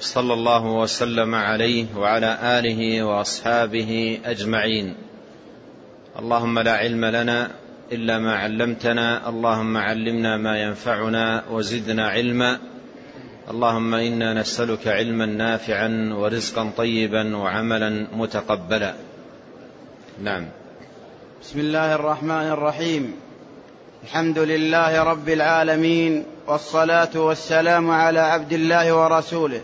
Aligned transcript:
صلى 0.00 0.34
الله 0.34 0.66
وسلم 0.66 1.34
عليه 1.34 1.86
وعلى 1.96 2.38
آله 2.42 3.02
وأصحابه 3.02 4.20
أجمعين. 4.24 4.94
اللهم 6.18 6.58
لا 6.58 6.72
علم 6.72 7.04
لنا 7.04 7.50
إلا 7.92 8.18
ما 8.18 8.34
علمتنا 8.34 9.28
اللهم 9.28 9.76
علمنا 9.76 10.36
ما 10.36 10.62
ينفعنا 10.62 11.44
وزدنا 11.50 12.08
علما. 12.08 12.58
اللهم 13.50 13.94
إنا 13.94 14.34
نسألك 14.34 14.88
علما 14.88 15.26
نافعا 15.26 16.10
ورزقا 16.12 16.70
طيبا 16.76 17.36
وعملا 17.36 18.06
متقبلا. 18.16 18.94
نعم. 20.22 20.48
بسم 21.42 21.60
الله 21.60 21.94
الرحمن 21.94 22.48
الرحيم. 22.56 23.14
الحمد 24.04 24.38
لله 24.38 25.02
رب 25.02 25.28
العالمين 25.28 26.24
والصلاة 26.46 27.14
والسلام 27.14 27.90
على 27.90 28.20
عبد 28.20 28.52
الله 28.52 28.92
ورسوله. 28.92 29.60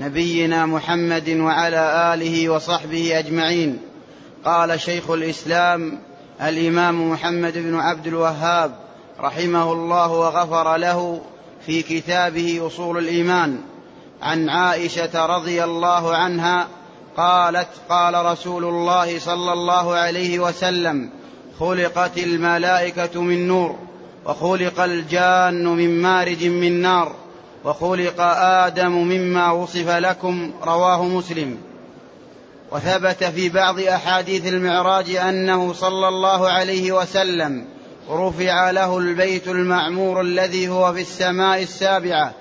نبينا 0.00 0.66
محمد 0.66 1.28
وعلى 1.28 2.14
آله 2.14 2.48
وصحبه 2.48 3.18
أجمعين. 3.18 3.78
قال 4.44 4.80
شيخ 4.80 5.10
الإسلام 5.10 5.98
الإمام 6.42 7.10
محمد 7.10 7.58
بن 7.58 7.80
عبد 7.80 8.06
الوهاب 8.06 8.74
رحمه 9.20 9.72
الله 9.72 10.10
وغفر 10.10 10.76
له 10.76 11.20
في 11.66 11.82
كتابه 11.82 12.66
أصول 12.66 12.98
الإيمان. 12.98 13.58
عن 14.22 14.48
عائشة 14.48 15.26
رضي 15.26 15.64
الله 15.64 16.16
عنها 16.16 16.68
قالت 17.16 17.68
قال 17.88 18.26
رسول 18.26 18.64
الله 18.64 19.18
صلى 19.18 19.52
الله 19.52 19.94
عليه 19.94 20.38
وسلم 20.38 21.10
خلقت 21.58 22.18
الملائكة 22.18 23.22
من 23.22 23.48
نور 23.48 23.78
وخلق 24.24 24.80
الجان 24.80 25.64
من 25.64 26.02
مارج 26.02 26.44
من 26.44 26.82
نار. 26.82 27.19
وخلق 27.64 28.20
آدم 28.20 28.92
مما 28.92 29.52
وصف 29.52 29.88
لكم 29.88 30.52
رواه 30.64 31.04
مسلم. 31.04 31.58
وثبت 32.72 33.24
في 33.24 33.48
بعض 33.48 33.80
أحاديث 33.80 34.46
المعراج 34.46 35.10
أنه 35.16 35.72
صلى 35.72 36.08
الله 36.08 36.48
عليه 36.48 36.92
وسلم 36.92 37.64
رفع 38.10 38.70
له 38.70 38.98
البيت 38.98 39.48
المعمور 39.48 40.20
الذي 40.20 40.68
هو 40.68 40.92
في 40.92 41.00
السماء 41.00 41.62
السابعة 41.62 42.32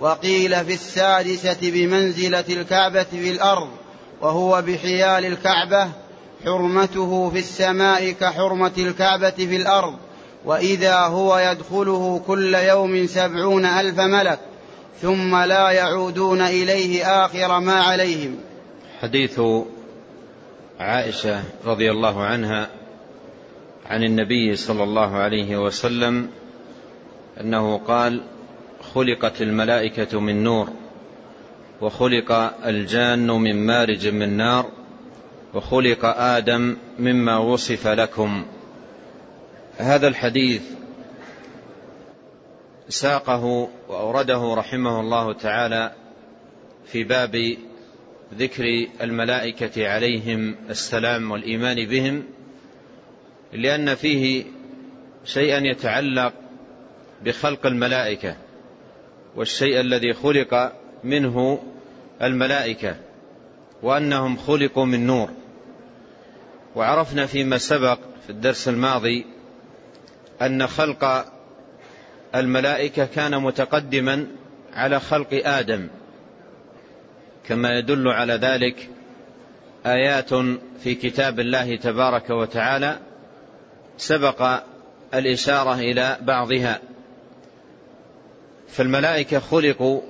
وقيل 0.00 0.64
في 0.64 0.74
السادسة 0.74 1.56
بمنزلة 1.62 2.44
الكعبة 2.48 3.02
في 3.02 3.30
الأرض 3.30 3.68
وهو 4.20 4.62
بحيال 4.62 5.26
الكعبة 5.26 5.88
حرمته 6.44 7.30
في 7.30 7.38
السماء 7.38 8.10
كحرمة 8.10 8.72
الكعبة 8.78 9.30
في 9.30 9.56
الأرض 9.56 9.94
وإذا 10.44 10.98
هو 10.98 11.38
يدخله 11.38 12.22
كل 12.26 12.54
يوم 12.54 13.06
سبعون 13.06 13.64
ألف 13.64 14.00
ملك. 14.00 14.38
ثم 15.02 15.36
لا 15.36 15.70
يعودون 15.70 16.40
إليه 16.40 17.24
آخر 17.24 17.60
ما 17.60 17.80
عليهم. 17.80 18.36
حديث 19.00 19.40
عائشة 20.80 21.42
رضي 21.64 21.90
الله 21.90 22.22
عنها 22.22 22.68
عن 23.86 24.02
النبي 24.02 24.56
صلى 24.56 24.82
الله 24.82 25.16
عليه 25.16 25.56
وسلم 25.56 26.28
أنه 27.40 27.78
قال 27.78 28.22
خلقت 28.94 29.42
الملائكة 29.42 30.20
من 30.20 30.42
نور 30.42 30.68
وخلق 31.80 32.32
الجان 32.66 33.26
من 33.26 33.66
مارج 33.66 34.08
من 34.08 34.36
نار 34.36 34.66
وخلق 35.54 36.04
آدم 36.04 36.76
مما 36.98 37.38
وصف 37.38 37.86
لكم. 37.86 38.44
هذا 39.78 40.08
الحديث 40.08 40.62
ساقه 42.88 43.68
وأورده 43.88 44.54
رحمه 44.54 45.00
الله 45.00 45.32
تعالى 45.32 45.92
في 46.86 47.04
باب 47.04 47.56
ذكر 48.34 48.64
الملائكة 49.00 49.88
عليهم 49.88 50.56
السلام 50.70 51.30
والإيمان 51.30 51.86
بهم 51.86 52.24
لأن 53.52 53.94
فيه 53.94 54.44
شيئا 55.24 55.58
يتعلق 55.58 56.32
بخلق 57.24 57.66
الملائكة 57.66 58.36
والشيء 59.36 59.80
الذي 59.80 60.12
خلق 60.12 60.72
منه 61.04 61.62
الملائكة 62.22 62.96
وأنهم 63.82 64.36
خلقوا 64.36 64.84
من 64.84 65.06
نور. 65.06 65.30
وعرفنا 66.76 67.26
فيما 67.26 67.58
سبق 67.58 67.98
في 68.26 68.30
الدرس 68.30 68.68
الماضي 68.68 69.26
أن 70.42 70.66
خلق 70.66 71.24
الملائكة 72.36 73.04
كان 73.06 73.42
متقدما 73.42 74.26
على 74.74 75.00
خلق 75.00 75.28
آدم 75.32 75.88
كما 77.48 77.78
يدل 77.78 78.08
على 78.08 78.32
ذلك 78.32 78.88
آيات 79.86 80.34
في 80.82 80.94
كتاب 80.94 81.40
الله 81.40 81.76
تبارك 81.76 82.30
وتعالى 82.30 82.98
سبق 83.96 84.60
الإشارة 85.14 85.74
إلى 85.74 86.18
بعضها. 86.22 86.80
فالملائكة 88.68 89.38
خلقوا 89.38 90.00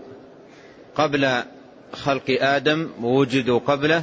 قبل 0.94 1.42
خلق 1.92 2.36
آدم 2.40 2.90
ووجدوا 3.02 3.58
قبله 3.58 4.02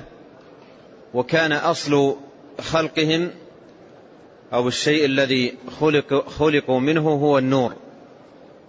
وكان 1.14 1.52
أصل 1.52 2.16
خلقهم 2.62 3.32
أو 4.54 4.68
الشيء 4.68 5.06
الذي 5.06 5.58
خلق 5.80 6.30
خلقوا 6.30 6.80
منه 6.80 7.10
هو 7.10 7.38
النور. 7.38 7.83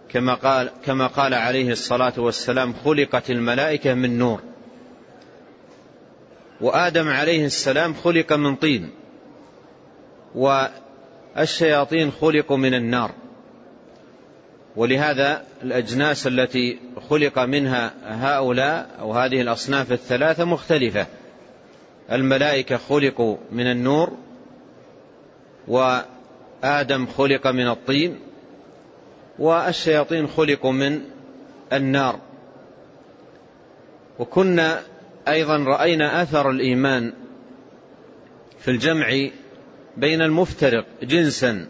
كما 0.08 0.34
قال 0.34 0.70
كما 0.84 1.06
قال 1.06 1.34
عليه 1.34 1.70
الصلاة 1.70 2.12
والسلام 2.16 2.74
خلقت 2.84 3.30
الملائكة 3.30 3.94
من 3.94 4.18
نور. 4.18 4.40
وآدم 6.60 7.08
عليه 7.08 7.46
السلام 7.46 7.94
خلق 7.94 8.32
من 8.32 8.56
طين. 8.56 8.90
والشياطين 10.34 12.10
خلقوا 12.10 12.56
من 12.56 12.74
النار. 12.74 13.10
ولهذا 14.76 15.44
الأجناس 15.62 16.26
التي 16.26 16.78
خلق 17.10 17.38
منها 17.38 17.94
هؤلاء 18.04 18.90
أو 19.00 19.12
هذه 19.12 19.40
الأصناف 19.40 19.92
الثلاثة 19.92 20.44
مختلفة. 20.44 21.06
الملائكة 22.12 22.76
خلقوا 22.76 23.36
من 23.52 23.66
النور 23.66 24.12
وآدم 25.68 27.06
خلق 27.06 27.46
من 27.46 27.68
الطين 27.68 28.18
والشياطين 29.38 30.26
خلقوا 30.26 30.72
من 30.72 31.00
النار. 31.72 32.20
وكنا 34.18 34.80
أيضا 35.28 35.56
رأينا 35.56 36.22
أثر 36.22 36.50
الإيمان 36.50 37.12
في 38.58 38.70
الجمع 38.70 39.28
بين 39.96 40.22
المفترق 40.22 40.86
جنسا 41.02 41.66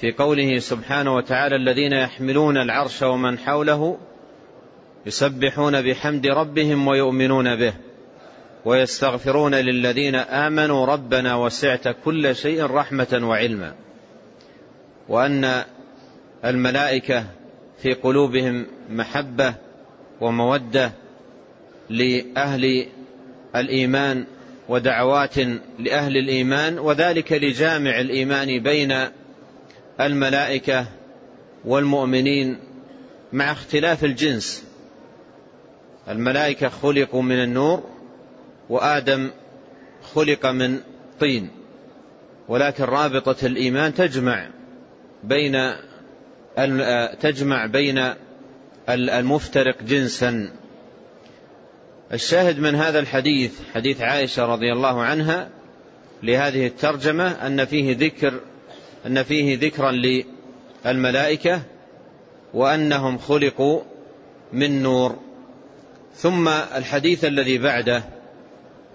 في 0.00 0.12
قوله 0.12 0.58
سبحانه 0.58 1.14
وتعالى 1.14 1.56
الذين 1.56 1.92
يحملون 1.92 2.56
العرش 2.56 3.02
ومن 3.02 3.38
حوله 3.38 3.98
يسبحون 5.06 5.82
بحمد 5.82 6.26
ربهم 6.26 6.88
ويؤمنون 6.88 7.56
به 7.56 7.74
ويستغفرون 8.64 9.54
للذين 9.54 10.14
آمنوا 10.14 10.86
ربنا 10.86 11.34
وسعت 11.34 11.88
كل 12.04 12.36
شيء 12.36 12.64
رحمة 12.64 13.20
وعلما. 13.22 13.74
وأن 15.08 15.64
الملائكة 16.44 17.24
في 17.82 17.94
قلوبهم 17.94 18.66
محبة 18.90 19.54
ومودة 20.20 20.92
لأهل 21.90 22.86
الإيمان 23.56 24.26
ودعوات 24.68 25.38
لأهل 25.78 26.16
الإيمان 26.16 26.78
وذلك 26.78 27.32
لجامع 27.32 28.00
الإيمان 28.00 28.62
بين 28.62 28.94
الملائكة 30.00 30.86
والمؤمنين 31.64 32.58
مع 33.32 33.52
اختلاف 33.52 34.04
الجنس. 34.04 34.64
الملائكة 36.08 36.68
خلقوا 36.68 37.22
من 37.22 37.42
النور 37.42 37.82
وآدم 38.68 39.30
خلق 40.14 40.46
من 40.46 40.80
طين 41.20 41.50
ولكن 42.48 42.84
رابطة 42.84 43.46
الإيمان 43.46 43.94
تجمع 43.94 44.48
بين 45.24 45.56
تجمع 47.20 47.66
بين 47.66 48.12
المفترق 48.88 49.82
جنسا. 49.82 50.50
الشاهد 52.12 52.58
من 52.58 52.74
هذا 52.74 52.98
الحديث 52.98 53.52
حديث 53.74 54.00
عائشة 54.00 54.44
رضي 54.46 54.72
الله 54.72 55.02
عنها 55.02 55.48
لهذه 56.22 56.66
الترجمة 56.66 57.46
أن 57.46 57.64
فيه 57.64 57.96
ذكر 57.96 58.40
أن 59.06 59.22
فيه 59.22 59.58
ذكرا 59.58 59.92
للملائكة 60.86 61.62
وأنهم 62.54 63.18
خلقوا 63.18 63.82
من 64.52 64.82
نور. 64.82 65.16
ثم 66.14 66.48
الحديث 66.48 67.24
الذي 67.24 67.58
بعده 67.58 68.04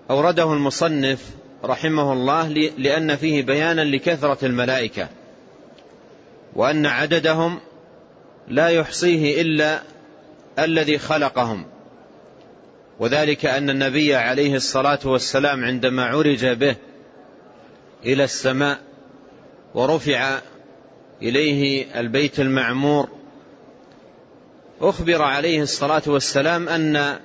أورده 0.10 0.54
المصنف 0.54 1.30
رحمه 1.64 2.14
الله 2.14 2.50
لأن 2.78 3.16
فيه 3.16 3.42
بيانا 3.42 3.82
لكثرة 3.82 4.46
الملائكة. 4.46 5.10
وأن 6.56 6.86
عددهم 6.86 7.60
لا 8.48 8.68
يحصيه 8.68 9.42
إلا 9.42 9.82
الذي 10.60 10.98
خلقهم. 10.98 11.66
وذلك 13.00 13.46
أن 13.46 13.70
النبي 13.70 14.16
عليه 14.16 14.56
الصلاة 14.56 15.00
والسلام 15.06 15.66
عندما 15.66 16.06
عرج 16.06 16.46
به 16.46 16.76
إلى 18.06 18.24
السماء 18.24 18.80
ورفع 19.76 20.40
إليه 21.22 21.86
البيت 22.00 22.40
المعمور 22.40 23.10
أخبر 24.82 25.22
عليه 25.22 25.62
الصلاة 25.62 26.02
والسلام 26.08 26.70
أن 26.70 27.20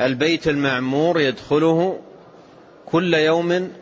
البيت 0.00 0.48
المعمور 0.48 1.20
يدخله 1.20 2.00
كل 2.86 3.14
يوم 3.14 3.72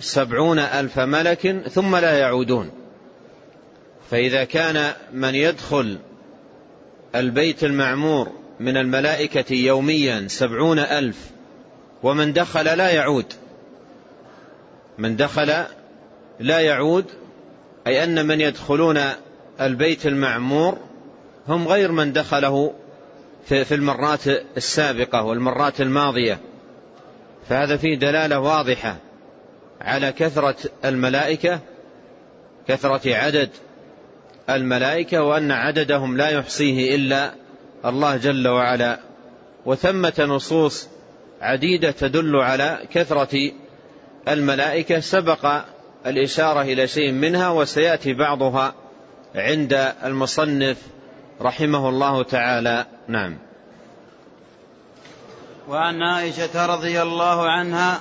سبعون 0.00 0.58
ألف 0.58 0.98
ملك 0.98 1.68
ثم 1.68 1.96
لا 1.96 2.18
يعودون. 2.18 2.70
فإذا 4.12 4.44
كان 4.44 4.92
من 5.12 5.34
يدخل 5.34 5.98
البيت 7.14 7.64
المعمور 7.64 8.32
من 8.60 8.76
الملائكة 8.76 9.54
يوميا 9.54 10.28
سبعون 10.28 10.78
ألف 10.78 11.30
ومن 12.02 12.32
دخل 12.32 12.64
لا 12.64 12.90
يعود. 12.90 13.32
من 14.98 15.16
دخل 15.16 15.64
لا 16.40 16.60
يعود 16.60 17.04
أي 17.86 18.04
أن 18.04 18.26
من 18.26 18.40
يدخلون 18.40 19.00
البيت 19.60 20.06
المعمور 20.06 20.78
هم 21.48 21.68
غير 21.68 21.92
من 21.92 22.12
دخله 22.12 22.74
في 23.44 23.74
المرات 23.74 24.26
السابقة 24.56 25.22
والمرات 25.22 25.80
الماضية. 25.80 26.38
فهذا 27.48 27.76
فيه 27.76 27.98
دلالة 27.98 28.40
واضحة 28.40 28.96
على 29.80 30.12
كثرة 30.12 30.56
الملائكة 30.84 31.60
كثرة 32.68 33.14
عدد 33.14 33.50
الملائكة 34.50 35.22
وأن 35.22 35.50
عددهم 35.50 36.16
لا 36.16 36.28
يحصيه 36.28 36.94
إلا 36.96 37.32
الله 37.84 38.16
جل 38.16 38.48
وعلا. 38.48 38.98
وثمة 39.66 40.14
نصوص 40.18 40.88
عديدة 41.40 41.90
تدل 41.90 42.36
على 42.36 42.78
كثرة 42.92 43.50
الملائكة. 44.28 45.00
سبق 45.00 45.62
الإشارة 46.06 46.62
إلى 46.62 46.88
شيء 46.88 47.12
منها 47.12 47.48
وسيأتي 47.48 48.14
بعضها 48.14 48.74
عند 49.34 49.92
المصنف 50.04 50.76
رحمه 51.40 51.88
الله 51.88 52.22
تعالى. 52.22 52.86
نعم. 53.08 53.38
وعن 55.68 56.02
عائشة 56.02 56.66
رضي 56.66 57.02
الله 57.02 57.50
عنها 57.50 58.00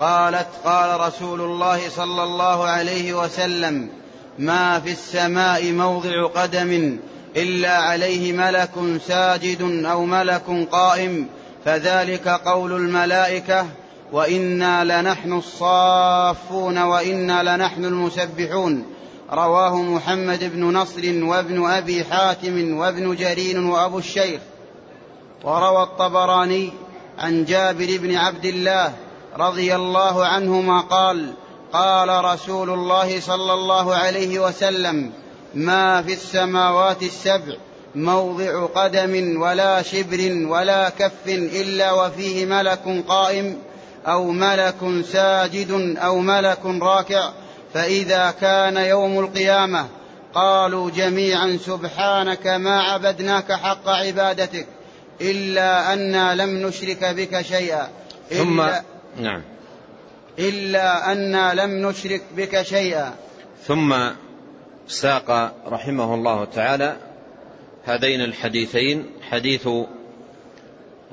قالت 0.00 0.48
قال 0.64 1.00
رسول 1.00 1.40
الله 1.40 1.88
صلى 1.88 2.22
الله 2.22 2.64
عليه 2.64 3.14
وسلم 3.14 3.90
ما 4.38 4.80
في 4.80 4.90
السماء 4.90 5.72
موضع 5.72 6.26
قدم 6.26 6.98
إلا 7.36 7.76
عليه 7.76 8.32
ملك 8.32 8.70
ساجد 9.06 9.84
أو 9.84 10.04
ملك 10.04 10.68
قائم 10.70 11.26
فذلك 11.64 12.28
قول 12.28 12.72
الملائكة 12.72 13.66
وإنا 14.12 15.00
لنحن 15.00 15.32
الصافون 15.32 16.78
وإنا 16.78 17.56
لنحن 17.56 17.84
المسبحون. 17.84 18.86
رواه 19.32 19.82
محمد 19.82 20.52
بن 20.52 20.64
نصر 20.64 21.24
وابن 21.24 21.70
أبي 21.70 22.04
حاتم 22.04 22.76
وابن 22.76 23.16
جرير 23.16 23.60
وأبو 23.60 23.98
الشيخ. 23.98 24.40
وروى 25.44 25.82
الطبراني 25.82 26.72
عن 27.18 27.44
جابر 27.44 27.86
بن 27.98 28.16
عبد 28.16 28.44
الله 28.44 28.92
رضي 29.36 29.76
الله 29.76 30.26
عنهما 30.26 30.80
قال 30.80 31.34
قال 31.72 32.24
رسول 32.24 32.70
الله 32.70 33.20
صلى 33.20 33.52
الله 33.52 33.94
عليه 33.94 34.38
وسلم 34.38 35.10
ما 35.54 36.02
في 36.02 36.12
السماوات 36.12 37.02
السبع 37.02 37.54
موضع 37.94 38.66
قدم 38.66 39.40
ولا 39.40 39.82
شبر 39.82 40.46
ولا 40.48 40.88
كف 40.88 41.26
إلا 41.26 41.92
وفيه 41.92 42.46
ملك 42.46 43.04
قائم 43.08 43.58
أو 44.06 44.30
ملك 44.30 45.04
ساجد 45.12 45.96
أو 45.98 46.18
ملك 46.18 46.58
راكع 46.64 47.32
فإذا 47.74 48.34
كان 48.40 48.76
يوم 48.76 49.18
القيامة 49.18 49.86
قالوا 50.34 50.90
جميعا 50.90 51.58
سبحانك 51.66 52.46
ما 52.46 52.82
عبدناك 52.82 53.52
حق 53.52 53.88
عبادتك 53.88 54.66
إلا 55.20 55.92
أنا 55.92 56.34
لم 56.34 56.66
نشرك 56.66 57.04
بك 57.04 57.42
شيئا 57.42 57.88
ثم 58.30 58.62
نعم. 59.20 59.42
إلا 60.38 61.12
أنا 61.12 61.54
لم 61.54 61.88
نشرك 61.88 62.22
بك 62.36 62.62
شيئا. 62.62 63.14
ثم 63.66 63.94
ساق 64.88 65.54
رحمه 65.66 66.14
الله 66.14 66.44
تعالى 66.44 66.96
هذين 67.84 68.20
الحديثين 68.20 69.06
حديث 69.30 69.68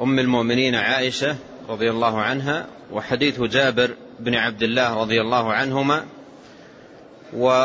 أم 0.01 0.19
المؤمنين 0.19 0.75
عائشة 0.75 1.35
رضي 1.69 1.89
الله 1.89 2.21
عنها 2.21 2.67
وحديث 2.91 3.41
جابر 3.41 3.95
بن 4.19 4.35
عبد 4.35 4.63
الله 4.63 5.01
رضي 5.01 5.21
الله 5.21 5.53
عنهما 5.53 6.05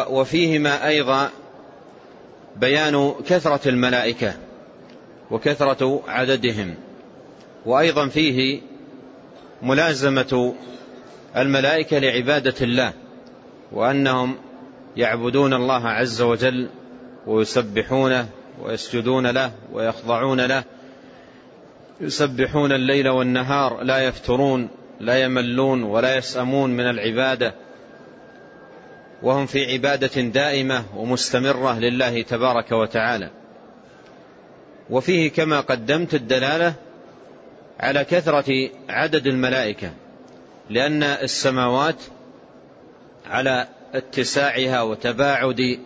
وفيهما 0.09 0.89
أيضا 0.89 1.31
بيان 2.57 3.15
كثرة 3.27 3.69
الملائكة 3.69 4.35
وكثرة 5.31 6.03
عددهم 6.09 6.75
وأيضا 7.67 8.09
فيه 8.09 8.61
ملازمة 9.63 10.55
الملائكة 11.37 11.99
لعبادة 11.99 12.55
الله 12.63 12.93
وأنهم 13.73 14.37
يعبدون 14.97 15.55
الله 15.55 15.89
عز 15.89 16.23
وجل 16.23 16.69
ويسبحونه 17.27 18.29
ويسجدون 18.63 19.27
له 19.27 19.53
ويخضعون 19.73 20.41
له 20.41 20.65
يسبحون 22.01 22.73
الليل 22.73 23.09
والنهار 23.09 23.83
لا 23.83 23.99
يفترون 23.99 24.69
لا 25.01 25.19
يملون 25.19 25.83
ولا 25.83 26.17
يسأمون 26.17 26.71
من 26.71 26.91
العبادة 26.91 27.55
وهم 29.23 29.47
في 29.47 29.73
عبادة 29.73 30.23
دائمة 30.23 30.85
ومستمرة 30.97 31.79
لله 31.79 32.23
تبارك 32.23 32.73
وتعالى. 32.73 33.31
وفيه 34.91 35.31
كما 35.31 35.61
قدمت 35.61 36.15
الدلالة 36.15 36.75
على 37.81 38.05
كثرة 38.05 38.71
عدد 38.89 39.27
الملائكة 39.27 39.93
لأن 40.71 41.03
السماوات 41.03 41.97
على 43.31 43.69
اتساعها 43.95 44.83
وتباعد 44.83 45.79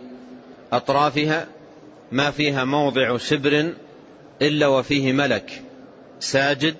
أطرافها 0.73 1.47
ما 2.11 2.31
فيها 2.31 2.63
موضع 2.63 3.17
شبر 3.17 3.73
إلا 4.41 4.67
وفيه 4.67 5.13
ملك 5.13 5.61
ساجد 6.19 6.75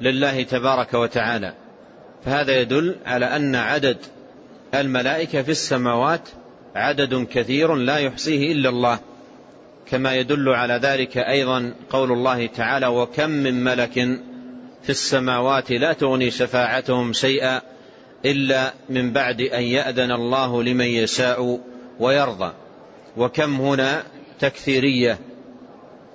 لله 0.00 0.42
تبارك 0.42 0.94
وتعالى. 0.94 1.54
فهذا 2.24 2.60
يدل 2.60 2.96
على 3.06 3.36
أن 3.36 3.54
عدد 3.54 3.96
الملائكة 4.74 5.42
في 5.42 5.50
السماوات 5.50 6.28
عدد 6.74 7.26
كثير 7.30 7.74
لا 7.74 7.98
يحصيه 7.98 8.52
إلا 8.52 8.68
الله. 8.68 8.98
كما 9.90 10.14
يدل 10.14 10.48
على 10.48 10.74
ذلك 10.74 11.18
أيضا 11.18 11.74
قول 11.90 12.12
الله 12.12 12.46
تعالى 12.46 12.86
وكم 12.86 13.30
من 13.30 13.64
ملك 13.64 13.98
في 14.82 14.90
السماوات 14.90 15.70
لا 15.70 15.92
تغني 15.92 16.30
شفاعتهم 16.30 17.12
شيئا 17.12 17.60
إلا 18.24 18.74
من 18.88 19.12
بعد 19.12 19.40
أن 19.40 19.62
يأذن 19.62 20.10
الله 20.12 20.62
لمن 20.62 20.86
يشاء 20.86 21.60
ويرضى. 22.00 22.52
وكم 23.16 23.60
هنا 23.60 24.02
تكثيرية 24.40 25.18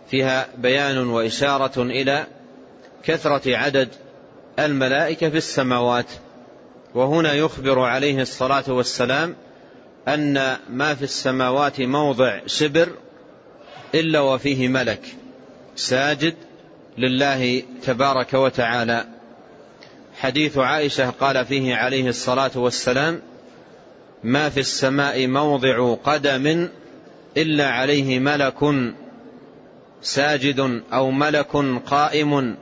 فيها 0.10 0.48
بيان 0.58 1.08
وإشارة 1.08 1.82
إلى 1.82 2.28
كثرة 3.04 3.58
عدد 3.58 3.90
الملائكة 4.60 5.30
في 5.30 5.38
السماوات. 5.38 6.12
وهنا 6.96 7.34
يخبر 7.34 7.80
عليه 7.80 8.22
الصلاة 8.22 8.64
والسلام 8.68 9.36
أن 10.08 10.58
ما 10.70 10.96
في 10.96 11.04
السماوات 11.04 11.82
موضع 11.82 12.40
شبر 12.46 12.90
إلا 13.96 14.20
وفيه 14.20 14.68
ملك 14.68 15.02
ساجد 15.76 16.36
لله 16.98 17.64
تبارك 17.84 18.34
وتعالى. 18.34 19.06
حديث 20.20 20.58
عائشة 20.58 21.10
قال 21.10 21.46
فيه 21.46 21.76
عليه 21.76 22.10
الصلاة 22.10 22.52
والسلام 22.56 23.22
ما 24.24 24.50
في 24.50 24.60
السماء 24.60 25.28
موضع 25.28 25.94
قدم 25.94 26.70
إلا 27.38 27.70
عليه 27.70 28.20
ملك 28.20 28.94
ساجد 30.02 30.82
أو 30.94 31.12
ملك 31.12 31.56
قائم 31.86 32.56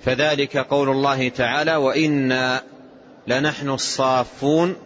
فذلك 0.00 0.56
قول 0.56 0.88
الله 0.88 1.28
تعالى 1.28 1.76
وإنا 1.76 2.62
لنحن 3.26 3.68
الصافون 3.70 4.76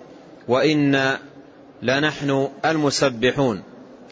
وإنا 0.49 1.19
لنحن 1.83 2.49
المسبحون. 2.65 3.63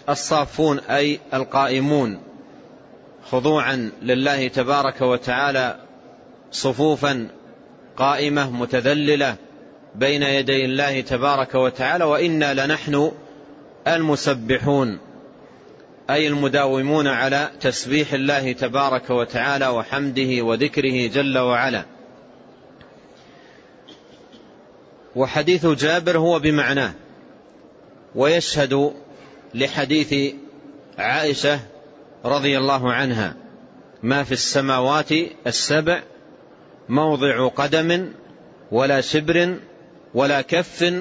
الصافون 0.09 0.79
أي 0.79 1.21
القائمون. 1.35 2.30
خضوعا 3.31 3.91
لله 4.03 4.49
تبارك 4.49 5.03
وتعالى 5.03 5.81
صفوفا 6.51 7.29
قائمة 7.97 8.51
متذللة 8.51 9.37
بين 9.95 10.23
يدي 10.23 10.65
الله 10.65 11.01
تبارك 11.01 11.55
وتعالى 11.55 12.05
وإنا 12.05 12.67
لنحن 12.67 13.13
المسبحون 13.87 14.99
أي 16.11 16.29
المداومون 16.29 17.07
على 17.07 17.51
تسبيح 17.61 18.13
الله 18.13 18.53
تبارك 18.53 19.11
وتعالى 19.11 19.69
وحمده 19.69 20.43
وذكره 20.43 21.07
جل 21.07 21.39
وعلا. 21.39 21.85
وحديث 25.17 25.67
جابر 25.67 26.19
هو 26.19 26.39
بمعناه 26.39 26.93
ويشهد 28.15 28.93
لحديث 29.55 30.35
عائشة 30.99 31.61
رضي 32.25 32.59
الله 32.59 32.93
عنها. 32.93 33.35
ما 34.03 34.25
في 34.25 34.33
السماوات 34.33 35.13
السبع 35.47 36.03
موضع 36.89 37.49
قدم 37.49 38.13
ولا 38.73 39.01
شبر 39.01 39.57
ولا 40.15 40.41
كف 40.41 40.95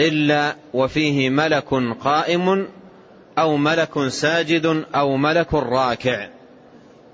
إلا 0.00 0.56
وفيه 0.74 1.30
ملك 1.30 1.74
قائم 2.00 2.68
أو 3.38 3.56
ملك 3.56 4.08
ساجد 4.08 4.84
أو 4.94 5.16
ملك 5.16 5.54
راكع. 5.54 6.28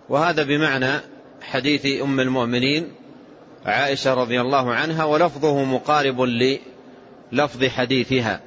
وهذا 0.09 0.43
بمعنى 0.43 1.01
حديث 1.43 2.03
أم 2.03 2.21
المؤمنين 2.21 2.93
عائشة 3.67 4.15
رضي 4.15 4.41
الله 4.41 4.75
عنها 4.75 5.05
ولفظه 5.05 5.65
مقارب 5.65 6.21
للفظ 6.21 7.65
حديثها. 7.65 8.41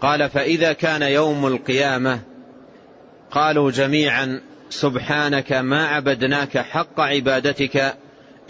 قال 0.00 0.30
فإذا 0.30 0.72
كان 0.72 1.02
يوم 1.02 1.46
القيامة 1.46 2.20
قالوا 3.30 3.70
جميعا 3.70 4.40
سبحانك 4.70 5.52
ما 5.52 5.86
عبدناك 5.86 6.58
حق 6.58 7.00
عبادتك 7.00 7.94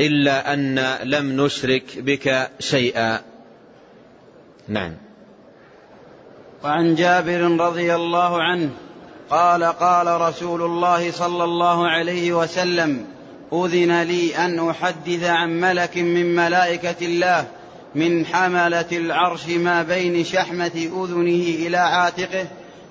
إلا 0.01 0.55
أن 0.55 0.79
لم 1.03 1.45
نشرك 1.45 1.85
بك 1.99 2.51
شيئا. 2.61 3.21
نعم. 4.69 4.95
وعن 6.65 6.95
جابر 6.95 7.41
رضي 7.61 7.95
الله 7.95 8.43
عنه 8.43 8.71
قال 9.31 9.65
قال 9.65 10.21
رسول 10.21 10.63
الله 10.63 11.11
صلى 11.11 11.45
الله 11.45 11.89
عليه 11.89 12.33
وسلم 12.33 13.07
أذن 13.53 14.03
لي 14.03 14.37
أن 14.37 14.69
أحدث 14.69 15.25
عن 15.25 15.61
ملك 15.61 15.97
من 15.97 16.35
ملائكة 16.35 17.07
الله 17.07 17.47
من 17.95 18.27
حملة 18.27 18.87
العرش 18.93 19.49
ما 19.49 19.83
بين 19.83 20.25
شحمة 20.25 20.91
أذنه 21.05 21.67
إلى 21.67 21.77
عاتقه 21.77 22.47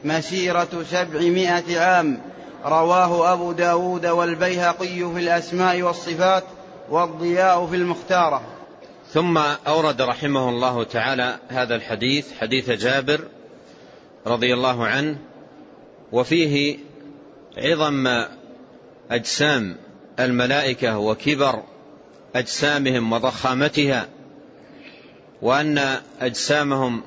مسيرة 0.07 0.83
سبعمائة 0.91 1.79
عام. 1.79 2.21
رواه 2.65 3.33
أبو 3.33 3.51
داود 3.51 4.05
والبيهقي 4.05 5.13
في 5.13 5.19
الأسماء 5.19 5.81
والصفات 5.81 6.43
والضياء 6.89 7.67
في 7.67 7.75
المختارة. 7.75 8.41
ثم 9.13 9.37
أورد 9.67 10.01
رحمه 10.01 10.49
الله 10.49 10.83
تعالى 10.83 11.39
هذا 11.47 11.75
الحديث 11.75 12.33
حديث 12.39 12.69
جابر 12.69 13.21
رضي 14.27 14.53
الله 14.53 14.85
عنه 14.85 15.17
وفيه 16.11 16.77
عظم 17.57 18.07
أجسام 19.11 19.75
الملائكة 20.19 20.97
وكبر 20.97 21.63
أجسامهم 22.35 23.13
وضخامتها 23.13 24.07
وأن 25.41 25.97
أجسامهم 26.21 27.03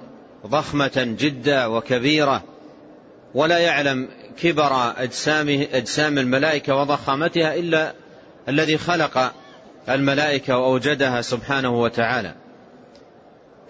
ضخمة 0.47 1.16
جدا 1.19 1.66
وكبيرة. 1.66 2.42
ولا 3.35 3.59
يعلم 3.59 4.09
كبر 4.43 4.93
اجسام 4.97 5.49
أجسام 5.73 6.19
الملائكة 6.19 6.77
وضخامتها 6.77 7.55
إلا 7.55 7.93
الذي 8.49 8.79
خلق 8.79 9.33
الملائكة 9.89 10.59
وأوجدها 10.59 11.21
سبحانه 11.21 11.81
وتعالى. 11.81 12.35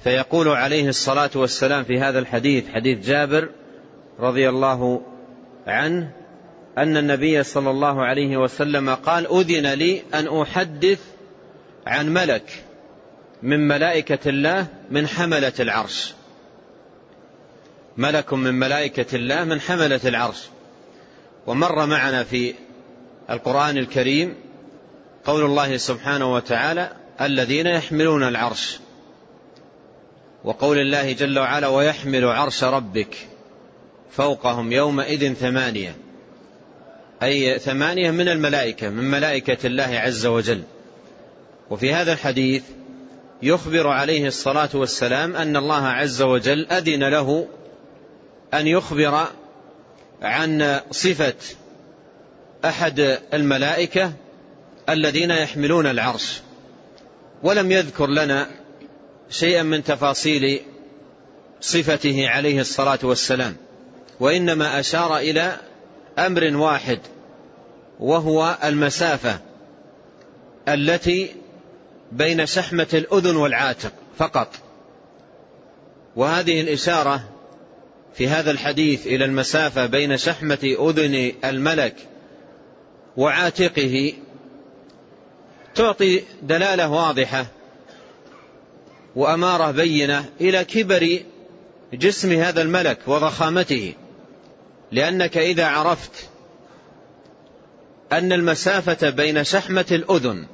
فيقول 0.05 0.49
عليه 0.49 0.89
الصلاة 0.89 1.31
والسلام 1.35 1.85
في 1.85 2.01
هذا 2.01 2.19
الحديث 2.19 2.65
حديث 2.75 3.07
جابر 3.07 3.49
رضي 4.21 4.49
الله 4.49 5.03
عنه 5.67 6.11
أن 6.79 6.97
النبي 6.97 7.43
صلى 7.43 7.71
الله 7.71 8.05
عليه 8.05 8.37
وسلم 8.37 8.95
قال 8.95 9.27
أذن 9.27 9.67
لي 9.67 10.03
أن 10.15 10.41
أحدث 10.41 11.01
عن 11.87 12.09
ملك 12.09 12.65
من 13.43 13.69
ملائكة 13.69 14.29
الله 14.29 14.67
من 14.91 15.07
حملة 15.07 15.53
العرش. 15.61 16.15
ملك 17.97 18.33
من 18.33 18.55
ملائكة 18.55 19.17
الله 19.17 19.45
من 19.45 19.61
حملة 19.61 20.01
العرش. 20.05 20.49
ومر 21.47 21.87
معنا 21.87 22.25
في 22.25 22.55
القرآن 23.31 23.79
الكريم 23.79 24.35
قول 25.25 25.45
الله 25.45 25.77
سبحانه 25.77 26.35
وتعالى 26.35 26.93
الذين 27.21 27.67
يحملون 27.67 28.23
العرش. 28.23 28.79
وقول 30.45 30.79
الله 30.79 31.13
جل 31.13 31.39
وعلا 31.39 31.69
ويحمل 31.69 32.25
عرش 32.25 32.65
ربك 32.65 33.17
فوقهم 34.11 34.73
يومئذ 34.73 35.35
ثمانية. 35.35 35.97
أي 37.23 37.59
ثمانية 37.59 38.11
من 38.11 38.29
الملائكة 38.29 38.89
من 38.89 39.05
ملائكة 39.05 39.67
الله 39.67 39.99
عز 39.99 40.27
وجل. 40.27 40.63
وفي 41.71 41.95
هذا 41.95 42.13
الحديث 42.13 42.63
يخبر 43.43 43.89
عليه 43.89 44.27
الصلاة 44.27 44.69
والسلام 44.75 45.37
أن 45.37 45.57
الله 45.57 45.87
عز 45.87 46.23
وجل 46.23 46.67
أذن 46.67 47.05
له 47.05 47.49
أن 48.55 48.67
يخبر 48.67 49.27
عن 50.23 50.81
صفة 50.91 51.35
أحد 52.65 53.19
الملائكة 53.35 54.13
الذين 54.89 55.31
يحملون 55.31 55.87
العرش. 55.87 56.41
ولم 57.43 57.73
يذكر 57.73 58.07
لنا 58.07 58.51
شيئا 59.31 59.63
من 59.63 59.85
تفاصيل 59.85 60.61
صفته 61.61 62.29
عليه 62.29 62.61
الصلاة 62.61 62.99
والسلام 63.03 63.57
وإنما 64.21 64.81
أشار 64.81 65.17
إلى 65.17 65.57
أمر 66.19 66.57
واحد 66.57 66.99
وهو 68.01 68.59
المسافة 68.65 69.39
التي 70.69 71.35
بين 72.13 72.47
شحمة 72.47 72.87
الأذن 72.95 73.37
والعاتق 73.37 73.93
فقط. 74.19 74.55
وهذه 76.17 76.61
الإشارة 76.61 77.25
في 78.15 78.29
هذا 78.29 78.51
الحديث 78.51 79.07
إلى 79.07 79.25
المسافة 79.25 79.87
بين 79.87 80.17
شحمة 80.17 80.77
أذن 80.81 81.33
الملك 81.45 81.95
وعاتقه 83.17 84.13
تعطي 85.75 86.23
دلالة 86.43 86.89
واضحة 86.91 87.47
وأمارة 89.17 89.71
بينة 89.71 90.25
إلى 90.41 90.65
كبر 90.65 91.21
جسم 91.93 92.33
هذا 92.33 92.63
الملك 92.63 92.99
وضخامته. 93.07 93.95
لأنك 94.93 95.39
إذا 95.39 95.67
عرفت 95.67 96.29
أن 98.13 98.33
المسافة 98.33 99.11
بين 99.11 99.45
شحمة 99.45 99.87
الأذن 99.91 100.47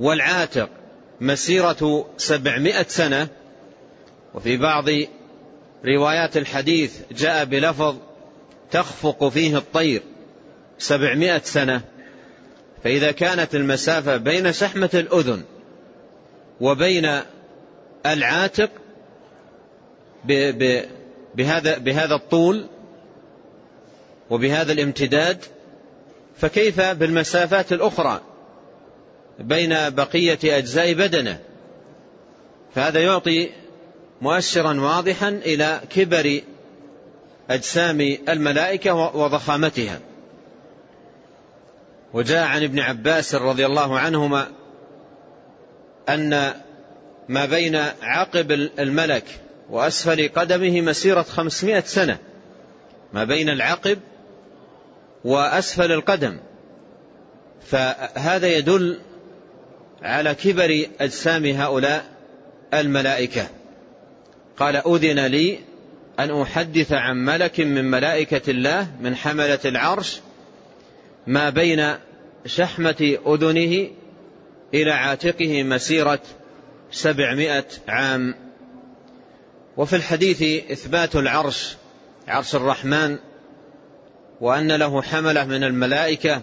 والعاتق 0.00 0.70
مسيرة 1.20 2.10
سبعمائة 2.16 2.86
سنة 2.88 3.28
وفي 4.34 4.56
بعض 4.56 4.84
روايات 5.84 6.36
الحديث 6.36 7.00
جاء 7.12 7.44
بلفظ 7.44 7.96
تخفق 8.70 9.28
فيه 9.28 9.56
الطير 9.58 10.02
سبعمائة 10.78 11.42
سنة 11.44 11.80
فإذا 12.84 13.12
كانت 13.12 13.54
المسافة 13.54 14.16
بين 14.16 14.52
شحمة 14.52 14.90
الأذن 14.94 15.42
وبين 16.60 17.20
العاتق 18.06 18.70
بهذا 21.34 21.78
بهذا 21.78 22.14
الطول 22.14 22.66
وبهذا 24.30 24.72
الامتداد 24.72 25.44
فكيف 26.36 26.80
بالمسافات 26.80 27.72
الأخرى 27.72 28.20
بين 29.38 29.90
بقية 29.90 30.38
أجزاء 30.44 30.92
بدنه؟ 30.92 31.38
فهذا 32.74 33.00
يعطي 33.00 33.50
مؤشرا 34.24 34.80
واضحا 34.80 35.28
إلى 35.28 35.80
كبر 35.90 36.40
أجسام 37.50 38.00
الملائكة 38.28 38.94
وضخامتها. 38.94 40.00
وجاء 42.12 42.44
عن 42.44 42.62
ابن 42.62 42.78
عباس 42.78 43.34
رضي 43.34 43.66
الله 43.66 43.98
عنهما 43.98 44.46
أن 46.08 46.54
ما 47.28 47.44
بين 47.44 47.76
عقب 48.02 48.52
الملك 48.78 49.24
وأسفل 49.70 50.28
قدمه 50.28 50.80
مسيرة 50.80 51.22
خمسمائة 51.22 51.84
سنة. 51.84 52.18
ما 53.12 53.24
بين 53.24 53.48
العقب 53.48 53.98
وأسفل 55.24 55.92
القدم. 55.92 56.38
فهذا 57.66 58.46
يدل 58.46 59.00
على 60.02 60.34
كبر 60.34 60.86
أجسام 61.00 61.46
هؤلاء 61.46 62.04
الملائكة. 62.74 63.48
قال 64.56 64.76
أذن 64.76 65.26
لي 65.26 65.58
أن 66.18 66.40
أحدث 66.40 66.92
عن 66.92 67.16
ملك 67.16 67.60
من 67.60 67.90
ملائكة 67.90 68.50
الله 68.50 68.88
من 69.00 69.16
حملة 69.16 69.58
العرش 69.64 70.20
ما 71.26 71.50
بين 71.50 71.94
شحمة 72.46 73.18
أذنه 73.26 73.90
إلى 74.74 74.90
عاتقه 74.90 75.62
مسيرة 75.62 76.20
سبعمائة 76.90 77.64
عام. 77.88 78.34
وفي 79.76 79.96
الحديث 79.96 80.42
إثبات 80.70 81.16
العرش 81.16 81.76
عرش 82.28 82.54
الرحمن 82.54 83.18
وأن 84.40 84.72
له 84.72 85.02
حملة 85.02 85.44
من 85.44 85.64
الملائكة. 85.64 86.40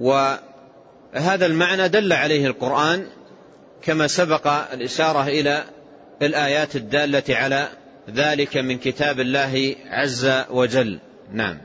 وهذا 0.00 1.46
المعنى 1.46 1.88
دل 1.88 2.12
عليه 2.12 2.46
القرآن 2.46 3.06
كما 3.82 4.06
سبق 4.06 4.46
الإشارة 4.72 5.22
إلى 5.28 5.64
الآيات 6.22 6.76
الدالة 6.76 7.36
على 7.36 7.68
ذلك 8.10 8.56
من 8.56 8.78
كتاب 8.78 9.20
الله 9.20 9.74
عز 9.90 10.30
وجل. 10.50 10.98
نعم. 11.32 11.58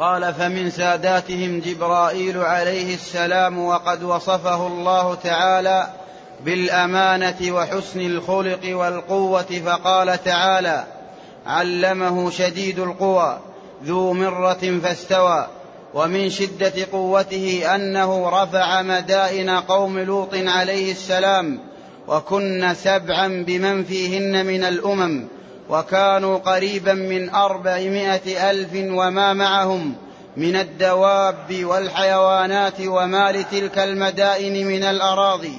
قال 0.00 0.34
فمن 0.34 0.70
ساداتهم 0.70 1.60
جبرائيل 1.60 2.38
عليه 2.38 2.94
السلام 2.94 3.58
وقد 3.58 4.02
وصفه 4.02 4.66
الله 4.66 5.14
تعالى 5.14 5.90
بالأمانة 6.44 7.52
وحسن 7.52 8.00
الخلق 8.00 8.76
والقوة 8.76 9.62
فقال 9.66 10.24
تعالى 10.24 10.84
علمه 11.46 12.30
شديد 12.30 12.78
القوى 12.78 13.40
ذو 13.84 14.12
مرة 14.12 14.78
فاستوى 14.82 15.46
ومن 15.94 16.30
شدة 16.30 16.72
قوته 16.92 17.74
أنه 17.74 18.42
رفع 18.42 18.82
مدائن 18.82 19.50
قوم 19.50 19.98
لوط 19.98 20.34
عليه 20.34 20.92
السلام 20.92 21.60
وكن 22.10 22.74
سبعا 22.74 23.44
بمن 23.46 23.84
فيهن 23.84 24.46
من 24.46 24.64
الأمم 24.64 25.28
وكانوا 25.68 26.38
قريبا 26.38 26.92
من 26.92 27.30
أربعمائة 27.30 28.50
ألف 28.50 28.70
وما 28.74 29.32
معهم 29.32 29.94
من 30.36 30.56
الدواب 30.56 31.64
والحيوانات 31.64 32.80
وما 32.80 33.32
لتلك 33.32 33.78
المدائن 33.78 34.66
من 34.66 34.82
الأراضي 34.82 35.58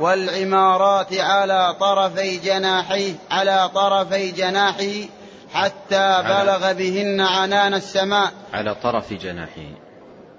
والعمارات 0.00 1.14
على 1.14 1.76
طرفي 1.80 2.36
جناحيه 2.36 3.14
على 3.30 3.70
طرفي 3.74 4.30
جناحه 4.30 5.08
حتى 5.52 6.22
بلغ 6.28 6.72
بهن 6.72 7.20
عنان 7.20 7.74
السماء. 7.74 8.32
على 8.52 8.74
طرف 8.74 9.12
جناحه 9.12 9.68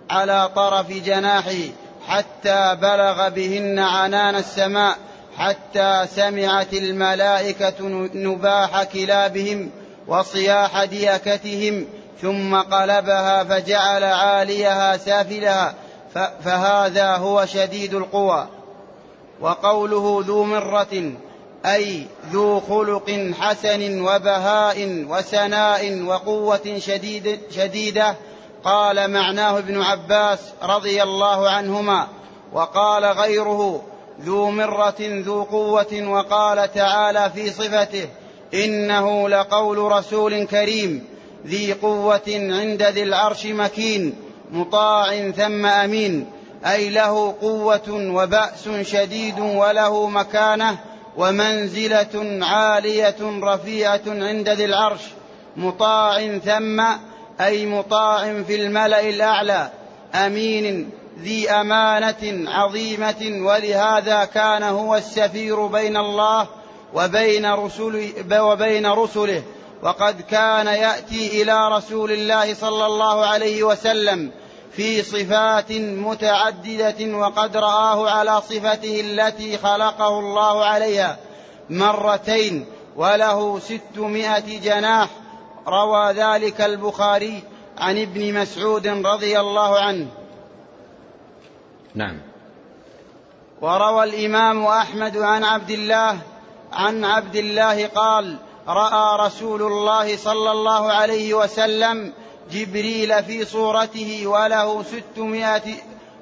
على 0.10 0.50
طرف 0.56 0.92
جناحه 0.92 1.62
حتى 2.08 2.78
بلغ 2.82 3.30
بهن 3.30 3.80
عنان 3.80 4.36
السماء. 4.36 5.09
حتى 5.39 6.08
سمعت 6.15 6.74
الملائكة 6.74 7.86
نباح 8.13 8.84
كلابهم 8.84 9.72
وصياح 10.08 10.84
ديكتهم 10.84 11.86
ثم 12.22 12.55
قلبها 12.55 13.43
فجعل 13.43 14.03
عاليها 14.03 14.98
سافلها 14.98 15.74
فهذا 16.43 17.15
هو 17.15 17.46
شديد 17.46 17.93
القوى. 17.93 18.48
وقوله 19.41 20.24
ذو 20.27 20.43
مرة 20.43 21.12
أي 21.65 22.05
ذو 22.31 22.60
خلق 22.60 23.34
حسن 23.39 24.01
وبهاء 24.01 25.05
وسناء 25.10 26.03
وقوة 26.03 26.79
شديد 26.79 27.39
شديدة 27.51 28.15
قال 28.63 29.12
معناه 29.12 29.58
ابن 29.58 29.81
عباس 29.81 30.39
رضي 30.63 31.03
الله 31.03 31.50
عنهما. 31.50 32.08
وقال 32.53 33.05
غيره 33.05 33.81
ذو 34.22 34.52
مرة 34.52 34.96
ذو 35.00 35.44
قوة 35.44 36.04
وقال 36.08 36.74
تعالى 36.74 37.32
في 37.36 37.50
صفته 37.50 38.08
إنه 38.54 39.30
لقول 39.30 39.78
رسول 39.78 40.43
كريم 40.43 41.04
ذي 41.46 41.74
قوة 41.74 42.22
عند 42.28 42.84
ذي 42.84 43.04
العرش 43.04 43.46
مكين 43.46 44.15
مطاع 44.52 45.32
ثم 45.32 45.65
أمين 45.65 46.26
أي 46.65 46.89
له 46.89 47.36
قوة 47.41 47.89
وبأس 47.89 48.70
شديد 48.82 49.39
وله 49.39 50.10
مكانة 50.10 50.78
ومنزلة 51.17 52.46
عالية 52.46 53.15
رفيعة 53.22 54.02
عند 54.08 54.50
ذي 54.50 54.65
العرش 54.65 55.02
مطاع 55.58 56.38
ثم 56.38 56.84
أي 57.41 57.65
مطاع 57.65 58.43
في 58.43 58.56
الملأ 58.56 59.10
الأعلى 59.10 59.70
أمين 60.15 60.89
ذي 61.23 61.49
أمانة 61.49 62.51
عظيمة 62.51 63.45
ولهذا 63.45 64.25
كان 64.25 64.63
هو 64.63 64.95
السفير 64.95 65.65
بين 65.65 65.97
الله 65.97 66.47
وبين 66.93 67.53
رسل 67.53 68.13
وبين 68.32 68.86
رسله. 68.86 69.43
وقد 69.84 70.21
كان 70.21 70.67
يأتي 70.67 71.41
إلى 71.41 71.69
رسول 71.69 72.12
الله 72.12 72.53
صلى 72.53 72.86
الله 72.86 73.25
عليه 73.25 73.63
وسلم 73.63 74.32
في 74.71 75.03
صفات 75.03 75.71
متعددة 75.71 77.17
وقد 77.17 77.58
رآه 77.58 78.10
على 78.10 78.41
صفته 78.41 79.01
التي 79.01 79.58
خلقه 79.58 80.19
الله 80.19 80.65
عليها 80.65 81.17
مرتين 81.69 82.65
وله 82.95 83.60
ستمائة 83.60 84.60
جناح. 84.60 85.10
روى 85.67 86.12
ذلك 86.13 86.62
البخاري 86.62 87.43
عن 87.77 88.01
ابن 88.01 88.41
مسعود 88.41 88.88
رضي 88.88 89.39
الله 89.39 89.79
عنه. 89.79 90.08
نعم. 91.95 92.17
وروى 93.62 94.04
الإمام 94.04 94.65
أحمد 94.65 95.17
عن 95.17 95.43
عبد 95.43 95.71
الله 95.71 96.19
عن 96.73 97.06
عبد 97.06 97.36
الله 97.36 97.88
قال 97.88 98.38
رأى 98.67 99.28
رسول 99.28 99.62
الله 99.62 100.17
صلى 100.17 100.52
الله 100.52 100.91
عليه 100.91 101.34
وسلم 101.34 102.13
جبريل 102.52 103.23
في 103.23 103.45
صورته 103.45 104.28
وله 104.28 104.84
ستمائة 104.84 105.73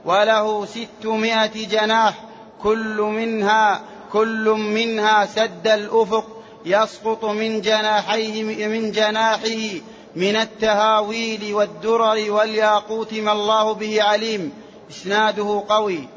وله 0.05 0.65
ستمائة 0.65 1.67
جناح 1.67 2.23
كل 2.63 3.01
منها 3.01 3.81
كل 4.13 4.49
منها 4.49 5.25
سد 5.25 5.67
الأفق 5.67 6.25
يسقط 6.65 7.25
من 7.25 7.61
جناحيه 7.61 8.67
من 8.67 8.91
جناحه 8.91 9.81
من 10.15 10.35
التهاويل 10.35 11.53
والدرر 11.53 12.31
والياقوت 12.31 13.13
ما 13.13 13.31
الله 13.31 13.73
به 13.73 14.03
عليم. 14.03 14.53
إسناده 14.89 15.63
قوي. 15.69 16.09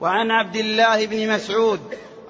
وعن 0.00 0.30
عبد 0.30 0.56
الله 0.56 1.06
بن 1.06 1.34
مسعود 1.34 1.80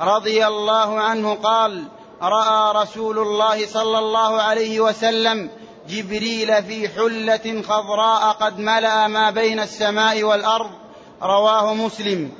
رضي 0.00 0.46
الله 0.46 1.00
عنه 1.00 1.34
قال 1.34 1.84
رأى 2.22 2.82
رسول 2.82 3.18
الله 3.18 3.66
صلى 3.66 3.98
الله 3.98 4.42
عليه 4.42 4.80
وسلم 4.80 5.50
جبريل 5.88 6.62
في 6.62 6.88
حلة 6.88 7.62
خضراء 7.62 8.32
قد 8.32 8.58
ملأ 8.58 9.06
ما 9.06 9.30
بين 9.30 9.60
السماء 9.60 10.22
والأرض. 10.22 10.70
رواه 11.22 11.74
مسلم. 11.74 12.32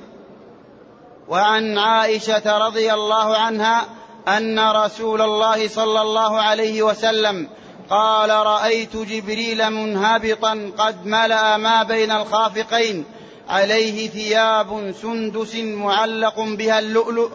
وعن 1.29 1.79
عائشة 1.79 2.59
رضي 2.67 2.93
الله 2.93 3.37
عنها 3.37 3.85
أن 4.29 4.59
رسول 4.59 5.23
الله 5.23 5.69
صلى 5.69 6.01
الله 6.01 6.40
عليه 6.40 6.83
وسلم 6.83 7.49
قال 7.90 8.31
رأيت 8.31 8.97
جبريل 8.97 9.70
منهبطا 9.70 10.70
قد 10.79 11.07
ملأ 11.07 11.57
ما 11.57 11.83
بين 11.83 12.11
الخافقين. 12.11 13.05
عليه 13.49 14.09
ثياب 14.09 14.94
سندس 15.03 15.55
معلق 15.55 16.40
بها 16.40 16.79
اللؤلؤ 16.79 17.31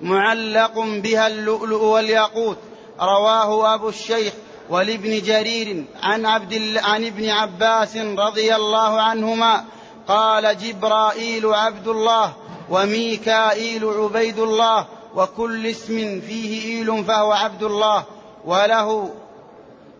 معلق 0.00 0.78
بها 0.78 1.26
اللؤلؤ 1.26 1.82
والياقوت. 1.84 2.58
رواه 3.00 3.74
أبو 3.74 3.88
الشيخ 3.88 4.32
ولابن 4.70 5.22
جرير 5.22 5.84
عن 6.02 6.26
عبد 6.26 6.76
عن 6.76 7.04
ابن 7.04 7.28
عباس 7.28 7.96
رضي 7.96 8.54
الله 8.54 9.00
عنهما. 9.00 9.64
قال 10.08 10.58
جبرائيل 10.58 11.46
عبد 11.46 11.88
الله 11.88 12.32
وميكائيل 12.70 13.84
عبيد 13.84 14.38
الله 14.38 14.86
وكل 15.14 15.66
اسم 15.66 16.20
فيه 16.20 16.64
إيل 16.64 17.04
فهو 17.04 17.32
عبد 17.32 17.62
الله 17.62 18.04
وله 18.44 19.10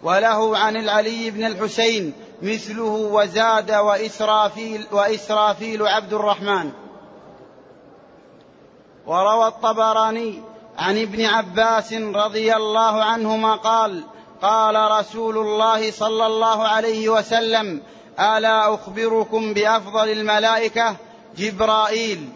وله 0.05 0.59
عن 0.59 0.77
العلي 0.77 1.31
بن 1.31 1.45
الحسين 1.45 2.13
مثله 2.43 2.83
وزاد 3.13 3.73
وإسرافيل, 3.73 4.87
وإسرافيل 4.93 5.87
عبد 5.87 6.13
الرحمن. 6.13 6.71
وروى 9.07 9.47
الطبراني 9.47 10.43
عن 10.79 11.03
ابن 11.03 11.25
عباس 11.25 11.93
رضي 11.93 12.57
الله 12.57 13.05
عنهما 13.05 13.55
قال 13.57 14.05
قال 14.43 14.91
رسول 14.99 15.39
الله 15.39 15.91
صلى 15.91 16.27
الله 16.27 16.69
عليه 16.69 17.09
وسلم 17.09 17.83
ألا 18.21 18.75
أخبركم 18.75 19.55
بأفضل 19.55 20.09
الملائكة 20.09 20.97
جبرائيل 21.37 22.29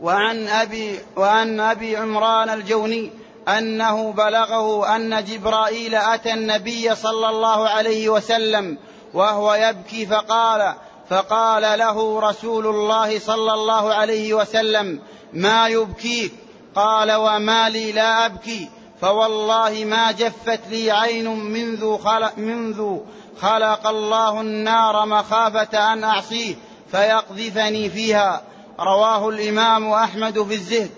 وعن 0.00 0.48
ابي 0.48 0.98
وعن 1.16 1.60
أبي 1.60 1.96
عمران 1.96 2.50
الجوني 2.50 3.10
أنه 3.48 4.12
بلغه 4.12 4.96
أن 4.96 5.24
جبرائيل 5.24 5.94
أتى 5.94 6.34
النبي 6.34 6.94
صلى 6.94 7.28
الله 7.28 7.68
عليه 7.68 8.08
وسلم 8.08 8.78
وهو 9.14 9.54
يبكي 9.54 10.06
فقال 10.06 10.74
فقال 11.10 11.78
له 11.78 12.20
رسول 12.20 12.66
الله 12.66 13.18
صلى 13.18 13.54
الله 13.54 13.94
عليه 13.94 14.34
وسلم 14.34 15.00
ما 15.32 15.68
يبكيك؟ 15.68 16.32
قال 16.74 17.12
وما 17.12 17.68
لي 17.68 17.92
لا 17.92 18.26
أبكي 18.26 18.68
فوالله 19.00 19.84
ما 19.84 20.12
جفت 20.12 20.60
لي 20.70 20.90
عين 20.90 21.28
منذ 21.28 21.98
خلق, 21.98 22.38
منذ 22.38 22.98
خلق 23.40 23.86
الله 23.86 24.40
النار 24.40 25.06
مخافة 25.06 25.92
أن 25.92 26.04
أعصيه 26.04 26.54
فيقذفني 26.90 27.90
فيها. 27.90 28.42
رواه 28.80 29.28
الإمام 29.28 29.92
أحمد 29.92 30.42
في 30.42 30.54
الزهد 30.54 30.90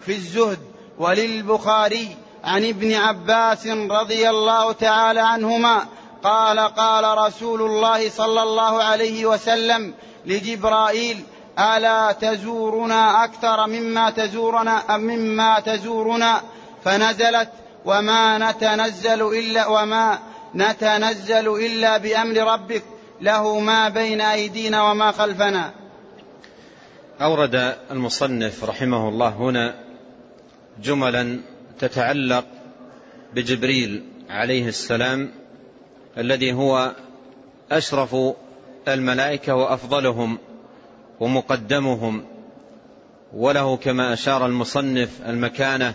في 0.00 0.12
الزهد. 0.12 0.67
وللبخاري 0.98 2.16
عن 2.44 2.64
ابن 2.64 2.94
عباس 2.94 3.66
رضي 3.66 4.30
الله 4.30 4.72
تعالى 4.72 5.20
عنهما 5.20 5.86
قال 6.22 6.58
قال 6.58 7.18
رسول 7.18 7.62
الله 7.62 8.10
صلى 8.10 8.42
الله 8.42 8.82
عليه 8.82 9.26
وسلم 9.26 9.94
لجبرائيل 10.26 11.24
ألا 11.58 12.12
تزورنا 12.12 13.24
أكثر 13.24 13.66
مما 13.66 14.10
تزورنا 14.10 14.96
مما 14.96 15.60
تزورنا؟ 15.60 16.42
فنزلت 16.84 17.48
وما 17.84 18.50
نتنزل 18.50 19.22
إلا 19.22 19.66
وما 19.66 20.18
نتنزل 20.54 21.48
إلا 21.48 21.98
بأمر 21.98 22.36
ربك 22.52 22.82
له 23.20 23.58
ما 23.58 23.88
بين 23.88 24.20
أيدينا 24.20 24.90
وما 24.90 25.12
خلفنا. 25.12 25.70
أورد 27.20 27.76
المصنف 27.90 28.64
رحمه 28.64 29.08
الله 29.08 29.28
هنا 29.28 29.87
جملا 30.82 31.40
تتعلق 31.78 32.44
بجبريل 33.34 34.02
عليه 34.30 34.68
السلام 34.68 35.30
الذي 36.18 36.52
هو 36.52 36.94
أشرف 37.70 38.16
الملائكة 38.88 39.54
وأفضلهم 39.54 40.38
ومقدمهم 41.20 42.24
وله 43.32 43.76
كما 43.76 44.12
أشار 44.12 44.46
المصنف 44.46 45.10
المكانة 45.26 45.94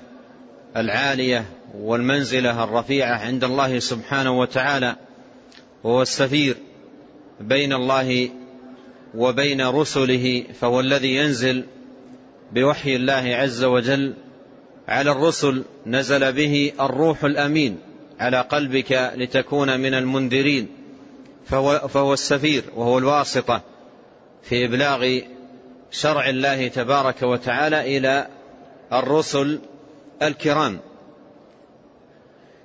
العالية 0.78 1.46
والمنزلة 1.78 2.64
الرفيعة 2.64 3.18
عند 3.18 3.44
الله 3.44 3.80
سبحانه 3.80 4.40
وتعالى 4.40 4.96
وهو 5.84 6.02
السفير 6.02 6.58
بين 7.40 7.74
الله 7.74 8.30
وبين 9.16 9.68
رسله 9.68 10.44
فهو 10.60 10.80
الذي 10.80 11.16
ينزل 11.16 11.64
بوحي 12.52 12.96
الله 12.96 13.36
عز 13.36 13.64
وجل 13.64 14.14
على 14.88 15.12
الرسل 15.12 15.64
نزل 15.86 16.34
به 16.34 16.74
الروح 16.80 17.24
الأمين 17.24 17.80
على 18.20 18.42
قلبك 18.42 19.12
لتكون 19.16 19.80
من 19.80 19.94
المنذرين. 19.94 20.68
فهو, 21.46 21.88
فهو 21.88 22.14
السفير 22.14 22.64
وهو 22.76 22.98
الواسطة 22.98 23.62
في 24.44 24.66
إبلاغ 24.66 25.20
شرع 25.92 26.30
الله 26.30 26.68
تبارك 26.68 27.24
وتعالى 27.24 27.98
إلى 27.98 28.28
الرسل 28.94 29.60
الكرام. 30.22 30.80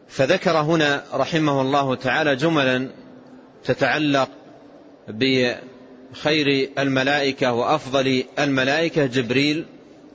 فذكر 0.09 0.57
هنا 0.57 1.05
رحمه 1.15 1.61
الله 1.61 1.95
تعالى 1.95 2.37
جملا 2.37 2.89
تتعلق 3.65 4.29
بخير 5.09 6.71
الملائكة 6.79 7.53
وأفضل 7.53 8.25
الملائكة 8.39 9.07
جبريل 9.07 9.65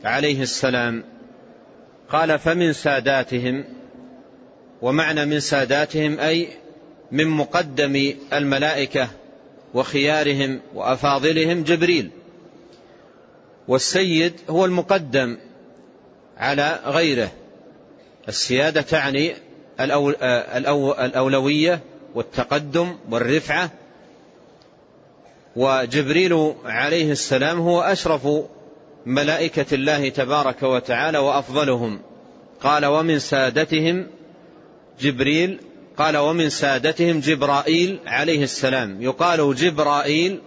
عليه 0.03 0.41
السلام. 0.41 1.12
قال 2.13 2.39
فمن 2.39 2.73
ساداتهم 2.73 3.63
ومعنى 4.82 5.26
من 5.26 5.39
ساداتهم 5.39 6.19
أي 6.19 6.47
من 7.12 7.28
مقدم 7.28 8.13
الملائكة 8.34 9.10
وخيارهم 9.73 10.60
وأفاضلهم 10.73 11.63
جبريل. 11.63 12.10
والسيد 13.67 14.34
هو 14.49 14.65
المقدم 14.65 15.38
على 16.38 16.80
غيره. 16.86 17.32
السيادة 18.28 18.82
تعني 18.82 19.36
الأولوية 20.99 21.80
والتقدم 22.15 22.95
والرفعة. 23.10 23.69
وجبريل 25.56 26.54
عليه 26.65 27.12
السلام 27.12 27.60
هو 27.60 27.82
أشرف 27.82 28.28
ملائكة 29.05 29.75
الله 29.75 30.09
تبارك 30.09 30.63
وتعالى 30.63 31.17
وأفضلهم. 31.17 31.99
قال 32.61 32.85
ومن 32.85 33.19
سادتهم 33.19 34.07
جبريل 34.99 35.59
قال 35.97 36.17
ومن 36.17 36.49
سادتهم 36.49 37.19
جبرائيل 37.19 37.99
عليه 38.05 38.43
السلام. 38.43 39.01
يقال 39.01 39.55
جبرائيل 39.55 40.41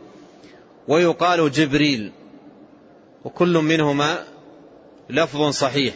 ويقال 0.88 1.53
جبريل. 1.53 2.12
وكل 3.25 3.59
منهما 3.59 4.25
لفظ 5.11 5.51
صحيح. 5.51 5.95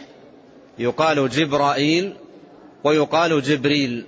يقال 0.79 1.29
جبرائيل 1.29 2.13
ويقال 2.83 3.41
جبريل. 3.41 4.05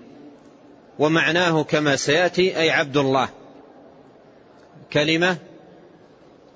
ومعناه 0.99 1.63
كما 1.63 1.95
سيأتي 1.95 2.57
أي 2.57 2.69
عبد 2.71 2.97
الله. 2.97 3.29
كلمة 4.93 5.37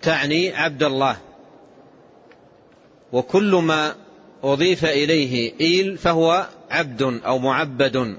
تعني 0.01 0.55
عبد 0.55 0.83
الله. 0.83 1.17
وكل 3.13 3.56
ما 3.56 3.96
أضيف 4.43 4.86
إليه 4.86 5.54
إيل 5.62 5.98
فهو 5.98 6.48
عبد 6.72 7.02
أو 7.02 7.39
معبد. 7.39 8.17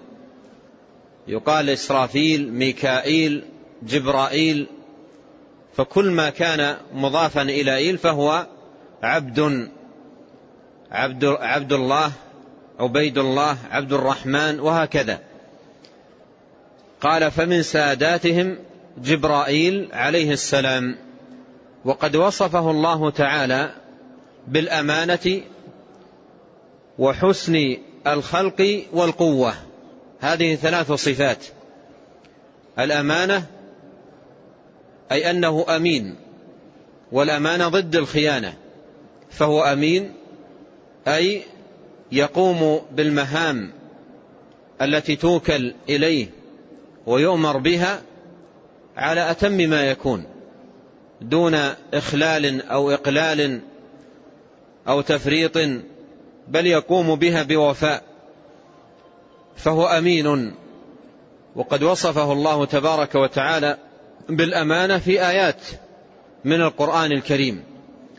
يقال 1.29 1.71
إسرافيل 1.71 2.53
ميكائيل 2.53 3.45
جبرائيل. 3.83 4.67
فكل 5.77 6.11
ما 6.11 6.31
كان 6.31 6.77
مضافا 6.95 7.43
إلى 7.43 7.77
إيل 7.77 7.99
فهو 7.99 8.47
عبد. 9.03 9.69
عبد, 10.91 11.25
عبد 11.25 11.73
الله 11.73 12.13
عبيد 12.79 13.19
الله 13.19 13.59
عبد 13.71 13.93
الرحمن 13.93 14.61
وهكذا. 14.61 15.21
قال 17.01 17.31
فمن 17.31 17.63
ساداتهم 17.63 18.59
جبرائيل 18.99 19.89
عليه 19.93 20.33
السلام. 20.33 20.97
وقد 21.85 22.17
وصفه 22.17 22.71
الله 22.71 23.11
تعالى 23.11 23.75
بالأمانة 24.49 25.41
وحسن 26.99 27.77
الخلق 28.07 28.85
والقوة. 28.93 29.55
هذه 30.21 30.55
ثلاث 30.55 30.93
صفات. 30.93 31.45
الأمانة 32.79 33.47
أي 35.13 35.31
أنه 35.31 35.77
أمين 35.77 36.15
والأمانة 37.13 37.69
ضد 37.69 37.97
الخيانة 37.97 38.55
فهو 39.31 39.63
أمين 39.63 40.13
أي 41.09 41.43
يقوم 42.13 42.81
بالمهام 42.93 43.71
التي 44.83 45.17
توكل 45.17 45.75
إليه 45.89 46.27
ويؤمر 47.07 47.57
بها 47.57 48.03
على 48.97 49.31
أتم 49.31 49.53
ما 49.53 49.91
يكون 49.91 50.25
دون 51.21 51.55
إخلال 51.95 52.63
أو 52.63 52.91
إقلال 52.91 53.61
أو 54.89 55.01
تفريط 55.01 55.59
بل 56.49 56.67
يقوم 56.67 57.15
بها 57.15 57.43
بوفاء 57.43 58.03
فهو 59.57 59.87
أمين. 59.87 60.55
وقد 61.57 61.83
وصفه 61.83 62.33
الله 62.33 62.65
تبارك 62.65 63.15
وتعالى 63.15 63.79
بالأمانة 64.29 64.99
في 64.99 65.29
آيات 65.29 65.63
من 66.45 66.61
القرآن 66.63 67.13
الكريم 67.13 67.65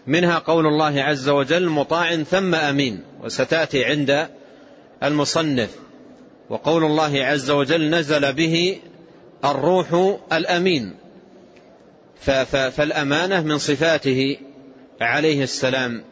منها 0.08 0.40
قول 0.40 0.66
الله 0.66 1.02
عز 1.02 1.30
وجل 1.30 1.70
مطاع 1.70 2.16
ثم 2.16 2.56
أمين 2.56 3.04
وستأتي 3.24 3.86
عند 3.86 4.28
المصنف. 5.04 5.70
وقول 6.50 6.84
الله 6.84 7.26
عز 7.26 7.52
وجل 7.52 7.90
نزل 7.90 8.34
به 8.34 8.80
الروح 9.46 10.18
الأمين 10.34 10.96
فالأمانة 12.72 13.42
من 13.42 13.58
صفاته 13.58 14.38
عليه 15.02 15.44
السلام. 15.44 16.04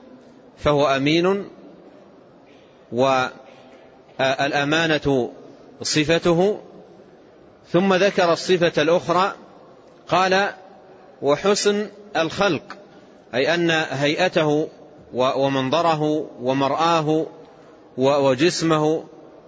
فهو 0.58 0.88
أمين 0.88 1.50
والأمانة 4.20 5.32
صفته 5.82 6.60
ثم 7.72 7.94
ذكر 7.94 8.34
الصفة 8.34 8.82
الأخرى 8.82 9.36
قال 10.08 10.50
وحسن 11.22 11.90
الخلق 12.16 12.78
أي 13.36 13.54
أن 13.54 13.72
هيئته 13.72 14.70
ومنظره 15.14 16.30
ومرآه 16.42 17.26
وجسمه 17.98 19.04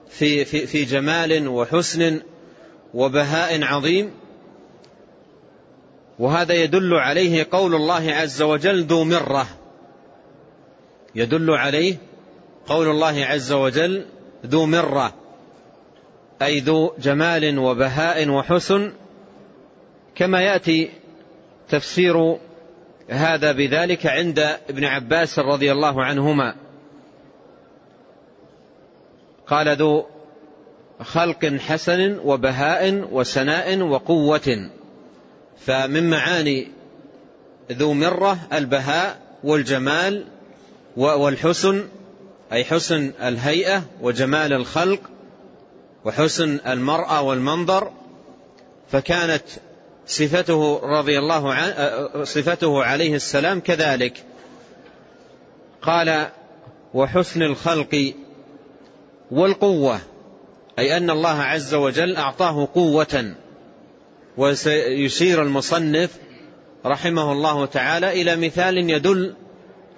في, 0.10 0.45
في, 0.45 0.67
في 0.67 0.84
جمال 0.84 1.48
وحسن 1.48 2.22
وبهاء 2.93 3.63
عظيم. 3.63 4.12
وهذا 6.19 6.54
يدل 6.54 6.93
عليه 6.93 7.48
قول 7.52 7.76
الله 7.76 8.13
عز 8.13 8.41
وجل 8.41 8.84
ذو 8.84 9.04
مرة. 9.04 9.48
يدل 11.15 11.52
عليه 11.52 11.95
قول 12.67 12.88
الله 12.88 13.26
عز 13.26 13.52
وجل 13.52 14.06
ذو 14.45 14.65
مرة 14.65 15.13
أي 16.41 16.60
ذو 16.60 16.93
جمال 17.00 17.60
وبهاء 17.60 18.30
وحسن 18.30 18.91
كما 20.15 20.41
يأتي 20.41 20.89
تفسير 21.69 22.38
هذا 23.10 23.52
بذلك 23.52 24.06
عند 24.06 24.39
ابن 24.69 24.86
عباس 24.86 25.39
رضي 25.39 25.72
الله 25.72 26.04
عنهما. 26.04 26.56
قال 29.48 29.78
ذو 29.78 30.06
خلق 31.02 31.45
حسن 31.45 32.19
وبهاء 32.19 33.08
وسناء 33.12 33.80
وقوة. 33.80 34.69
فمن 35.58 36.10
معاني 36.10 36.67
ذو 37.72 37.93
مرة 37.93 38.39
البهاء 38.54 39.22
والجمال 39.43 40.26
والحسن 40.97 41.88
أي 42.52 42.65
حسن 42.65 43.12
الهيئة 43.21 43.84
وجمال 44.02 44.54
الخلق 44.54 44.99
وحسن 46.06 46.60
المرأة 46.67 47.21
والمنظر. 47.21 47.91
فكانت 48.91 49.43
صفته 50.08 50.80
رضي 50.84 51.19
الله 51.19 51.54
عنه 51.54 52.23
صفته 52.23 52.84
عليه 52.84 53.15
السلام 53.15 53.60
كذلك. 53.60 54.23
قال 55.82 56.30
وحسن 56.93 57.41
الخلق 57.41 58.13
والقوة 59.32 59.99
أي 60.80 60.97
أن 60.97 61.10
الله 61.10 61.41
عز 61.41 61.73
وجل 61.73 62.15
أعطاه 62.15 62.69
قوة. 62.75 63.36
وسيشير 64.38 65.41
المصنف 65.41 66.10
رحمه 66.86 67.32
الله 67.32 67.65
تعالى 67.65 68.21
إلى 68.21 68.36
مثال 68.36 68.89
يدل 68.89 69.36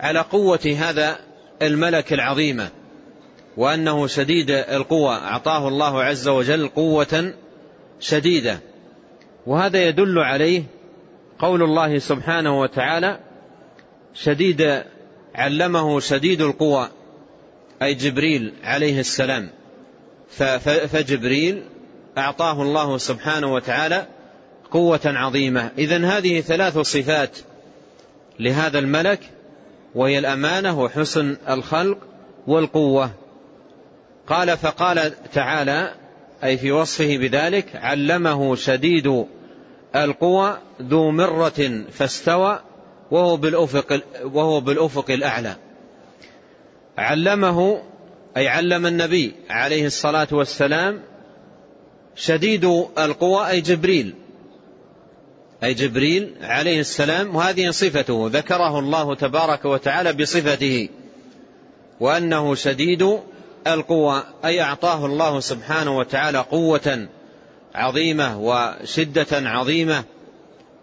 على 0.01 0.19
قوة 0.19 0.75
هذا 0.79 1.19
الملك 1.61 2.13
العظيمة 2.13 2.69
وأنه 3.57 4.07
شديد 4.07 4.51
القوة 4.51 5.15
أعطاه 5.15 5.67
الله 5.67 6.03
عز 6.03 6.27
وجل 6.27 6.67
قوة 6.67 7.33
شديدة. 7.99 8.59
وهذا 9.47 9.83
يدل 9.87 10.19
عليه 10.19 10.63
قول 11.39 11.63
الله 11.63 11.97
سبحانه 11.97 12.61
وتعالى 12.61 13.19
شديد 14.13 14.83
علمه 15.35 15.99
شديد 15.99 16.41
القوى 16.41 16.89
أي 17.81 17.93
جبريل 17.93 18.53
عليه 18.63 18.99
السلام. 18.99 19.49
فجبريل 20.87 21.63
أعطاه 22.17 22.61
الله 22.61 22.97
سبحانه 22.97 23.53
وتعالى 23.53 24.07
قوة 24.71 25.01
عظيمة. 25.05 25.71
إذن 25.77 26.05
هذه 26.05 26.41
ثلاث 26.41 26.79
صفات 26.79 27.37
لهذا 28.39 28.79
الملك 28.79 29.19
وهي 29.95 30.19
الأمانة 30.19 30.79
وحسن 30.79 31.37
الخلق 31.49 31.97
والقوة. 32.47 33.11
قال 34.27 34.57
فقال 34.57 35.13
تعالى 35.33 35.93
أي 36.43 36.57
في 36.57 36.71
وصفه 36.71 37.17
بذلك 37.17 37.75
علمه 37.75 38.55
شديد 38.55 39.25
القوى 39.95 40.57
ذو 40.81 41.11
مرة 41.11 41.83
فاستوى 41.91 42.59
وهو 43.11 43.37
بالأفق, 43.37 44.01
وهو 44.23 44.59
بالأفق 44.59 45.11
الأعلى. 45.11 45.55
علمه 46.97 47.81
أي 48.37 48.47
علم 48.47 48.85
النبي 48.85 49.35
عليه 49.49 49.85
الصلاة 49.85 50.27
والسلام 50.31 51.01
شديد 52.15 52.65
القوى 52.97 53.49
أي 53.49 53.61
جبريل. 53.61 54.15
أي 55.63 55.73
جبريل 55.73 56.35
عليه 56.41 56.79
السلام 56.79 57.35
وهذه 57.35 57.69
صفته. 57.69 58.29
ذكره 58.33 58.79
الله 58.79 59.15
تبارك 59.15 59.65
وتعالى 59.65 60.13
بصفته 60.13 60.89
وأنه 61.99 62.55
شديد 62.55 63.19
القوى 63.67 64.23
أي 64.45 64.61
أعطاه 64.61 65.05
الله 65.05 65.39
سبحانه 65.39 65.97
وتعالى 65.97 66.37
قوة 66.37 67.07
عظيمة 67.75 68.39
وشدة 68.39 69.27
عظيمة 69.31 70.03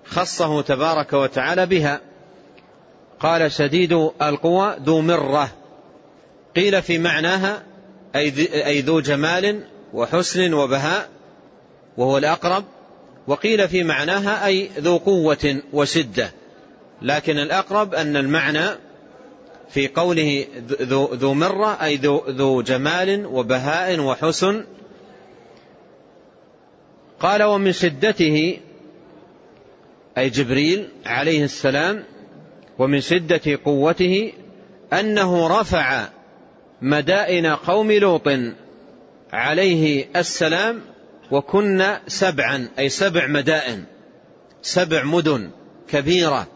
خصه 0.04 0.62
تبارك 0.62 1.12
وتعالى 1.12 1.66
بها. 1.66 2.00
قال 3.20 3.52
شديد 3.52 3.92
القوى 4.22 4.76
ذو 4.84 5.00
مرة. 5.00 5.48
قيل 6.56 6.82
في 6.82 6.98
معناها 6.98 7.62
أي 8.14 8.80
ذو 8.80 9.00
جمال 9.00 9.64
وحسن 9.94 10.54
وبهاء 10.54 11.08
وهو 11.96 12.18
الأقرب 12.18 12.64
وقيل 13.28 13.68
في 13.68 13.84
معناها 13.84 14.46
أي 14.46 14.70
ذو 14.78 14.96
قوة 14.96 15.62
وشدة. 15.72 16.32
لكن 17.02 17.38
الأقرب 17.38 17.94
أن 17.94 18.16
المعنى 18.16 18.68
في 19.70 19.88
قوله 19.88 20.46
ذو 21.12 21.34
مرة 21.34 21.84
أي 21.84 21.96
ذو 22.28 22.62
جمال 22.62 23.26
وبهاء 23.26 24.00
وحسن 24.00 24.64
قال 27.20 27.42
ومن 27.42 27.72
شدته 27.72 28.58
أي 30.18 30.30
جبريل 30.30 30.88
عليه 31.06 31.44
السلام 31.44 32.04
ومن 32.78 33.00
شدة 33.00 33.58
قوته 33.64 34.32
أنه 34.92 35.60
رفع 35.60 36.08
مدائن 36.82 37.46
قوم 37.46 37.92
لوط 37.92 38.28
عليه 39.32 40.08
السلام 40.16 40.80
وكنا 41.30 42.00
سبعا 42.06 42.68
أي 42.78 42.88
سبع 42.88 43.26
مدائن 43.26 43.84
سبع 44.62 45.02
مدن 45.02 45.50
كبيرة 45.88 46.46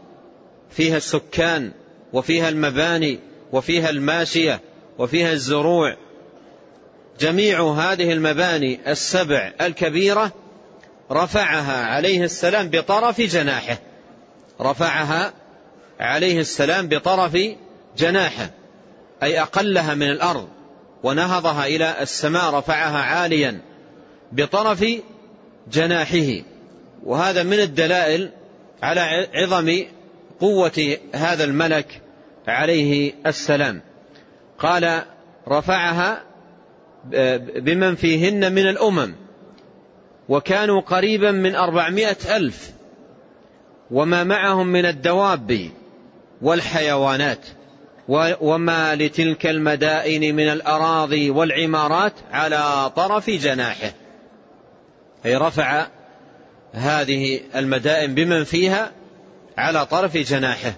فيها 0.71 0.97
السكان 0.97 1.73
وفيها 2.13 2.49
المباني 2.49 3.19
وفيها 3.53 3.91
الماشية 3.91 4.61
وفيها 4.99 5.33
الزروع. 5.33 5.97
جميع 7.21 7.63
هذه 7.63 8.13
المباني 8.13 8.81
السبع 8.93 9.53
الكبيرة 9.61 10.33
رفعها 11.11 11.85
عليه 11.87 12.25
السلام 12.25 12.69
بطرف 12.69 13.21
جناحه. 13.21 13.79
رفعها 14.61 15.33
عليه 16.01 16.41
السلام 16.41 16.89
بطرف 16.89 17.39
جناحه 17.97 18.51
أي 19.23 19.41
أقلها 19.41 19.95
من 19.95 20.11
الأرض 20.11 20.49
ونهضها 21.03 21.67
إلى 21.67 22.03
السماء 22.03 22.55
رفعها 22.55 22.99
عاليا. 22.99 23.61
بطرف 24.33 24.85
جناحه. 25.73 26.43
وهذا 27.05 27.43
من 27.43 27.61
الدلائل 27.61 28.31
على 28.83 29.29
عظم 29.35 29.85
قوة 30.41 30.97
هذا 31.15 31.45
الملك 31.45 32.01
عليه 32.49 33.13
السلام. 33.27 33.81
قال 34.59 35.03
رفعها 35.49 36.23
بمن 37.57 37.95
فيهن 37.95 38.53
من 38.53 38.69
الأمم 38.69 39.15
وكانوا 40.29 40.81
قريبا 40.81 41.31
من 41.31 41.55
أربعمائة 41.55 42.37
ألف 42.37 42.71
وما 43.91 44.25
معهم 44.25 44.67
من 44.67 44.87
الدواب 44.87 45.71
والحيوانات 46.43 47.47
وما 48.41 48.95
لتلك 48.95 49.47
المدائن 49.47 50.35
من 50.35 50.49
الأراضي 50.49 51.31
والعمارات 51.31 52.13
على 52.33 52.91
طرف 52.97 53.31
جناحه. 53.31 53.93
أي 55.27 55.37
رفع 55.37 55.87
هذه 56.73 57.41
المدائن 57.57 58.15
بمن 58.15 58.45
فيها 58.45 58.91
على 59.59 59.87
طرف 59.87 60.17
جناحه. 60.17 60.73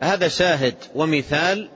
هذا 0.00 0.28
شاهد 0.28 0.74
ومثال 0.94 1.68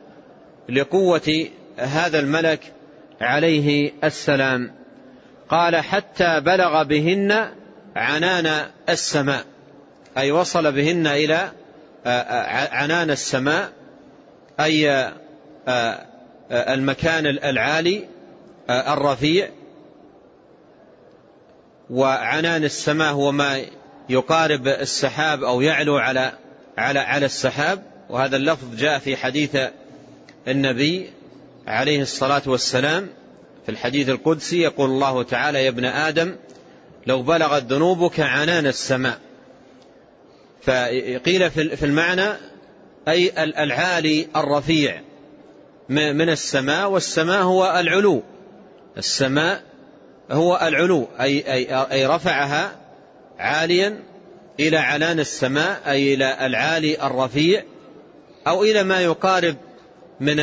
لقوة 0.69 1.49
هذا 1.77 2.21
الملك 2.21 2.73
عليه 3.21 3.93
السلام. 4.05 4.75
قال 5.49 5.77
حتى 5.77 6.41
بلغ 6.41 6.83
بهن 6.83 7.51
عنان 7.97 8.67
السماء. 8.89 9.45
أي 10.19 10.31
وصل 10.31 10.73
بهن 10.73 11.07
إلى 11.07 11.53
عنان 12.73 13.11
السماء. 13.11 13.73
أي 14.61 15.13
المكان 16.51 17.27
العالي 17.27 18.05
الرفيع. 18.71 19.49
وعنان 21.90 22.64
السماء 22.64 23.12
هو 23.12 23.33
ما 23.33 23.64
يقارب 24.09 24.68
السحاب 24.68 25.44
أو 25.44 25.61
يعلو 25.61 25.96
على 25.96 26.33
على 26.79 26.98
على 26.98 27.27
السحاب. 27.27 27.83
وهذا 28.11 28.37
اللفظ 28.37 28.77
جاء 28.77 28.98
في 28.98 29.16
حديث 29.16 29.57
النبي 30.48 31.11
عليه 31.66 32.03
الصلاة 32.03 32.42
والسلام 32.46 33.09
في 33.66 33.72
الحديث 33.72 34.09
القدسي 34.09 34.61
يقول 34.61 34.90
الله 34.90 35.22
تعالى 35.22 35.64
يا 35.64 35.68
ابن 35.68 35.85
آدم 35.85 36.37
لو 37.07 37.22
بلغت 37.22 37.62
ذنوبك 37.62 38.20
عنان 38.20 38.66
السماء. 38.66 39.18
فقيل 40.62 41.51
في 41.51 41.85
المعنى 41.85 42.29
أي 43.09 43.33
العالي 43.62 44.29
الرفيع 44.37 45.03
من 45.88 46.29
السماء 46.29 46.90
والسماء 46.90 47.42
هو 47.42 47.79
العلو. 47.81 48.22
السماء 48.98 49.68
هو 50.31 50.61
العلو 50.62 51.09
أي, 51.21 51.53
أي, 51.53 51.75
أي 51.93 52.07
رفعها 52.07 52.77
عاليا 53.38 53.99
إلى 54.61 54.77
علان 54.77 55.21
السماء 55.21 55.83
أي 55.87 56.14
إلى 56.14 56.47
العالي 56.47 57.07
الرفيع 57.07 57.62
أو 58.47 58.64
إلى 58.64 58.83
ما 58.83 59.01
يقارب 59.01 59.57
من 60.21 60.37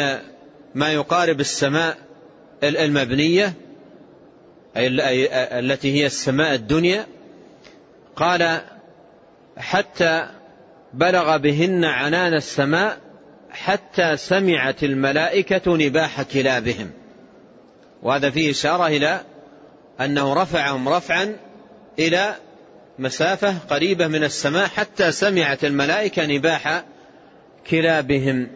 ما 0.76 0.94
يقارب 0.94 1.40
السماء 1.40 1.98
المبنية 2.64 3.54
أي 4.78 4.90
التي 5.60 5.94
هي 5.94 6.06
السماء 6.06 6.54
الدنيا. 6.56 7.06
قال 8.16 8.62
حتى 9.58 10.28
بلغ 10.94 11.38
بهن 11.38 11.86
عنان 11.86 12.34
السماء 12.34 12.98
حتى 13.50 14.18
سمعت 14.18 14.84
الملائكة 14.84 15.78
نباح 15.78 16.22
كلابهم. 16.22 16.92
وهذا 18.04 18.30
فيه 18.30 18.52
إشارة 18.52 18.88
إلى 18.88 19.22
أنه 20.02 20.34
رفعهم 20.34 20.90
رفعا 20.90 21.36
إلى 22.00 22.36
مسافة 23.00 23.58
قريبة 23.70 24.08
من 24.08 24.24
السماء 24.24 24.68
حتى 24.68 25.12
سمعت 25.12 25.66
الملائكة 25.66 26.26
نباح 26.26 26.84
كلابهم 27.70 28.48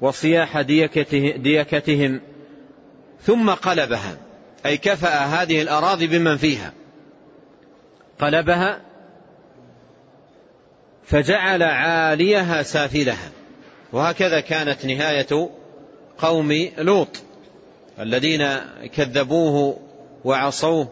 وصياح 0.00 0.60
ديكتهم. 0.60 2.20
ثم 3.22 3.50
قلبها. 3.50 4.16
أي 4.66 4.76
كفأ 4.76 5.24
هذه 5.24 5.62
الأراضي 5.62 6.06
بمن 6.06 6.36
فيها. 6.36 6.72
قلبها 8.18 8.80
فجعل 11.04 11.62
عاليها 11.62 12.62
سافلها. 12.62 13.30
وهكذا 13.92 14.40
كانت 14.40 14.86
نهاية 14.86 15.50
قوم 16.18 16.52
لوط 16.78 17.22
الذين 18.00 18.48
كذبوه 18.96 19.80
وعصوه 20.24 20.88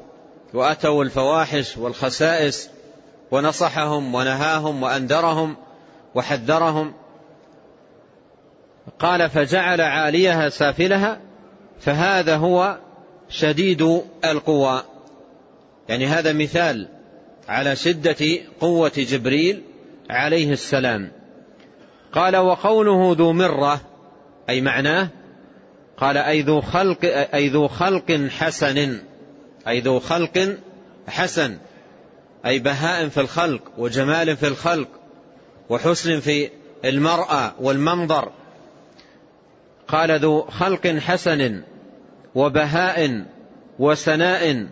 وأتوا 0.54 1.04
الفواحش 1.04 1.78
والخسائس 1.78 2.70
ونصحهم 3.30 4.14
ونهاهم 4.14 4.82
وأنذرهم 4.82 5.56
وحذرهم. 6.14 6.92
قال 8.98 9.30
فجعل 9.30 9.80
عاليها 9.80 10.48
سافلها 10.48 11.20
فهذا 11.80 12.36
هو 12.36 12.78
شديد 13.28 14.02
القوى. 14.24 14.82
يعني 15.88 16.06
هذا 16.06 16.32
مثال 16.32 16.88
على 17.48 17.76
شدة 17.76 18.26
قوة 18.60 18.92
جبريل 18.96 19.62
عليه 20.10 20.52
السلام. 20.52 21.12
قال 22.12 22.36
وقوله 22.36 23.14
ذو 23.18 23.32
مرة 23.32 23.80
أي 24.48 24.60
معناه 24.60 25.08
قال 25.96 26.16
أي 26.16 26.42
ذو 26.42 26.60
خلق 26.60 26.98
أي 27.34 27.48
ذو 27.48 27.68
خلق 27.68 28.28
حسن. 28.38 29.00
أي 29.68 29.80
ذو 29.80 30.00
خلق 30.00 30.56
حسن 31.08 31.58
أي 32.46 32.58
بهاء 32.58 33.08
في 33.08 33.20
الخلق 33.20 33.62
وجمال 33.78 34.36
في 34.36 34.48
الخلق 34.48 34.88
وحسن 35.68 36.20
في 36.20 36.50
المرأة 36.84 37.54
والمنظر. 37.60 38.32
قال 39.88 40.20
ذو 40.20 40.42
خلق 40.42 40.86
حسن 40.86 41.62
وبهاء 42.34 43.24
وسناء 43.78 44.66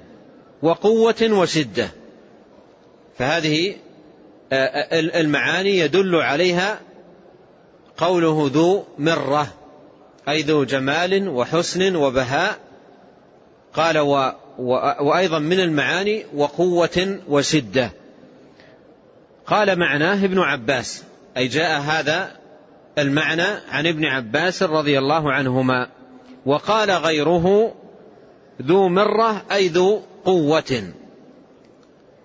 وقوة 0.62 1.28
وشدة. 1.30 1.88
فهذه 3.18 3.74
المعاني 4.92 5.78
يدل 5.78 6.14
عليها 6.14 6.80
قوله 7.96 8.50
ذو 8.52 8.84
مرة 8.98 9.46
أي 10.28 10.42
ذو 10.42 10.64
جمال 10.64 11.28
وحسن 11.28 11.96
وبهاء. 11.96 12.58
قال 13.74 13.98
وأيضا 14.58 15.38
من 15.38 15.60
المعاني 15.60 16.24
وقوة 16.34 17.18
وشدة. 17.28 17.90
قال 19.46 19.78
معناه 19.78 20.24
ابن 20.24 20.38
عباس 20.38 21.02
أي 21.36 21.48
جاء 21.48 21.80
هذا 21.80 22.36
المعنى 22.98 23.46
عن 23.70 23.86
ابن 23.86 24.04
عباس 24.04 24.62
رضي 24.62 24.98
الله 24.98 25.32
عنهما 25.32 25.88
وقال 26.46 26.90
غيره 26.90 27.74
ذو 28.62 28.88
مرة 28.88 29.42
أي 29.52 29.68
ذو 29.68 30.02
قوة. 30.24 30.92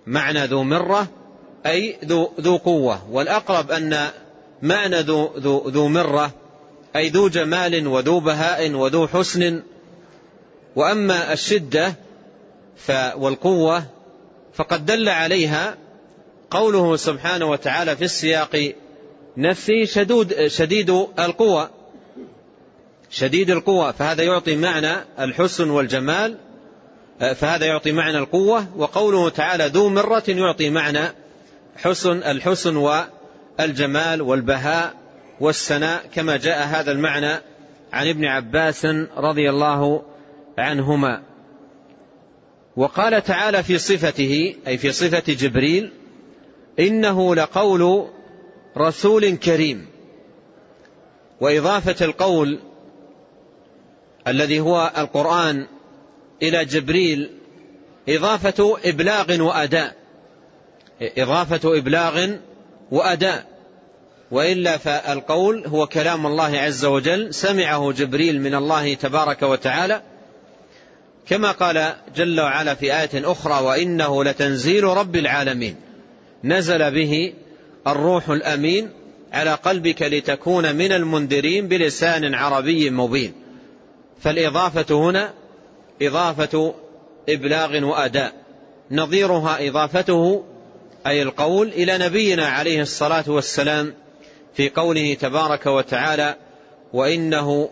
معنى 0.06 0.46
ذو 0.46 0.62
مرة 0.62 1.06
أي 1.66 1.96
ذو, 2.04 2.30
ذو 2.40 2.56
قوة. 2.56 3.10
والأقرب 3.10 3.70
أن 3.70 4.08
معنى 4.62 5.00
ذو, 5.00 5.30
ذو, 5.38 5.68
ذو 5.68 5.88
مرة 5.88 6.30
أي 6.96 7.08
ذو 7.08 7.28
جمال 7.28 7.86
وذو 7.86 8.20
بهاء 8.20 8.70
وذو 8.70 9.06
حسن. 9.06 9.62
وأما 10.76 11.32
الشدة 11.32 11.94
والقوة 13.16 13.84
فقد 14.54 14.86
دل 14.86 15.08
عليها 15.08 15.76
قوله 16.50 16.96
سبحانه 16.96 17.46
وتعالى 17.46 17.96
في 17.96 18.04
السياق 18.04 18.74
نفسه 19.36 19.84
شدود 19.84 20.46
شديد 20.46 20.90
القوى 21.18 21.70
شديد 23.10 23.50
القوى 23.50 23.92
فهذا 23.92 24.22
يعطي 24.22 24.56
معنى 24.56 24.92
الحسن 25.18 25.70
والجمال 25.70 26.36
فهذا 27.20 27.66
يعطي 27.66 27.92
معنى 27.92 28.18
القوة 28.18 28.66
وقوله 28.76 29.28
تعالى 29.28 29.66
ذو 29.66 29.88
مرة 29.88 30.22
يعطي 30.28 30.70
معنى 30.70 31.04
حسن 31.76 32.22
الحسن 32.22 32.76
والجمال 32.76 34.22
والبهاء 34.22 34.94
والسناء 35.40 36.06
كما 36.14 36.36
جاء 36.36 36.66
هذا 36.66 36.92
المعنى 36.92 37.32
عن 37.92 38.08
ابن 38.08 38.24
عباس 38.24 38.86
رضي 39.16 39.50
الله 39.50 40.02
عنهما. 40.58 41.22
وقال 42.76 43.24
تعالى 43.24 43.62
في 43.62 43.78
صفته 43.78 44.54
أي 44.66 44.78
في 44.78 44.92
صفة 44.92 45.32
جبريل 45.32 45.92
إنه 46.78 47.34
لقول 47.34 48.08
رسول 48.76 49.36
كريم. 49.36 49.86
وإضافة 51.40 52.04
القول 52.04 52.60
الذي 54.28 54.60
هو 54.60 54.92
القرآن 54.98 55.66
إلى 56.42 56.64
جبريل 56.64 57.30
إضافة 58.08 58.76
إبلاغ 58.84 59.40
وأداء. 59.40 59.96
إضافة 61.00 61.78
إبلاغ 61.78 62.30
وأداء. 62.90 63.54
وإلا 64.30 64.76
فالقول 64.76 65.66
هو 65.66 65.86
كلام 65.86 66.26
الله 66.26 66.58
عز 66.58 66.84
وجل 66.84 67.34
سمعه 67.34 67.92
جبريل 67.92 68.40
من 68.40 68.54
الله 68.54 68.94
تبارك 68.94 69.42
وتعالى 69.42 70.02
كما 71.28 71.50
قال 71.50 71.94
جل 72.16 72.40
وعلا 72.40 72.74
في 72.74 73.00
آية 73.00 73.32
أخرى 73.32 73.64
وإنه 73.64 74.24
لتنزيل 74.24 74.84
رب 74.84 75.16
العالمين. 75.16 75.76
نزل 76.44 76.90
به 76.90 77.32
الروح 77.86 78.28
الأمين 78.30 78.90
على 79.32 79.54
قلبك 79.54 80.02
لتكون 80.02 80.76
من 80.76 80.92
المنذرين 80.92 81.68
بلسان 81.68 82.34
عربي 82.34 82.90
مبين. 82.90 83.32
فالإضافة 84.20 84.94
هنا 84.94 85.32
إضافة 86.02 86.74
إبلاغ 87.28 87.84
وأداء. 87.84 88.32
نظيرها 88.90 89.68
إضافته 89.68 90.44
أي 91.06 91.22
القول 91.22 91.68
إلى 91.68 91.98
نبينا 91.98 92.46
عليه 92.46 92.80
الصلاة 92.80 93.24
والسلام 93.26 93.94
في 94.54 94.68
قوله 94.68 95.14
تبارك 95.14 95.66
وتعالى 95.66 96.36
وإنه 96.94 97.68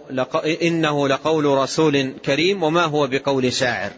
إنه 0.63 1.09
لقول 1.09 1.45
رسول 1.45 2.13
كريم 2.25 2.63
وما 2.63 2.85
هو 2.85 3.07
بقول 3.07 3.53
شاعر. 3.53 3.91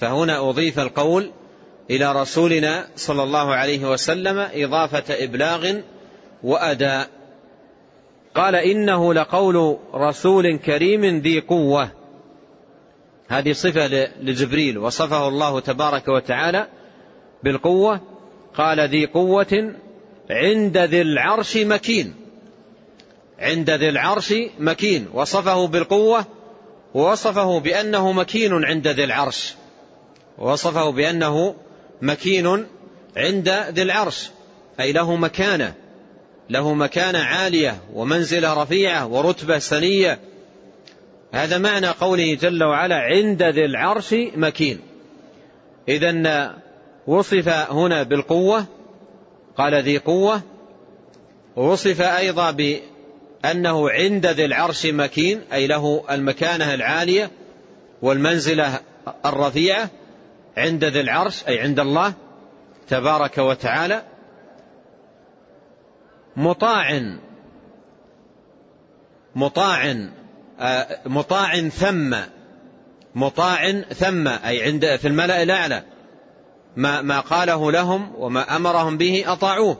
فهنا 0.00 0.50
أضيف 0.50 0.78
القول 0.78 1.30
إلى 1.90 2.12
رسولنا 2.12 2.86
صلى 2.96 3.22
الله 3.22 3.54
عليه 3.54 3.90
وسلم 3.92 4.38
إضافة 4.38 5.24
إبلاغ 5.24 5.74
وأداء. 6.42 7.08
قال 8.34 8.54
إنه 8.54 9.14
لقول 9.14 9.76
رسول 9.94 10.56
كريم 10.56 11.04
ذي 11.04 11.40
قوة. 11.40 11.90
هذه 13.28 13.52
صفة 13.52 13.86
لجبريل. 14.22 14.78
وصفه 14.78 15.28
الله 15.28 15.60
تبارك 15.60 16.08
وتعالى 16.08 16.66
بالقوة. 17.42 18.00
قال 18.54 18.80
ذي 18.80 19.06
قوة 19.06 19.74
عند 20.30 20.78
ذي 20.78 21.02
العرش 21.02 21.56
مكين. 21.56 22.23
عند 23.38 23.70
ذي 23.70 23.88
العرش 23.88 24.34
مكين. 24.58 25.08
وصفه 25.12 25.66
بالقوة 25.66 26.24
ووصفه 26.94 27.60
بأنه 27.60 28.12
مكين 28.12 28.64
عند 28.64 28.88
ذي 28.88 29.04
العرش. 29.04 29.54
وصفه 30.38 30.90
بأنه 30.90 31.54
مكين 32.02 32.66
عند 33.16 33.48
ذي 33.48 33.82
العرش. 33.82 34.30
أي 34.80 34.92
له 34.92 35.16
مكانة 35.16 35.74
له 36.50 36.74
مكانة 36.74 37.18
عالية 37.18 37.80
ومنزلة 37.94 38.62
رفيعة 38.62 39.06
ورتبة 39.06 39.58
سنية. 39.58 40.18
هذا 41.32 41.58
معنى 41.58 41.86
قوله 41.86 42.34
جل 42.34 42.64
وعلا 42.64 42.96
عند 42.96 43.42
ذي 43.42 43.64
العرش 43.64 44.14
مكين. 44.36 44.80
إذا 45.88 46.54
وصف 47.06 47.48
هنا 47.48 48.02
بالقوة 48.02 48.64
قال 49.56 49.74
ذي 49.74 49.98
قوة. 49.98 50.42
ووصف 51.56 52.00
أيضا 52.00 52.50
بأنه 53.44 53.90
عند 53.90 54.26
ذي 54.26 54.44
العرش 54.44 54.86
مكين 54.86 55.40
أي 55.52 55.66
له 55.66 56.04
المكانة 56.10 56.74
العالية 56.74 57.30
والمنزلة 58.02 58.80
الرفيعة 59.26 59.90
عند 60.56 60.84
ذي 60.84 61.00
العرش 61.00 61.44
أي 61.48 61.60
عند 61.60 61.80
الله 61.80 62.14
تبارك 62.88 63.38
وتعالى. 63.38 64.02
مطاع 66.36 67.16
مطاع 69.34 69.96
آه، 70.60 70.98
مطاع 71.06 71.68
ثم 71.68 72.16
مطاع 73.14 73.80
ثم 73.80 74.28
أي 74.28 74.62
عند 74.62 74.96
في 74.96 75.08
الملأ 75.08 75.42
الأعلى. 75.42 75.82
ما, 76.76 77.02
ما 77.02 77.20
قاله 77.20 77.72
لهم 77.72 78.12
وما 78.16 78.56
أمرهم 78.56 78.96
به 78.96 79.24
أطاعوه 79.26 79.76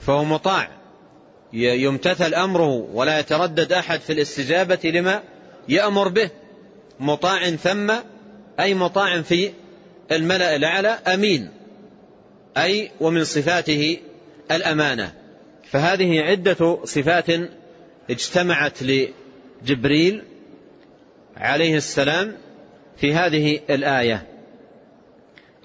فهو 0.00 0.24
مطاع. 0.24 0.81
يمتثل 1.52 2.34
أمره 2.34 2.88
ولا 2.92 3.18
يتردد 3.18 3.72
أحد 3.72 4.00
في 4.00 4.12
الاستجابة 4.12 4.78
لما 4.84 5.22
يأمر 5.68 6.08
به. 6.08 6.30
مطاع 7.00 7.50
ثم 7.50 7.92
أي 8.60 8.74
مطاع 8.74 9.22
في 9.22 9.52
الملأ 10.12 10.56
الأعلى 10.56 10.88
أمين. 10.88 11.50
أي 12.56 12.90
ومن 13.00 13.24
صفاته 13.24 13.98
الأمانة. 14.50 15.12
فهذه 15.70 16.20
عدة 16.20 16.78
صفات 16.84 17.26
اجتمعت 18.10 18.78
لجبريل 18.82 20.22
عليه 21.36 21.76
السلام 21.76 22.36
في 22.96 23.14
هذه 23.14 23.60
الآية. 23.70 24.26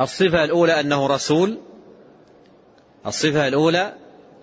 الصفة 0.01 0.43
الأولى 0.43 0.79
أنه 0.79 1.07
رسول. 1.07 1.57
الصفة 3.05 3.47
الأولى 3.47 3.93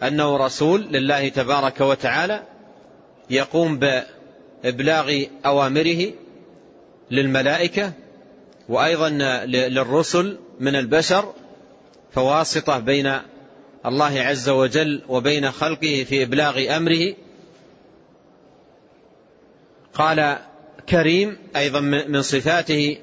أنه 0.03 0.36
رسول 0.36 0.82
لله 0.82 1.28
تبارك 1.28 1.80
وتعالى 1.80 2.42
يقوم 3.30 3.78
بإبلاغ 3.78 5.22
أوامره 5.47 6.12
للملائكة 7.11 7.92
وأيضا 8.68 9.09
للرسل 9.47 10.38
من 10.61 10.76
البشر 10.76 11.32
فواسطة 12.12 12.78
بين 12.78 13.12
الله 13.86 14.20
عز 14.20 14.49
وجل 14.49 15.03
وبين 15.09 15.51
خلقه 15.51 16.05
في 16.09 16.22
إبلاغ 16.22 16.76
أمره. 16.76 17.14
قال 19.95 20.38
كريم 20.88 21.38
أيضا 21.57 21.80
من 21.80 22.22
صفاته 22.22 22.99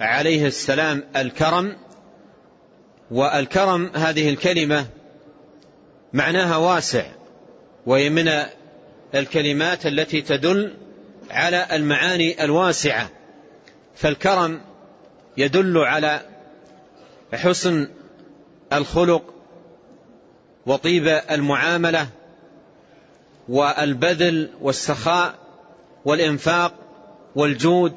عليه 0.00 0.46
السلام 0.46 1.04
الكرم. 1.16 1.76
والكرم 3.10 3.90
هذه 3.94 4.28
الكلمة 4.30 4.86
معناها 6.12 6.56
واسع 6.56 7.06
وهي 7.86 8.10
من 8.10 8.30
الكلمات 9.14 9.86
التي 9.86 10.22
تدل 10.22 10.74
على 11.30 11.66
المعاني 11.72 12.44
الواسعة. 12.44 13.10
فالكرم 13.94 14.60
يدل 15.36 15.78
على 15.78 16.20
حسن 17.34 17.88
الخلق 18.72 19.34
وطيب 20.66 21.06
المعاملة 21.30 22.08
والبذل 23.48 24.50
والسخاء 24.60 25.34
والإنفاق 26.04 26.74
والجود 27.36 27.92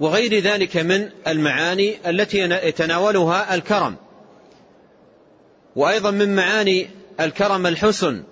وغير 0.00 0.38
ذلك 0.38 0.76
من 0.76 1.10
المعاني 1.26 2.10
التي 2.10 2.38
يتناولها 2.38 3.54
الكرم. 3.54 3.96
وأيضا 5.76 6.10
من 6.10 6.36
معاني 6.36 6.88
الكرم 7.24 7.66
الحسن. 7.66 8.22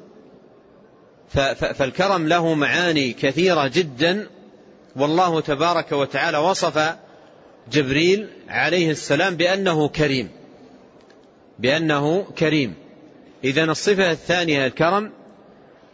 فالكرم 1.74 2.28
له 2.28 2.55
معاني 2.55 3.12
كثيرة 3.12 3.66
جدا. 3.66 4.26
والله 4.97 5.41
تبارك 5.41 5.93
وتعالى 5.93 6.38
وصف 6.38 6.95
جبريل 7.72 8.28
عليه 8.49 8.91
السلام 8.91 9.36
بأنه 9.36 9.88
كريم. 9.88 10.28
بأنه 11.59 12.22
كريم. 12.38 12.74
إذا 13.45 13.64
الصفة 13.64 14.11
الثانية 14.11 14.66
الكرم 14.66 15.12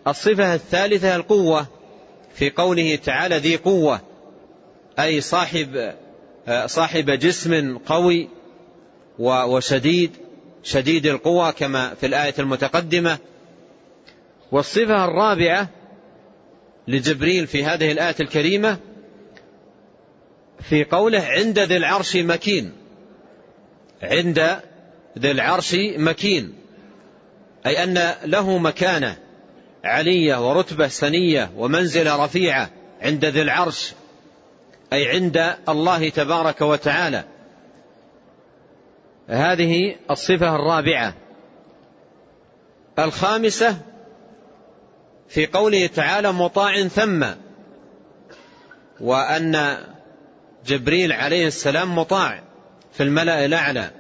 الصفة 0.07 0.55
الثالثة 0.55 1.17
القوة. 1.17 1.67
في 2.35 2.51
قوله 2.51 2.97
تعالى 2.97 3.39
ذي 3.39 3.57
قوة 3.57 4.01
أي 4.99 5.21
صاحب 5.21 5.95
صاحب 6.67 7.11
جسم 7.11 7.79
قوي 7.79 8.29
وشديد. 9.19 10.11
شديد 10.67 11.07
القوى 11.07 11.53
كما 11.53 11.95
في 11.95 12.07
الآية 12.07 12.35
المتقدمة. 12.39 13.19
والصفة 14.53 15.05
الرابعة 15.05 15.69
لجبريل 16.89 17.47
في 17.47 17.65
هذه 17.65 17.93
الآية 17.93 18.15
الكريمة 18.21 18.79
في 20.61 20.85
قوله 20.85 21.23
عند 21.23 21.59
ذي 21.59 21.77
العرش 21.77 22.17
مكين. 22.17 22.73
عند 24.03 24.61
ذي 25.19 25.31
العرش 25.31 25.77
مكين. 25.97 26.55
أي 27.67 27.85
أن 27.85 28.15
له 28.25 28.59
مكانة 28.59 29.17
علية 29.85 30.49
ورتبة 30.49 30.89
سنية 30.89 31.51
ومنزلة 31.57 32.25
رفيعة 32.25 32.71
عند 33.03 33.25
ذي 33.25 33.43
العرش. 33.43 33.93
أي 34.93 35.09
عند 35.09 35.55
الله 35.69 36.09
تبارك 36.09 36.61
وتعالى. 36.61 37.25
هذه 39.29 39.97
الصفة 40.11 40.55
الرابعة. 40.55 41.15
الخامسة 42.99 43.79
في 45.29 45.47
قوله 45.47 45.87
تعالى 45.87 46.33
مطاع 46.33 46.89
ثم 46.89 47.27
وأن 49.01 49.79
جبريل 50.67 51.13
عليه 51.13 51.47
السلام 51.47 51.99
مطاع 51.99 52.43
في 52.93 53.03
الملأ 53.03 53.45
الأعلى 53.45 53.91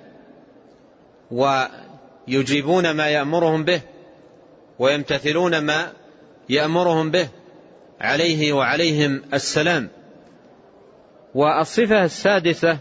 ويجيبون 1.30 2.90
ما 2.90 3.08
يأمرهم 3.08 3.64
به 3.64 3.80
ويمتثلون 4.78 5.58
ما 5.58 5.92
يأمرهم 6.48 7.10
به 7.10 7.28
عليه 8.00 8.52
وعليهم 8.52 9.22
السلام. 9.34 9.88
والصفة 11.34 12.04
السادسة 12.04 12.78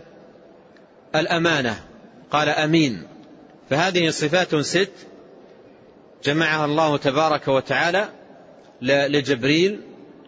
الأمانة. 1.16 1.85
قال 2.32 2.50
أمين. 2.50 3.04
فهذه 3.70 4.10
صفات 4.10 4.56
ست 4.56 4.92
جمعها 6.24 6.66
الله 6.66 6.98
تبارك 6.98 7.48
وتعالى 7.48 8.10
لجبريل 8.82 9.82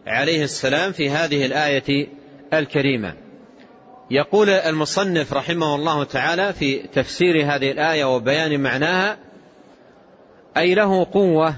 عليه 0.07 0.43
السلام 0.43 0.91
في 0.91 1.09
هذه 1.09 1.45
الآية 1.45 2.07
الكريمة. 2.53 3.13
يقول 4.11 4.49
المصنف 4.49 5.33
رحمه 5.33 5.75
الله 5.75 6.03
تعالى 6.03 6.53
في 6.53 6.77
تفسير 6.77 7.45
هذه 7.45 7.71
الآية 7.71 8.15
وبيان 8.15 8.59
معناها 8.59 9.17
أي 10.57 10.75
له 10.75 11.07
قوة 11.11 11.55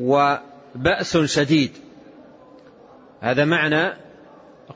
وبأس 0.00 1.16
شديد. 1.16 1.70
هذا 3.20 3.44
معنى 3.44 3.96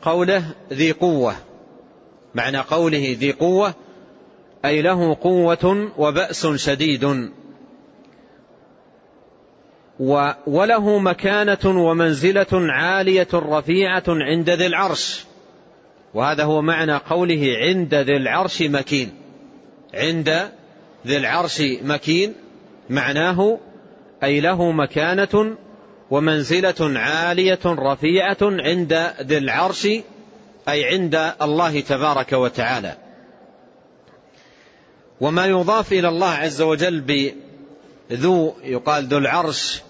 قوله 0.03 0.45
ذي 0.73 0.93
قوة. 0.93 1.35
معنى 2.35 2.59
قوله 2.59 3.17
ذي 3.19 3.33
قوة 3.33 3.75
أي 4.65 4.83
له 4.83 5.15
قوة 5.15 5.93
وبأس 5.99 6.47
شديد. 6.47 7.31
وله 10.47 10.99
مكانة 10.99 11.59
ومنزلة 11.65 12.47
عالية 12.53 13.29
رفيعة 13.35 14.05
عند 14.09 14.51
ذي 14.51 14.67
العرش. 14.67 15.25
وهذا 16.15 16.45
هو 16.45 16.63
معنى 16.63 16.97
قوله 16.97 17.57
عند 17.57 17.95
ذي 17.95 18.17
العرش 18.17 18.63
مكين. 18.63 19.13
عند 19.95 20.51
ذي 21.07 21.17
العرش 21.17 21.63
مكين 21.83 22.35
معناه 22.91 23.59
أي 24.23 24.41
له 24.41 24.73
مكانة 24.73 25.57
ومنزلة 26.11 26.99
عالية 26.99 27.59
رفيعة 27.67 28.39
عند 28.43 29.13
ذي 29.23 29.39
العرش 29.39 29.89
أي 30.69 30.85
عند 30.85 31.33
الله 31.43 31.81
تبارك 31.81 32.33
وتعالى. 32.33 33.08
وما 35.21 35.47
يضاف 35.47 35.93
إلى 35.93 36.09
الله 36.09 36.31
عز 36.31 36.61
وجل 36.61 37.01
بذو 38.11 38.55
يقال 38.63 39.05
ذو 39.05 39.19
العرش 39.19 39.83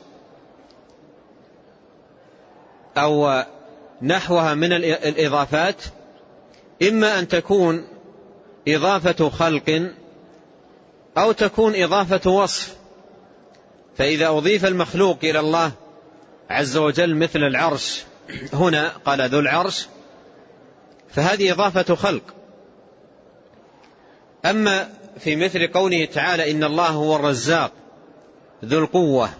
أو 2.96 3.44
نحوها 4.02 4.54
من 4.54 4.72
الإضافات 4.72 5.82
إما 6.82 7.18
أن 7.18 7.28
تكون 7.28 7.88
إضافة 8.68 9.30
خلق 9.30 9.92
أو 11.18 11.32
تكون 11.32 11.82
إضافة 11.82 12.30
وصف. 12.30 12.76
فإذا 13.96 14.28
أضيف 14.28 14.64
المخلوق 14.64 15.18
إلى 15.22 15.40
الله 15.40 15.72
عز 16.50 16.76
وجل 16.76 17.14
مثل 17.14 17.38
العرش 17.38 18.04
هنا 18.52 18.88
قال 18.88 19.30
ذو 19.30 19.38
العرش 19.38 19.86
فهذه 21.08 21.52
إضافة 21.52 21.94
خلق. 21.94 22.22
أما 24.44 24.88
في 25.18 25.36
مثل 25.36 25.66
قوله 25.66 26.04
تعالى 26.04 26.50
إن 26.50 26.64
الله 26.64 26.86
هو 26.86 27.16
الرزاق 27.16 27.72
ذو 28.64 28.78
القوة 28.78 29.30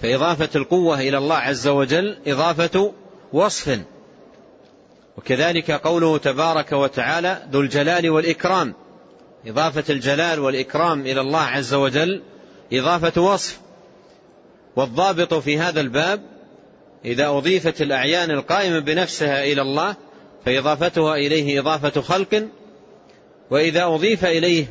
فإضافة 0.00 0.48
القوة 0.56 1.00
إلى 1.00 1.18
الله 1.18 1.36
عز 1.36 1.68
وجل 1.68 2.18
إضافة 2.26 2.92
وصف. 3.32 3.78
وكذلك 5.16 5.70
قوله 5.70 6.18
تبارك 6.18 6.72
وتعالى 6.72 7.42
ذو 7.52 7.60
الجلال 7.60 8.10
والإكرام 8.10 8.74
إضافة 9.46 9.84
الجلال 9.90 10.40
والإكرام 10.40 11.00
إلى 11.00 11.20
الله 11.20 11.40
عز 11.40 11.74
وجل 11.74 12.22
إضافة 12.72 13.22
وصف. 13.22 13.60
والضابط 14.76 15.34
في 15.34 15.58
هذا 15.58 15.80
الباب 15.80 16.20
إذا 17.04 17.28
أضيفت 17.28 17.82
الأعيان 17.82 18.30
القائمة 18.30 18.78
بنفسها 18.78 19.44
إلى 19.44 19.62
الله 19.62 19.96
فإضافتها 20.44 21.14
إليه 21.14 21.60
إضافة 21.60 22.00
خلق 22.00 22.48
وإذا 23.50 23.84
أضيف 23.84 24.24
إليه 24.24 24.66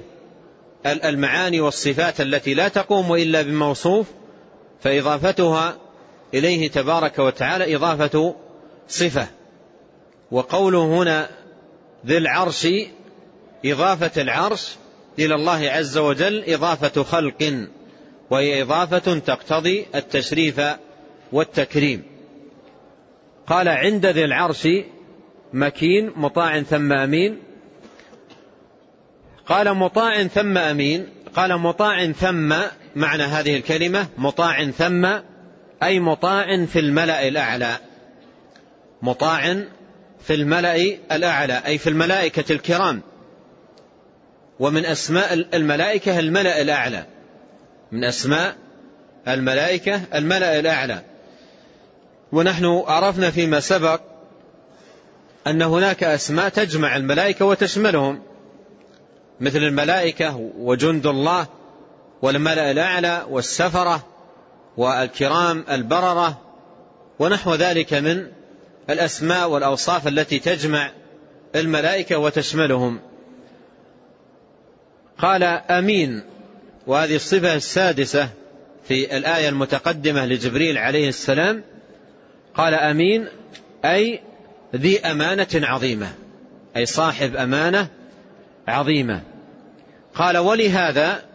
المعاني 0.86 1.62
والصفات 1.62 2.22
التي 2.22 2.54
لا 2.54 2.68
تقوم 2.68 3.14
إلا 3.14 3.42
بموصوف 3.42 4.08
فإضافتها 4.82 5.78
إليه 6.34 6.70
تبارك 6.70 7.20
وتعالى 7.20 7.76
إضافة 7.76 8.36
صفة. 8.88 9.28
وقوله 10.32 10.86
هنا 10.86 11.30
ذي 12.06 12.18
العرش 12.18 12.68
إضافة 13.66 14.22
العرش 14.22 14.76
إلى 15.20 15.36
الله 15.36 15.70
عز 15.70 15.98
وجل 15.98 16.44
إضافة 16.48 17.04
خلق 17.04 17.68
وهي 18.30 18.62
إضافة 18.62 19.20
تقتضي 19.20 19.86
التشريف 19.96 20.62
والتكريم. 21.32 22.04
قال 23.48 23.68
عند 23.68 24.06
ذي 24.06 24.26
العرش 24.26 24.68
مكين 25.54 26.12
مطاع 26.16 26.62
ثم 26.62 26.94
أمين 26.94 27.40
قال 29.48 29.74
مطاع 29.74 30.24
ثم 30.24 30.58
أمين. 30.58 31.08
قال 31.36 31.58
مطاع 31.58 32.12
ثم 32.12 32.56
معنى 32.96 33.24
هذه 33.24 33.58
الكلمة 33.58 34.08
مطاع 34.18 34.72
ثم 34.72 35.08
أي 35.84 36.00
مطاع 36.00 36.66
في 36.66 36.80
الملأ 36.80 37.28
الأعلى. 37.28 37.78
مطاع 39.02 39.64
في 40.24 40.34
الملأ 40.34 40.98
الأعلى 41.12 41.62
أي 41.66 41.78
في 41.78 41.90
الملائكة 41.90 42.52
الكرام. 42.54 43.02
ومن 44.60 44.86
أسماء 44.86 45.34
الملائكة 45.34 46.20
الملأ 46.20 46.62
الأعلى. 46.62 47.06
من 47.92 48.04
أسماء 48.04 48.56
الملائكة 49.28 50.02
الملأ 50.16 50.60
الأعلى. 50.60 51.02
ونحن 52.32 52.84
عرفنا 52.88 53.32
فيما 53.32 53.60
سبق 53.60 54.02
أن 55.48 55.62
هناك 55.62 56.04
أسماء 56.04 56.50
تجمع 56.50 56.96
الملائكة 56.96 57.46
وتشملهم. 57.46 58.35
مثل 59.40 59.58
الملائكة 59.58 60.36
وجند 60.58 61.06
الله 61.06 61.48
والملأ 62.22 62.72
الأعلى 62.72 63.26
والسفرة 63.30 64.06
والكرام 64.78 65.66
البررة 65.72 66.42
ونحو 67.20 67.56
ذلك 67.56 67.94
من 67.94 68.28
الأسماء 68.90 69.50
والأوصاف 69.50 70.08
التي 70.08 70.40
تجمع 70.40 70.92
الملائكة 71.56 72.18
وتشملهم. 72.18 73.00
قال 75.18 75.44
أمين 75.44 76.24
وهذه 76.88 77.16
الصفة 77.16 77.56
السادسة 77.56 78.30
في 78.88 79.18
الآية 79.18 79.50
المتقدمة 79.50 80.26
لجبريل 80.26 80.78
عليه 80.78 81.10
السلام. 81.10 81.64
قال 82.56 82.74
أمين 82.74 83.28
أي 83.86 84.22
ذي 84.76 85.00
أمانة 85.00 85.48
عظيمة 85.54 86.14
أي 86.78 86.86
صاحب 86.86 87.36
أمانة 87.36 87.88
عظيمة. 88.68 89.22
قال 90.16 90.38
ولهذا 90.38 91.26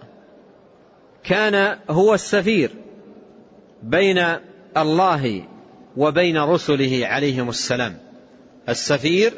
كان 1.24 1.78
هو 1.90 2.14
السفير 2.14 2.70
بين 3.82 4.36
الله 4.76 5.44
وبين 5.96 6.38
رسله 6.38 7.00
عليهم 7.06 7.48
السلام. 7.48 7.98
السفير 8.68 9.34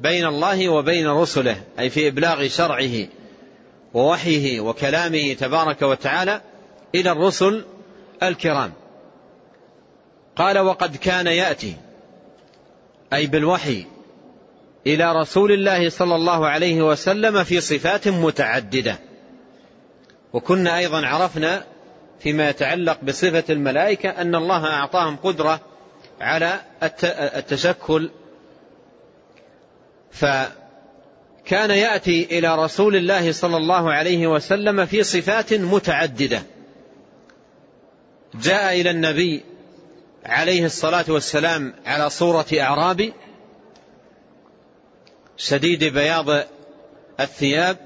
بين 0.00 0.26
الله 0.26 0.68
وبين 0.68 1.08
رسله 1.08 1.62
أي 1.78 1.90
في 1.90 2.08
إبلاغ 2.08 2.48
شرعه 2.48 3.08
ووحيه 3.94 4.60
وكلامه 4.60 5.32
تبارك 5.32 5.82
وتعالى 5.82 6.40
إلى 6.94 7.12
الرسل 7.12 7.64
الكرام. 8.22 8.72
قال 10.36 10.58
وقد 10.58 10.96
كان 10.96 11.26
يأتي 11.26 11.76
أي 13.12 13.26
بالوحي 13.26 13.86
إلى 14.86 15.12
رسول 15.12 15.52
الله 15.52 15.88
صلى 15.88 16.14
الله 16.14 16.46
عليه 16.46 16.82
وسلم 16.82 17.44
في 17.44 17.60
صفات 17.60 18.08
متعددة. 18.08 18.98
وكنا 20.32 20.78
أيضا 20.78 21.06
عرفنا 21.06 21.64
فيما 22.20 22.50
يتعلق 22.50 22.98
بصفة 23.04 23.44
الملائكة 23.50 24.08
أن 24.08 24.34
الله 24.34 24.66
أعطاهم 24.66 25.16
قدرة 25.16 25.60
على 26.20 26.60
التشكل. 27.12 28.10
فكان 30.10 31.70
يأتي 31.70 32.38
إلى 32.38 32.64
رسول 32.64 32.96
الله 32.96 33.32
صلى 33.32 33.56
الله 33.56 33.92
عليه 33.92 34.26
وسلم 34.26 34.86
في 34.86 35.02
صفات 35.02 35.54
متعددة. 35.54 36.42
جاء 38.34 38.80
إلى 38.80 38.90
النبي 38.90 39.44
عليه 40.24 40.66
الصلاة 40.66 41.04
والسلام 41.08 41.74
على 41.86 42.10
صورة 42.10 42.46
أعرابي 42.60 43.12
شديد 45.38 45.84
بياض 45.84 46.44
الثياب 47.20 47.76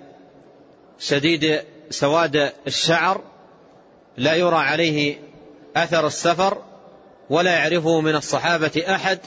شديد 0.99 1.61
سواد 1.91 2.53
الشعر 2.67 3.21
لا 4.17 4.35
يرى 4.35 4.57
عليه 4.57 5.19
أثر 5.77 6.07
السفر 6.07 6.63
ولا 7.31 7.51
يعرفه 7.51 8.01
من 8.01 8.17
الصحابة 8.17 8.85
أحد. 8.89 9.19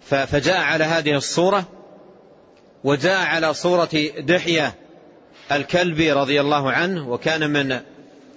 فجاء 0.00 0.60
على 0.60 0.84
هذه 0.84 1.16
الصورة 1.16 1.64
وجاء 2.84 3.26
على 3.26 3.54
صورة 3.54 4.10
دحية 4.18 4.74
الكلبي 5.52 6.12
رضي 6.12 6.40
الله 6.40 6.72
عنه 6.72 7.10
وكان 7.10 7.50
من 7.50 7.80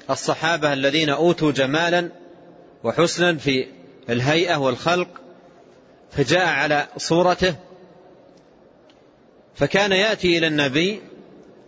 الصحابة 0.10 0.74
الذين 0.74 1.10
أوتوا 1.10 1.52
جمالا 1.52 2.10
وحسنا 2.84 3.38
في 3.38 3.68
الهيئة 4.10 4.56
والخلق. 4.56 5.08
فجاء 6.12 6.48
على 6.48 6.88
صورته 6.98 7.56
فكان 9.56 9.92
يأتي 9.92 10.38
إلى 10.38 10.48
النبي 10.48 11.02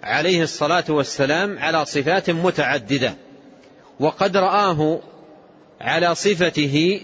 عليه 0.04 0.44
الصلاة 0.44 0.84
والسلام 0.90 1.60
على 1.60 1.86
صفات 1.86 2.30
متعددة 2.30 3.16
وقد 4.00 4.38
رآه 4.38 5.00
على 5.82 6.16
صفته 6.16 7.02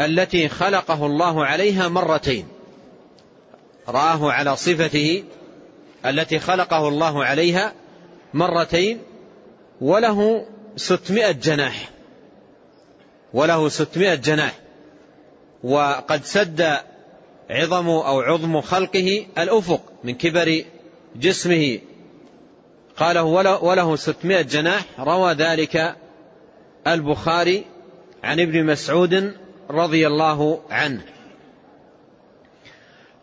التي 0.00 0.48
خلقه 0.48 1.06
الله 1.06 1.46
عليها 1.46 1.88
مرتين. 1.88 2.48
رآه 3.88 4.32
على 4.32 4.56
صفته 4.56 5.24
التي 6.06 6.38
خلقه 6.38 6.88
الله 6.88 7.24
عليها 7.24 7.72
مرتين 8.34 8.98
وله 9.80 10.46
ستمائة 10.76 11.32
جناح 11.32 11.90
وله 13.32 13.68
ستمائة 13.68 14.14
جناح. 14.14 14.61
وقد 15.64 16.24
سد 16.24 16.76
عظم 17.50 17.88
أو 17.88 18.20
عظم 18.20 18.60
خلقه 18.60 19.26
الأفق 19.38 19.80
من 20.04 20.14
كبر 20.14 20.64
جسمه. 21.16 21.78
قاله 22.96 23.22
وله 23.62 23.96
ستمائة 23.96 24.42
جناح 24.42 24.84
روى 24.98 25.32
ذلك 25.32 25.96
البخاري 26.86 27.64
عن 28.22 28.40
ابن 28.40 28.66
مسعود 28.66 29.34
رضي 29.70 30.06
الله 30.06 30.60
عنه. 30.70 31.02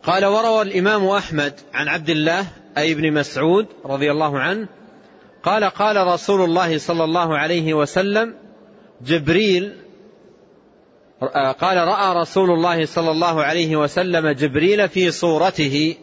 قال 0.04 0.26
وروى 0.26 0.62
الإمام 0.62 1.08
أحمد 1.08 1.54
عن 1.74 1.88
عبد 1.88 2.10
الله 2.10 2.46
أي 2.78 2.92
ابن 2.92 3.14
مسعود 3.14 3.68
رضي 3.86 4.12
الله 4.12 4.40
عنه 4.40 4.68
قال 5.44 5.64
قال 5.64 6.08
رسول 6.08 6.42
الله 6.42 6.78
صلى 6.78 7.04
الله 7.04 7.38
عليه 7.38 7.74
وسلم 7.74 8.36
جبريل 9.02 9.76
قال 11.60 11.78
رأى 11.78 12.16
رسول 12.22 12.52
الله 12.52 12.86
صلى 12.86 13.12
الله 13.12 13.44
عليه 13.44 13.76
وسلم 13.76 14.30
جبريل 14.30 14.90
في 14.90 15.12
صورته 15.12 15.96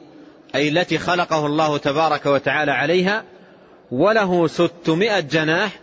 أي 0.55 0.69
التي 0.69 0.99
خلقه 0.99 1.47
الله 1.47 1.79
تبارك 1.79 2.27
وتعالى 2.27 2.73
عليها 2.73 3.25
وله 3.91 4.47
ستمائة 4.47 5.21
جناح 5.21 5.81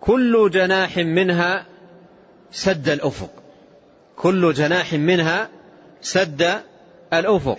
كل 0.00 0.50
جناح 0.52 0.96
منها 0.96 1.66
سد 2.52 2.88
الأفق. 2.88 3.30
كل 4.16 4.52
جناح 4.52 4.92
منها 4.92 5.48
سد 6.00 6.60
الأفق. 7.12 7.58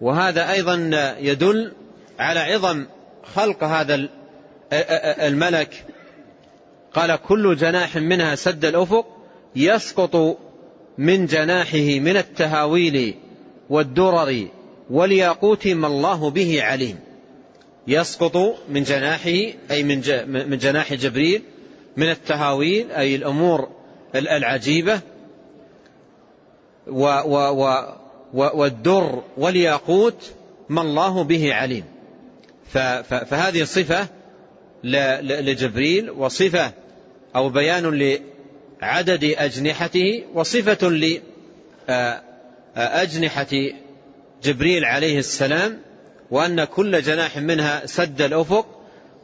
وهذا 0.00 0.52
أيضا 0.52 0.74
يدل 1.18 1.72
على 2.18 2.40
عظم 2.40 2.86
خلق 3.34 3.64
هذا 3.64 4.08
الملك. 5.28 5.84
قال 6.94 7.16
كل 7.16 7.56
جناح 7.56 7.96
منها 7.96 8.34
سد 8.34 8.64
الأفق 8.64 9.13
يسقط 9.56 10.38
من 10.98 11.26
جناحه 11.26 11.98
من 11.98 12.16
التهاويل 12.16 13.14
والدرر 13.70 14.48
والياقوت 14.90 15.68
ما 15.68 15.86
الله 15.86 16.30
به 16.30 16.62
عليم. 16.62 16.98
يسقط 17.88 18.56
من 18.68 18.82
جناحه 18.82 19.52
أي 19.70 19.82
من 20.24 20.58
جناح 20.58 20.94
جبريل 20.94 21.42
من 21.96 22.10
التهاويل 22.10 22.90
أي 22.90 23.14
الأمور 23.14 23.68
العجيبة 24.14 25.00
والدر 28.34 29.22
والياقوت 29.36 30.32
ما 30.68 30.82
الله 30.82 31.24
به 31.24 31.54
عليم. 31.54 31.84
فهذه 33.02 33.64
صفة 33.64 34.06
لجبريل 34.84 36.10
وصفة 36.10 36.72
أو 37.36 37.48
بيان 37.48 37.84
لعدد 38.84 39.24
أجنحته 39.24 40.24
وصفة 40.34 40.88
لأجنحة 42.76 43.46
جبريل 44.42 44.84
عليه 44.84 45.18
السلام 45.18 45.78
وأن 46.30 46.64
كل 46.64 47.02
جناح 47.02 47.38
منها 47.38 47.86
سد 47.86 48.22
الأفق 48.22 48.66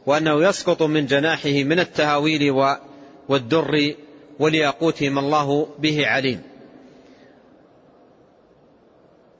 وأنه 0.05 0.49
يسقط 0.49 0.83
من 0.83 1.05
جناحه 1.05 1.49
من 1.49 1.79
التهاويل 1.79 2.51
والدر 3.29 3.95
والياقوت 4.39 5.03
ما 5.03 5.19
الله 5.19 5.67
به 5.79 6.07
عليم. 6.07 6.41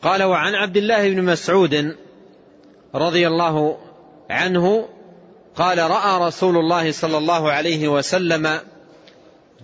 قال 0.01 0.23
وعن 0.23 0.55
عبد 0.55 0.77
الله 0.77 1.09
بن 1.09 1.23
مسعود 1.23 1.95
رضي 2.95 3.27
الله 3.27 3.77
عنه 4.29 4.87
قال 5.55 5.77
رأى 5.77 6.27
رسول 6.27 6.57
الله 6.57 6.91
صلى 6.91 7.17
الله 7.17 7.51
عليه 7.51 7.87
وسلم 7.87 8.59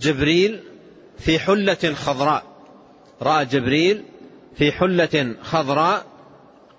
جبريل 0.01 0.63
في 1.19 1.39
حلة 1.39 1.93
خضراء. 1.93 2.43
رأى 3.21 3.45
جبريل 3.45 4.03
في 4.57 4.71
حلة 4.71 5.35
خضراء. 5.41 6.05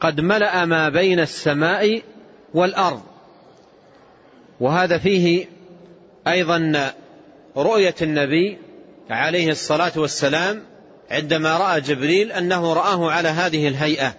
قد 0.00 0.20
ملأ 0.20 0.64
ما 0.64 0.88
بين 0.88 1.20
السماء 1.20 2.02
والأرض. 2.54 3.02
وهذا 4.60 4.98
فيه 4.98 5.46
أيضا 6.26 6.92
رؤية 7.56 7.94
النبي 8.02 8.58
عليه 9.10 9.50
الصلاة 9.50 9.92
والسلام 9.96 10.62
عندما 11.10 11.56
رأى 11.56 11.80
جبريل 11.80 12.32
أنه 12.32 12.72
رآه 12.72 13.10
على 13.10 13.28
هذه 13.28 13.68
الهيئة. 13.68 14.14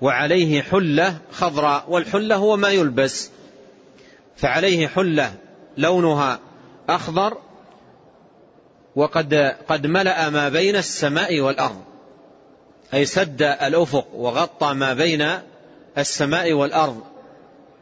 وعليه 0.00 0.62
حلة 0.62 1.18
خضراء. 1.32 1.84
والحلة 1.88 2.36
هو 2.36 2.56
ما 2.56 2.70
يلبس. 2.70 3.30
فعليه 4.36 4.86
حلة 4.86 5.34
لونها 5.76 6.38
أخضر 6.88 7.38
وقد 8.96 9.34
قد 9.68 9.86
ملأ 9.86 10.30
ما 10.30 10.48
بين 10.48 10.76
السماء 10.76 11.40
والأرض. 11.40 11.82
أي 12.94 13.04
سد 13.04 13.42
الأفق 13.42 14.06
وغطى 14.14 14.74
ما 14.74 14.94
بين 14.94 15.28
السماء 15.98 16.52
والأرض. 16.52 17.00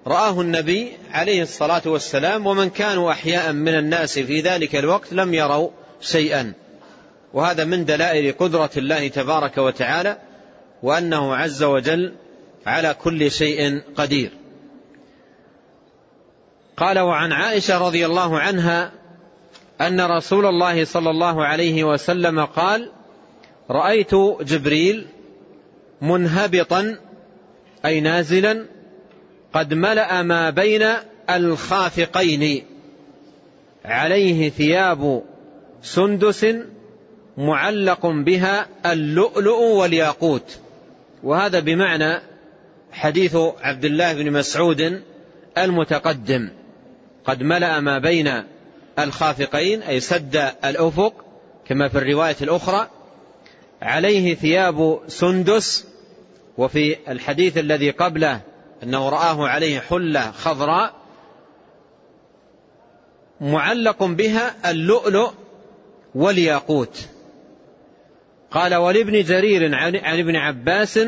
رآه 0.07 0.41
النبي 0.41 0.93
عليه 1.11 1.43
الصلاة 1.43 1.83
والسلام 1.87 2.47
ومن 2.47 2.71
كانوا 2.71 3.13
أحياء 3.13 3.53
من 3.53 3.75
الناس 3.75 4.19
في 4.19 4.41
ذلك 4.41 4.77
الوقت 4.77 5.13
لم 5.13 5.35
يروا 5.35 5.71
شيئا. 6.01 6.53
وهذا 7.33 7.65
من 7.65 7.85
دلائل 7.85 8.33
قدرة 8.33 8.71
الله 8.77 9.09
تبارك 9.09 9.59
وتعالى 9.59 10.17
وأنه 10.83 11.37
عز 11.37 11.63
وجل 11.63 12.15
على 12.67 12.95
كل 12.95 13.31
شيء 13.31 13.83
قدير. 13.97 14.31
قال 16.77 16.99
وعن 16.99 17.33
عائشة 17.33 17.79
رضي 17.79 18.07
الله 18.07 18.39
عنها 18.39 18.93
أن 19.87 20.01
رسول 20.01 20.47
الله 20.47 20.85
صلى 20.85 21.11
الله 21.11 21.45
عليه 21.45 21.85
وسلم 21.85 22.45
قال 22.45 22.91
رأيت 23.71 24.15
جبريل 24.41 25.07
منهبطا 26.01 26.97
أي 27.85 28.01
نازلا 28.01 28.67
قد 29.53 29.75
ملأ 29.75 30.23
ما 30.23 30.51
بين 30.51 30.87
الخافقين. 31.31 32.65
عليه 33.85 34.51
ثياب 34.51 35.23
سندس 35.83 36.47
معلق 37.37 38.07
بها 38.07 38.67
اللؤلؤ 38.87 39.61
والياقوت. 39.61 40.59
وهذا 41.23 41.61
بمعنى 41.61 42.21
حديث 42.93 43.37
عبد 43.61 43.85
الله 43.85 44.13
بن 44.13 44.33
مسعود 44.33 45.03
المتقدم 45.59 46.51
قد 47.25 47.43
ملأ 47.43 47.81
ما 47.81 47.99
بين 47.99 48.43
الخافقين 48.99 49.83
أي 49.83 50.01
سد 50.01 50.37
الأفق 50.65 51.25
كما 51.67 51.89
في 51.89 51.99
الرواية 51.99 52.37
الأخرى 52.43 52.89
عليه 53.83 54.35
ثياب 54.35 55.01
سندس 55.09 55.87
وفي 56.59 56.97
الحديث 57.13 57.59
الذي 57.59 57.91
قبله 57.91 58.41
أنه 58.83 59.09
رآه 59.09 59.49
عليه 59.49 59.81
حلة 59.81 60.31
خضراء 60.31 60.95
معلق 63.41 64.05
بها 64.05 64.71
اللؤلؤ 64.71 65.31
والياقوت. 66.15 67.09
قال 68.51 68.75
ولابن 68.75 69.23
جرير 69.23 69.75
عن 69.75 69.97
ابن 69.97 70.37
عباس 70.37 71.01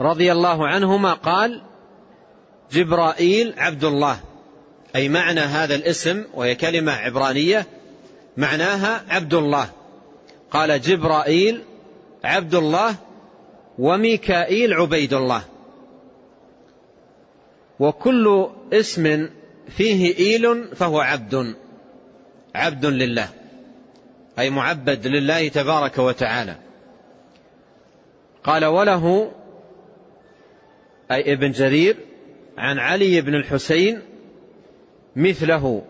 رضي 0.00 0.32
الله 0.32 0.68
عنهما 0.68 1.12
قال 1.14 1.62
جبرائيل 2.72 3.54
عبد 3.56 3.84
الله. 3.84 4.20
أي 4.96 5.08
معنى 5.08 5.40
هذا 5.40 5.74
الاسم 5.74 6.24
وهي 6.34 6.54
كلمة 6.54 6.92
عبرانية 6.92 7.66
معناها 8.36 9.04
عبد 9.08 9.34
الله 9.34 9.70
قال 10.50 10.80
جبرائيل 10.80 11.62
عبد 12.24 12.54
الله 12.54 12.94
وميكائيل 13.78 14.74
عبيد 14.74 15.14
الله 15.14 15.42
وكل 17.80 18.48
اسم 18.72 19.28
فيه 19.68 20.16
إيل 20.18 20.76
فهو 20.76 21.00
عبد 21.00 21.54
عبد 22.54 22.86
لله 22.86 23.28
أي 24.38 24.50
معبد 24.50 25.06
لله 25.06 25.48
تبارك 25.48 25.98
وتعالى. 25.98 26.56
قال 28.44 28.64
وله 28.64 29.32
أي 31.10 31.32
ابن 31.32 31.50
جرير 31.50 31.96
عن 32.58 32.78
علي 32.78 33.20
بن 33.20 33.34
الحسين 33.34 34.02
مثله 35.16 35.82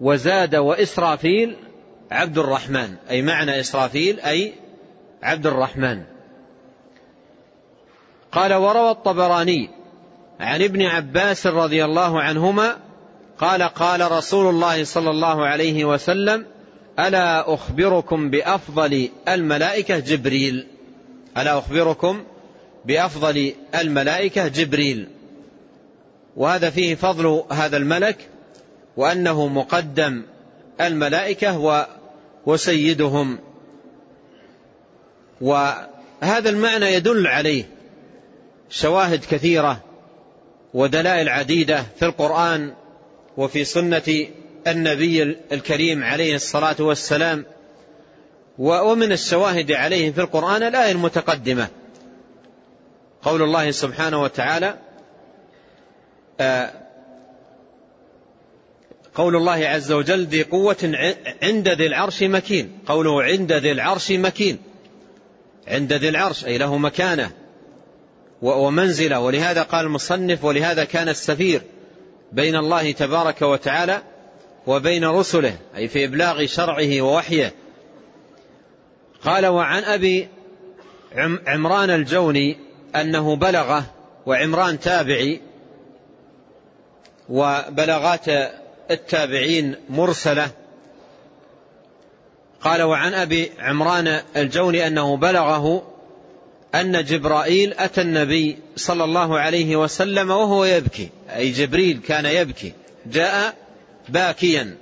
وزاد 0.00 0.56
وإسرافيل 0.56 1.56
عبد 2.10 2.38
الرحمن 2.38 2.94
أي 3.10 3.22
معنى 3.22 3.60
إسرافيل 3.60 4.20
أي 4.20 4.52
عبد 5.22 5.46
الرحمن. 5.46 6.02
قال 8.32 8.54
وروى 8.54 8.90
الطبراني 8.90 9.70
عن 10.40 10.62
ابن 10.62 10.82
عباس 10.82 11.46
رضي 11.46 11.84
الله 11.84 12.22
عنهما 12.22 12.76
قال 13.38 13.62
قال 13.62 14.12
رسول 14.12 14.54
الله 14.54 14.84
صلى 14.84 15.10
الله 15.10 15.46
عليه 15.46 15.84
وسلم 15.84 16.46
ألا 16.98 17.54
أخبركم 17.54 18.30
بأفضل 18.30 19.08
الملائكة 19.28 19.98
جبريل 19.98 20.66
ألا 21.38 21.58
أخبركم 21.58 22.24
بأفضل 22.84 23.52
الملائكة 23.74 24.48
جبريل 24.48 25.08
وهذا 26.36 26.70
فيه 26.70 26.94
فضل 26.94 27.44
هذا 27.50 27.76
الملك 27.76 28.16
وأنه 28.96 29.46
مقدم 29.46 30.22
الملائكة 30.80 31.86
وسيدهم. 32.46 33.38
وهذا 35.40 36.48
المعنى 36.48 36.86
يدل 36.86 37.26
عليه 37.26 37.64
شواهد 38.70 39.24
كثيرة 39.24 39.80
ودلائل 40.74 41.28
عديدة 41.28 41.84
في 41.98 42.04
القرآن 42.04 42.74
وفي 43.36 43.64
سنة 43.64 44.26
النبي 44.66 45.36
الكريم 45.52 46.04
عليه 46.04 46.34
الصلاة 46.34 46.76
والسلام. 46.80 47.44
ومن 48.58 49.12
الشواهد 49.12 49.72
عليه 49.72 50.12
في 50.12 50.20
القرآن 50.20 50.62
الآية 50.62 50.92
المتقدمة. 50.92 51.68
قول 53.22 53.42
الله 53.42 53.70
سبحانه 53.70 54.22
وتعالى 54.22 54.78
قول 59.14 59.36
الله 59.36 59.66
عز 59.66 59.92
وجل 59.92 60.26
ذي 60.26 60.42
قوة 60.42 60.92
عند 61.42 61.68
ذي 61.68 61.86
العرش 61.86 62.22
مكين. 62.22 62.78
قوله 62.86 63.22
عند 63.22 63.52
ذي 63.52 63.72
العرش 63.72 64.12
مكين. 64.12 64.58
عند 65.68 65.92
ذي 65.92 66.08
العرش 66.08 66.44
أي 66.44 66.58
له 66.58 66.78
مكانة 66.78 67.30
ومنزلة. 68.42 69.20
ولهذا 69.20 69.62
قال 69.62 69.86
المصنف 69.86 70.44
ولهذا 70.44 70.84
كان 70.84 71.08
السفير 71.08 71.62
بين 72.32 72.56
الله 72.56 72.92
تبارك 72.92 73.42
وتعالى 73.42 74.02
وبين 74.66 75.04
رسله 75.04 75.56
أي 75.76 75.88
في 75.88 76.04
إبلاغ 76.04 76.46
شرعه 76.46 77.02
ووحيه. 77.02 77.52
قال 79.24 79.46
وعن 79.46 79.84
أبي 79.84 80.28
عمران 81.46 81.90
الجوني 81.90 82.56
أنه 82.96 83.36
بلغه 83.36 83.84
وعمران 84.26 84.80
تابعي 84.80 85.40
وبلغات 87.28 88.26
التابعين 88.90 89.76
مرسلة. 89.90 90.50
قال 92.60 92.82
وعن 92.82 93.14
أبي 93.14 93.50
عمران 93.58 94.20
الجوني 94.36 94.86
أنه 94.86 95.16
بلغه 95.16 95.82
أن 96.74 97.04
جبرائيل 97.04 97.74
أتى 97.78 98.00
النبي 98.00 98.58
صلى 98.76 99.04
الله 99.04 99.38
عليه 99.38 99.76
وسلم 99.76 100.30
وهو 100.30 100.64
يبكي 100.64 101.08
أي 101.36 101.50
جبريل 101.50 102.00
كان 102.08 102.26
يبكي 102.26 102.72
جاء 103.06 103.54
باكيا 104.08 104.76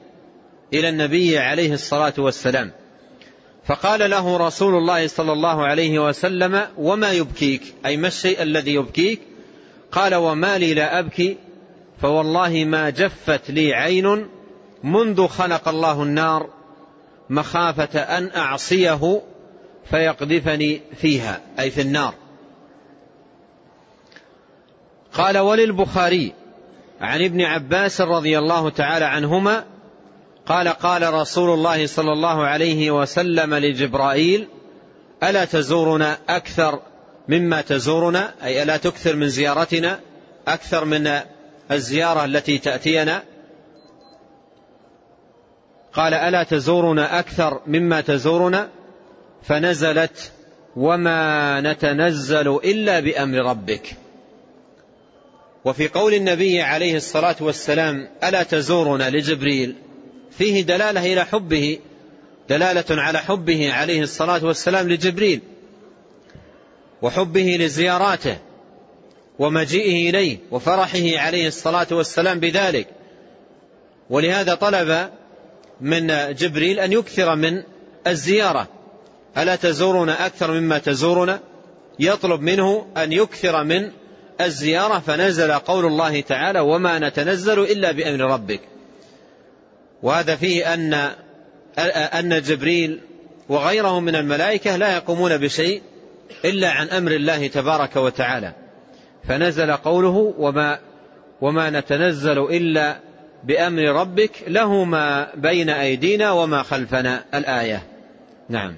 إلى 0.75 0.89
النبي 0.89 1.39
عليه 1.39 1.73
الصلاة 1.73 2.15
والسلام. 2.19 2.73
فقال 3.67 4.11
له 4.11 4.37
رسول 4.37 4.75
الله 4.75 5.07
صلى 5.07 5.33
الله 5.33 5.67
عليه 5.67 6.09
وسلم 6.09 6.67
وما 6.79 7.13
يبكيك؟ 7.13 7.63
أي 7.87 7.97
ما 7.97 8.09
الشيء 8.09 8.43
الذي 8.43 8.75
يبكيك؟ 8.75 9.21
قال 9.93 10.15
وما 10.15 10.59
لي 10.59 10.75
لا 10.75 10.99
أبكي 10.99 11.37
فوالله 12.03 12.65
ما 12.65 12.91
جفت 12.91 13.51
لي 13.51 13.75
عين 13.75 14.29
منذ 14.85 15.27
خلق 15.27 15.69
الله 15.69 16.03
النار 16.03 16.49
مخافة 17.31 17.99
أن 18.01 18.31
أعصيه 18.37 19.23
فيقذفني 19.91 20.81
فيها 20.97 21.41
أي 21.61 21.71
في 21.71 21.81
النار. 21.81 22.15
قال 25.13 25.39
وللبخاري 25.39 26.33
عن 27.01 27.25
ابن 27.25 27.41
عباس 27.41 28.01
رضي 28.01 28.39
الله 28.39 28.71
تعالى 28.71 29.05
عنهما 29.05 29.65
قال 30.47 30.69
قال 30.69 31.15
رسول 31.15 31.51
الله 31.51 31.87
صلى 31.87 32.13
الله 32.13 32.47
عليه 32.47 32.91
وسلم 32.91 33.55
لجبرائيل 33.55 34.49
ألا 35.23 35.45
تزورنا 35.45 36.19
أكثر 36.29 36.81
مما 37.29 37.61
تزورنا؟ 37.61 38.35
أي 38.45 38.63
ألا 38.63 38.77
تكثر 38.77 39.17
من 39.17 39.29
زيارتنا 39.29 40.01
أكثر 40.49 40.85
من 40.85 41.21
الزيارة 41.73 42.25
التي 42.25 42.59
تأتينا. 42.59 43.23
قال 45.93 46.15
ألا 46.15 46.43
تزورنا 46.43 47.19
أكثر 47.19 47.61
مما 47.67 48.01
تزورنا؟ 48.01 48.69
فنزلت 49.43 50.33
وما 50.77 51.61
نتنزل 51.61 52.49
إلا 52.49 53.01
بأمر 53.01 53.39
ربك. 53.39 53.97
وفي 55.65 55.89
قول 55.89 56.15
النبي 56.15 56.61
عليه 56.61 56.97
الصلاة 56.97 57.37
والسلام 57.41 58.09
ألا 58.25 58.43
تزورنا 58.43 59.11
لجبريل؟ 59.11 59.75
فيه 60.31 60.63
دلالة 60.63 61.13
إلى 61.13 61.25
حبه 61.25 61.79
دلالة 62.49 62.85
على 63.03 63.19
حبه 63.19 63.73
عليه 63.73 64.03
الصلاة 64.03 64.45
والسلام 64.45 64.89
لجبريل 64.89 65.41
وحبه 67.03 67.57
لزياراته. 67.61 68.39
ومجيئه 69.41 70.11
إليه 70.11 70.39
وفرحه 70.51 71.19
عليه 71.19 71.49
الصلاة 71.49 71.87
والسلام 71.91 72.41
بذلك. 72.41 72.87
ولهذا 74.11 74.55
طلب 74.55 75.11
من 75.81 76.35
جبريل 76.35 76.81
أن 76.81 76.93
يكثر 76.93 77.37
من 77.37 77.63
الزيارة. 78.07 78.69
ألا 79.39 79.57
تزورنا 79.57 80.27
أكثر 80.27 80.53
مما 80.53 80.79
تزورنا؟ 80.79 81.41
يطلب 81.99 82.41
منه 82.41 82.87
أن 82.97 83.13
يكثر 83.13 83.65
من 83.65 83.91
الزيارة. 84.41 84.99
فنزل 84.99 85.53
قول 85.53 85.87
الله 85.87 86.21
تعالى 86.21 86.61
وما 86.61 86.99
نتنزل 86.99 87.59
إلا 87.59 87.93
بأمر 87.93 88.21
ربك 88.21 88.61
وهذا 90.03 90.37
فيه 90.37 90.75
أن 90.75 91.11
أن 91.79 92.43
جبريل 92.43 93.01
وغيره 93.49 94.01
من 94.01 94.17
الملائكة 94.17 94.77
لا 94.77 94.95
يقومون 94.97 95.37
بشيء 95.37 95.83
إلا 96.45 96.71
عن 96.71 96.89
أمر 96.89 97.13
الله 97.13 97.47
تبارك 97.47 97.97
وتعالى. 97.97 98.53
فنزل 99.29 99.73
قوله 99.77 100.35
وما 100.39 100.79
وما 101.41 101.71
نتنزل 101.71 102.39
إلا 102.39 102.97
بأمر 103.45 103.83
ربك 103.83 104.31
له 104.49 104.85
ما 104.85 105.29
بين 105.35 105.71
أيدينا 105.71 106.33
وما 106.33 106.63
خلفنا 106.63 107.25
الآية. 107.35 107.83
نعم. 108.49 108.75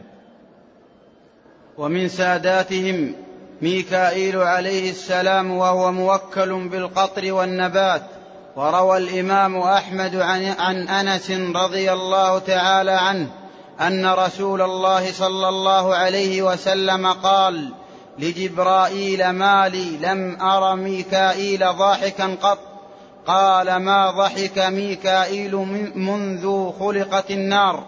ومن 1.79 2.09
ساداتهم 2.09 3.15
ميكائيل 3.63 4.37
عليه 4.37 4.91
السلام 4.91 5.51
وهو 5.51 5.93
موكل 5.93 6.69
بالقطر 6.69 7.33
والنبات 7.33 8.03
وروى 8.57 8.99
الإمام 8.99 9.57
أحمد 9.57 10.17
عن, 10.17 10.45
عن 10.45 10.89
أنس 10.89 11.31
رضي 11.31 11.93
الله 11.93 12.39
تعالى 12.39 12.91
عنه 12.91 13.27
أن 13.81 14.07
رسول 14.07 14.63
الله 14.63 15.13
صلى 15.13 15.49
الله 15.49 15.95
عليه 15.95 16.43
وسلم 16.43 17.07
قال 17.07 17.73
لجبرائيل 18.23 19.31
ما 19.31 19.69
لي 19.69 19.97
لم 20.03 20.43
أر 20.43 20.77
ميكائيل 20.77 21.59
ضاحكا 21.59 22.37
قط. 22.43 22.59
قال 23.27 23.77
ما 23.77 24.11
ضحك 24.11 24.59
ميكائيل 24.59 25.55
منذ 25.95 26.73
خلقت 26.79 27.31
النار. 27.31 27.87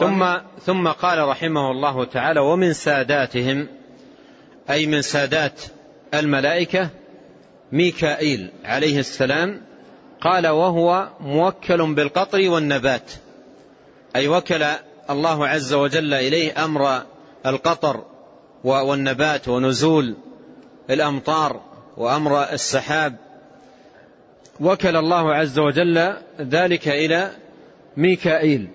ثم 0.00 0.26
ثم 0.66 0.88
قال 0.88 1.28
رحمه 1.28 1.70
الله 1.70 2.04
تعالى 2.04 2.40
ومن 2.40 2.72
ساداتهم 2.72 3.68
أي 4.70 4.86
من 4.86 5.02
سادات 5.02 5.60
الملائكة 6.14 6.88
ميكائيل 7.72 8.50
عليه 8.64 8.98
السلام. 8.98 9.62
قال 10.20 10.46
وهو 10.46 11.08
موكل 11.20 11.94
بالقطر 11.94 12.50
والنبات. 12.50 13.12
أي 14.16 14.28
وكل 14.28 14.64
الله 15.10 15.48
عز 15.48 15.72
وجل 15.72 16.14
إليه 16.14 16.64
أمر 16.64 17.02
القطر 17.46 18.09
والنبات 18.64 19.48
ونزول 19.48 20.16
الأمطار 20.90 21.60
وأمر 21.96 22.42
السحاب. 22.42 23.16
وكل 24.60 24.96
الله 24.96 25.34
عز 25.34 25.58
وجل 25.58 26.12
ذلك 26.40 26.88
إلى 26.88 27.30
ميكائيل. 27.96 28.68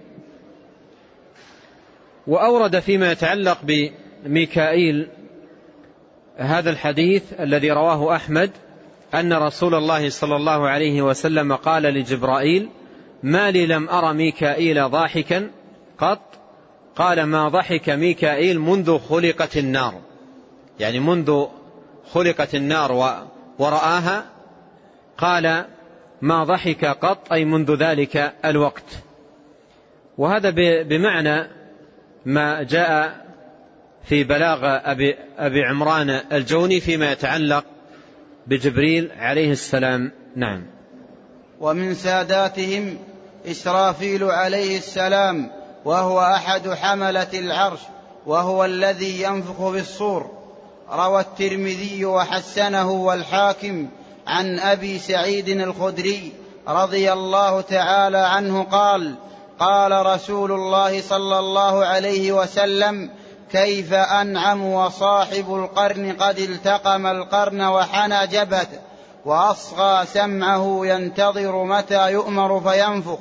وأورد 2.28 2.80
فيما 2.80 3.12
يتعلق 3.12 3.58
بميكائيل 3.64 5.08
هذا 6.38 6.70
الحديث 6.70 7.24
الذي 7.40 7.72
رواه 7.72 8.16
أحمد 8.16 8.52
أن 9.14 9.34
رسول 9.34 9.76
الله 9.76 10.10
صلى 10.10 10.36
الله 10.36 10.70
عليه 10.70 11.02
وسلم 11.02 11.56
قال 11.56 11.84
لجبرائيل 11.84 12.70
ما 13.24 13.52
لي 13.52 13.66
لم 13.66 13.90
أرى 13.90 14.14
ميكائيل 14.14 14.90
ضاحكا 14.90 15.52
قط 15.98 16.20
قال 16.96 17.24
ما 17.24 17.50
ضحك 17.50 17.90
ميكائيل 17.90 18.60
منذ 18.60 19.00
خلقت 19.00 19.58
النار. 19.58 20.02
يعني 20.80 21.00
منذ 21.00 21.46
خلقت 22.12 22.56
النار 22.56 22.92
ورآها 23.60 24.26
قال 25.18 25.66
ما 26.22 26.44
ضحك 26.44 26.86
قط 26.86 27.34
أي 27.34 27.46
منذ 27.46 27.76
ذلك 27.76 28.34
الوقت. 28.46 28.86
وهذا 30.18 30.50
بمعنى 30.84 31.48
ما 32.26 32.64
جاء 32.64 33.26
في 34.04 34.24
بلاغ 34.24 34.60
أبي, 34.64 35.16
أبي 35.38 35.64
عمران 35.64 36.10
الجوني 36.10 36.80
فيما 36.80 37.12
يتعلق 37.12 37.66
بجبريل 38.48 39.12
عليه 39.18 39.52
السلام. 39.52 40.12
نعم. 40.36 40.64
ومن 41.60 41.94
ساداتهم 41.94 42.98
إسرافيل 43.46 44.24
عليه 44.24 44.78
السلام 44.78 45.52
وهو 45.86 46.22
أحد 46.22 46.70
حملة 46.70 47.28
العرش 47.34 47.80
وهو 48.26 48.66
الذي 48.66 49.22
ينفخ 49.24 49.70
في 49.70 49.80
الصور. 49.80 50.30
روى 50.92 51.22
الترمذي 51.22 52.06
وحسنه 52.06 52.92
والحاكم 52.92 53.88
عن 54.28 54.60
أبي 54.60 55.00
سعيد 55.00 55.50
الخدري 55.50 56.34
رضي 56.68 57.14
الله 57.14 57.62
تعالى 57.62 58.18
عنه 58.18 58.64
قال 58.64 59.16
قال 59.60 60.06
رسول 60.06 60.52
الله 60.52 61.02
صلى 61.02 61.40
الله 61.40 61.86
عليه 61.86 62.32
وسلم 62.32 63.10
كيف 63.52 63.94
أنعم 63.94 64.66
وصاحب 64.66 65.56
القرن 65.56 66.12
قد 66.12 66.40
التقم 66.40 67.08
القرن 67.08 67.62
وحنى 67.62 68.28
جبهة 68.28 68.68
وأصغى 69.26 70.06
سمعه 70.06 70.80
ينتظر 70.84 71.64
متى 71.64 72.12
يؤمر 72.12 72.62
فينفخ. 72.62 73.20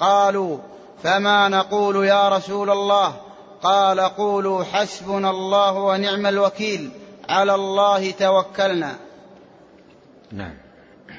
قالوا 0.00 0.58
فما 1.04 1.48
نقول 1.48 2.06
يا 2.06 2.28
رسول 2.28 2.70
الله؟ 2.70 3.14
قال 3.62 4.00
قولوا 4.00 4.64
حسبنا 4.64 5.30
الله 5.30 5.72
ونعم 5.72 6.26
الوكيل. 6.26 6.90
على 7.28 7.54
الله 7.54 8.10
توكلنا. 8.10 8.94
نعم. 10.32 10.54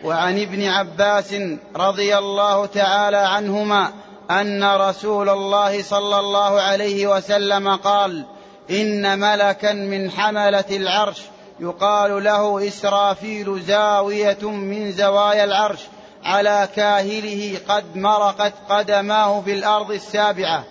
وعن 0.03 0.39
ابن 0.41 0.63
عباس 0.63 1.35
رضي 1.75 2.17
الله 2.17 2.65
تعالى 2.65 3.17
عنهما 3.17 3.93
أن 4.31 4.63
رسول 4.63 5.29
الله 5.29 5.83
صلى 5.83 6.19
الله 6.19 6.61
عليه 6.61 7.07
وسلم 7.07 7.75
قال 7.75 8.25
إن 8.69 9.19
ملكا 9.19 9.73
من 9.73 10.11
حملة 10.11 10.65
العرش 10.71 11.21
يقال 11.59 12.23
له 12.23 12.67
إسرافيل 12.67 13.61
زاوية 13.61 14.49
من 14.49 14.91
زوايا 14.91 15.43
العرش. 15.43 15.79
على 16.25 16.69
كاهله 16.75 17.59
قد 17.67 17.97
مرقت 17.97 18.53
قدماه 18.69 19.41
في 19.41 19.53
الأرض 19.53 19.91
السابعة 19.91 20.63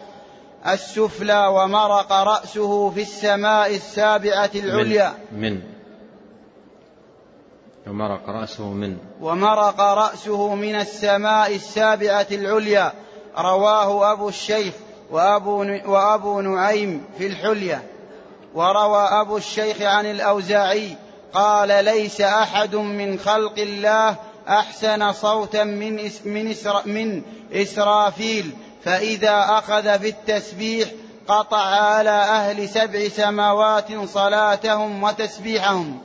السفلى 0.66 1.46
ومرق 1.46 2.12
رأسه 2.12 2.90
في 2.90 3.02
السماء 3.02 3.74
السابعة 3.74 4.50
العليا. 4.54 5.14
من, 5.32 5.52
من 5.52 5.62
ومرق 7.86 8.28
رأسه 8.28 8.64
من؟ 8.64 8.96
ومرق 9.20 9.80
رأسه 9.80 10.54
من 10.54 10.74
السماء 10.74 11.54
السابعة 11.54 12.26
العليا. 12.32 12.92
رواه 13.38 14.12
أبو 14.12 14.28
الشيخ 14.28 14.74
وأبو, 15.10 15.58
وأبو 15.86 16.40
نعيم 16.40 17.04
في 17.18 17.26
الحلية. 17.26 17.82
وروى 18.54 19.08
أبو 19.10 19.36
الشيخ 19.36 19.82
عن 19.82 20.06
الأوزاعي 20.06 20.96
قال 21.32 21.84
ليس 21.84 22.20
أحد 22.20 22.76
من 22.76 23.18
خلق 23.18 23.58
الله 23.58 24.16
أحسن 24.48 25.12
صوتا 25.12 25.64
من, 25.64 26.10
من, 26.24 26.50
إسرا 26.50 26.86
من 26.86 27.22
إسرافيل 27.52 28.50
فإذا 28.84 29.44
أخذ 29.48 29.98
في 29.98 30.08
التسبيح 30.08 30.88
قطع 31.28 31.56
على 31.56 32.10
أهل 32.10 32.68
سبع 32.68 33.08
سماوات 33.08 33.92
صلاتهم 34.04 35.02
وتسبيحهم. 35.02 35.98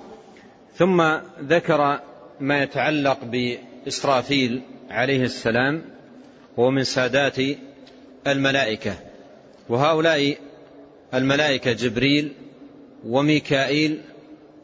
ثم 0.78 1.02
ذكر 1.42 2.00
ما 2.40 2.64
يتعلق 2.64 3.18
بإسرافيل 3.24 4.62
عليه 4.90 5.24
السلام 5.24 5.82
هو 6.60 6.72
من 6.72 6.84
سادات 6.84 7.38
الملائكة. 8.28 8.94
وهؤلاء 9.70 10.38
الملائكة 11.14 11.72
جبريل 11.72 12.34
وميكائيل 13.06 14.02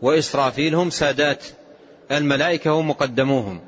وإسرافيل 0.01 0.76
هم 0.76 0.89
سادات 0.89 1.45
الملائكة 2.12 2.74
ومقدموهم 2.74 3.62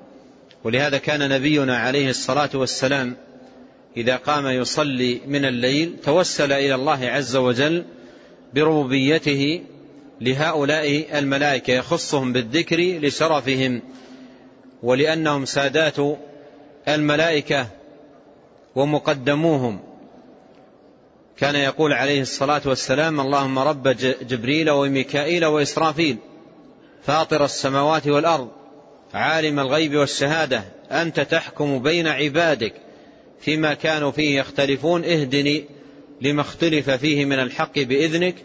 ولهذا 0.63 0.97
كان 0.97 1.29
نبينا 1.29 1.77
عليه 1.77 2.09
الصلاة 2.09 2.49
والسلام 2.53 3.15
إذا 3.97 4.15
قام 4.15 4.47
يصلي 4.47 5.21
من 5.27 5.45
الليل 5.45 5.95
توسل 6.03 6.51
إلى 6.51 6.75
الله 6.75 7.05
عز 7.05 7.35
وجل 7.35 7.85
بربوبيته 8.53 9.61
لهؤلاء 10.21 11.19
الملائكة 11.19 11.73
يخصهم 11.73 12.33
بالذكر 12.33 12.77
لشرفهم 12.79 13.81
ولأنهم 14.83 15.45
سادات 15.45 15.95
الملائكة 16.87 17.67
ومقدموهم. 18.75 19.79
كان 21.37 21.55
يقول 21.55 21.93
عليه 21.93 22.21
الصلاة 22.21 22.61
والسلام 22.65 23.19
اللهم 23.19 23.59
رب 23.59 23.87
جبريل 24.21 24.69
وميكائيل 24.69 25.45
وإسرافيل. 25.45 26.17
فاطر 27.03 27.45
السماوات 27.45 28.07
والأرض 28.07 28.49
عالم 29.13 29.59
الغيب 29.59 29.95
والشهادة 29.95 30.63
أنت 30.91 31.19
تحكم 31.19 31.79
بين 31.79 32.07
عبادك 32.07 32.73
فيما 33.39 33.73
كانوا 33.73 34.11
فيه 34.11 34.39
يختلفون 34.39 35.03
اهدني 35.03 35.65
لما 36.21 36.41
اختلف 36.41 36.89
فيه 36.89 37.25
من 37.25 37.39
الحق 37.39 37.79
بإذنك 37.79 38.35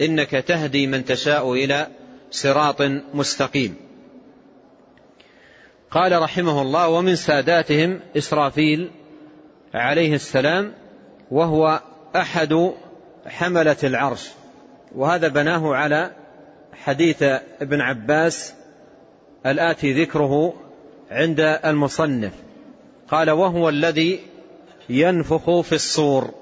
إنك 0.00 0.30
تهدي 0.30 0.86
من 0.86 1.04
تشاء 1.04 1.52
إلى 1.52 1.86
صراط 2.30 2.82
مستقيم. 3.14 3.74
قال 5.90 6.22
رحمه 6.22 6.62
الله 6.62 6.88
ومن 6.88 7.16
ساداتهم 7.16 8.00
إسرافيل 8.16 8.90
عليه 9.74 10.14
السلام 10.14 10.72
وهو 11.30 11.80
أحد 12.16 12.72
حملة 13.26 13.76
العرش 13.84 14.28
وهذا 14.94 15.28
بناه 15.28 15.74
على 15.74 16.10
حديث 16.74 17.22
ابن 17.60 17.80
عباس 17.80 18.54
الآتي 19.46 20.02
ذكره 20.02 20.54
عند 21.10 21.40
المصنف. 21.40 22.32
قال 23.08 23.30
وهو 23.30 23.68
الذي 23.68 24.20
ينفخ 24.88 25.60
في 25.60 25.72
الصور. 25.72 26.34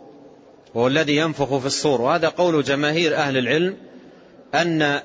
وهو 0.75 0.87
الذي 0.87 1.17
ينفخ 1.17 1.59
في 1.59 1.67
الصور. 1.67 2.01
وهذا 2.01 2.29
قول 2.29 2.63
جماهير 2.63 3.17
أهل 3.17 3.37
العلم 3.39 3.77
أن 4.55 5.01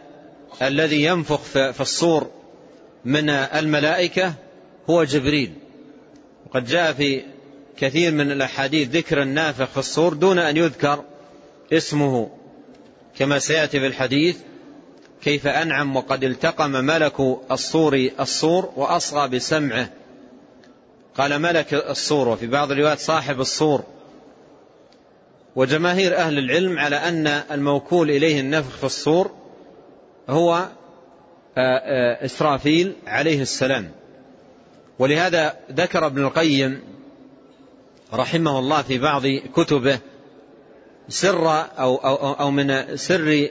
الذي 0.62 1.04
ينفخ 1.04 1.42
في 1.42 1.82
الصور 1.82 2.32
من 3.06 3.30
الملائكة 3.30 4.34
هو 4.90 5.04
جبريل. 5.04 5.54
وقد 6.46 6.66
جاء 6.66 6.94
في 6.94 7.22
كثير 7.78 8.12
من 8.12 8.32
الأحاديث 8.32 8.90
ذكر 8.90 9.22
النافخ 9.22 9.66
في 9.66 9.78
الصور 9.78 10.14
دون 10.14 10.40
أن 10.40 10.58
يذكر 10.58 11.04
اسمه 11.74 12.30
كما 13.18 13.40
سيأتي 13.40 13.80
في 13.80 13.88
الحديث. 13.88 14.38
كيف 15.24 15.48
أنعم 15.48 15.96
وقد 15.96 16.24
التقم 16.24 16.72
ملك 16.72 17.14
الصور 17.52 18.10
الصور 18.20 18.74
وأصغى 18.76 19.28
بسمعه. 19.28 19.90
قال 21.18 21.40
ملك 21.40 21.74
الصور 21.74 22.30
وفي 22.30 22.48
بعض 22.48 22.72
الروايات 22.72 23.00
صاحب 23.00 23.40
الصور. 23.42 23.84
وجماهير 25.56 26.18
أهل 26.18 26.38
العلم 26.38 26.80
على 26.80 26.96
أن 26.96 27.28
الموكول 27.28 28.12
إليه 28.12 28.40
النفخ 28.40 28.78
في 28.78 28.84
الصور 28.84 29.32
هو 30.30 30.68
إسرافيل 32.26 32.96
عليه 33.08 33.42
السلام. 33.42 33.92
ولهذا 35.00 35.56
ذكر 35.72 36.06
ابن 36.06 36.24
القيم 36.24 36.82
رحمه 38.14 38.60
الله 38.60 38.82
في 38.82 39.00
بعض 39.00 39.28
كتبه 39.28 40.00
سر 41.10 41.48
أو, 41.80 41.96
أو, 41.96 42.34
أو 42.34 42.52
من 42.52 42.98
سر 42.98 43.50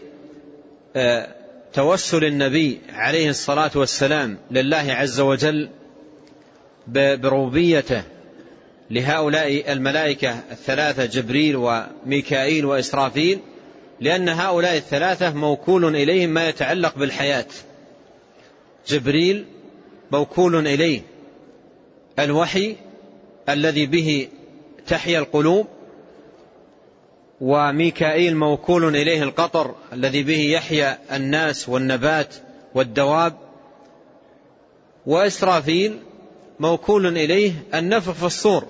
توسل 1.73 2.25
النبي 2.25 2.81
عليه 2.93 3.31
الصلاة 3.31 3.71
والسلام 3.75 4.39
لله 4.51 4.93
عز 4.93 5.21
وجل 5.21 5.71
بربوبيته 6.87 8.03
لهؤلاء 8.91 9.73
الملائكة 9.73 10.41
الثلاثة 10.51 11.05
جبريل 11.05 11.57
وميكائيل 11.57 12.65
وإسرافيل 12.65 13.39
لأن 14.01 14.29
هؤلاء 14.29 14.77
الثلاثة 14.77 15.35
موكول 15.35 15.97
إليهم 15.97 16.31
ما 16.31 16.49
يتعلق 16.49 16.99
بالحياة. 16.99 17.47
جبريل 18.89 19.45
موكول 20.13 20.67
إليه 20.67 21.03
الوحي 22.19 22.77
الذي 23.49 23.87
به 23.87 24.29
تحيا 24.87 25.19
القلوب 25.19 25.67
وميكائيل 27.43 28.37
موكول 28.37 28.97
إليه 28.97 29.23
القطر 29.23 29.75
الذي 29.93 30.23
به 30.23 30.41
يحيا 30.41 30.99
الناس 31.13 31.69
والنبات 31.69 32.35
والدواب. 32.75 33.35
وإسرافيل 35.07 35.99
موكول 36.61 37.07
إليه 37.07 37.53
النفخ 37.75 38.13
في 38.13 38.27
الصور 38.27 38.67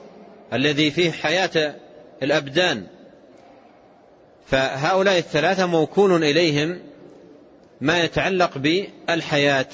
الذي 0.52 0.90
فيه 0.90 1.10
حياة 1.10 1.74
الأبدان. 2.22 2.86
فهؤلاء 4.46 5.18
الثلاثة 5.18 5.66
موكول 5.66 6.24
إليهم 6.24 6.80
ما 7.80 8.04
يتعلق 8.04 8.58
بالحياة. 8.58 9.68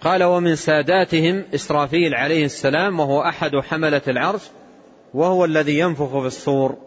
قال 0.00 0.24
ومن 0.24 0.56
ساداتهم 0.56 1.44
إسرافيل 1.54 2.14
عليه 2.14 2.44
السلام 2.44 3.00
وهو 3.00 3.22
أحد 3.22 3.50
حملة 3.56 4.02
العرش 4.08 4.42
وهو 5.14 5.44
الذي 5.44 5.78
ينفخ 5.78 6.20
في 6.20 6.26
الصور. 6.26 6.85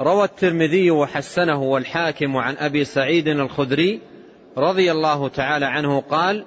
روى 0.00 0.24
الترمذي 0.24 0.90
وحسنه 0.90 1.62
والحاكم 1.62 2.36
عن 2.36 2.56
أبي 2.56 2.84
سعيد 2.84 3.28
الخدري 3.28 4.00
رضي 4.56 4.92
الله 4.92 5.28
تعالى 5.28 5.66
عنه 5.66 6.00
قال 6.00 6.44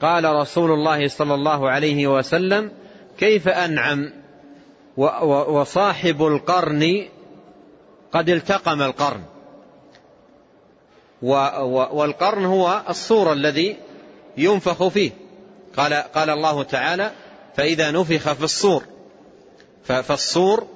قال 0.00 0.24
رسول 0.24 0.70
الله 0.70 1.08
صلى 1.08 1.34
الله 1.34 1.70
عليه 1.70 2.06
وسلم 2.06 2.72
كيف 3.18 3.48
أنعم؟ 3.48 4.12
وصاحب 4.96 6.22
القرن 6.22 7.04
قد 8.12 8.28
التقم 8.28 8.82
القرن. 8.82 9.22
والقرن 11.92 12.44
هو 12.44 12.82
الصور 12.88 13.32
الذي 13.32 13.76
ينفخ 14.36 14.88
فيه. 14.88 15.10
قال, 15.76 15.94
قال 15.94 16.30
الله 16.30 16.62
تعالى 16.62 17.10
فإذا 17.56 17.90
نفخ 17.90 18.32
في 18.32 18.44
الصور. 18.44 18.84
فالصور 19.84 20.66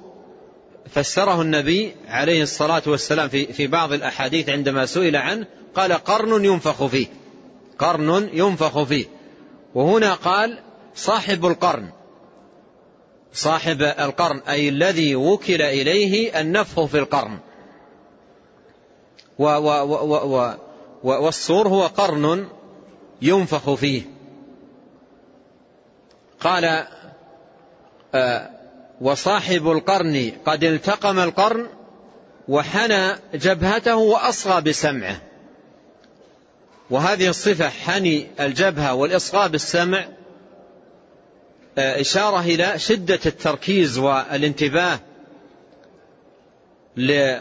فسره 0.91 1.41
النبي 1.41 1.95
عليه 2.07 2.43
الصلاة 2.43 2.81
والسلام 2.87 3.29
في, 3.29 3.53
في 3.53 3.67
بعض 3.67 3.93
الأحاديث 3.93 4.49
عندما 4.49 4.85
سئل 4.85 5.15
عنه 5.15 5.47
قال 5.75 5.93
قرن 5.93 6.45
ينفخ 6.45 6.85
فيه. 6.85 7.07
قرن 7.79 8.29
ينفخ 8.33 8.83
فيه. 8.83 9.05
وهنا 9.75 10.13
قال 10.13 10.59
صاحب 10.95 11.45
القرن. 11.45 11.89
صاحب 13.33 13.81
القرن 13.81 14.39
أي 14.39 14.69
الذي 14.69 15.15
وكل 15.15 15.61
إليه 15.61 16.39
النفخ 16.41 16.85
في 16.85 16.99
القرن. 16.99 17.39
و 19.39 19.43
و 19.45 19.69
و 19.83 20.55
و 21.03 21.21
والصور 21.23 21.67
هو 21.67 21.87
قرن 21.87 22.47
ينفخ 23.21 23.73
فيه. 23.73 24.01
قال 26.39 26.87
آه 28.15 28.58
وصاحب 29.01 29.71
القرن 29.71 30.31
قد 30.45 30.63
التقم 30.63 31.19
القرن 31.19 31.67
وحنى 32.47 33.15
جبهته 33.33 33.95
وأصغى 33.95 34.61
بسمعه. 34.61 35.21
وهذه 36.89 37.27
الصفة 37.27 37.69
حني 37.69 38.27
الجبهة 38.39 38.93
والإصغاء 38.93 39.47
بالسمع 39.47 40.07
إشارة 41.77 42.39
إلى 42.39 42.79
شدة 42.79 43.19
التركيز 43.25 43.97
والانتباه 43.97 44.99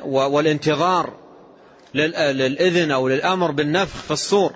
والانتظار 0.07 1.17
للإذن 1.95 2.91
أو 2.91 3.09
للأمر 3.09 3.51
بالنفخ 3.51 4.03
في 4.03 4.11
الصور. 4.11 4.55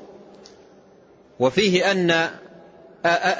وفيه 1.40 1.90
أن 1.90 2.30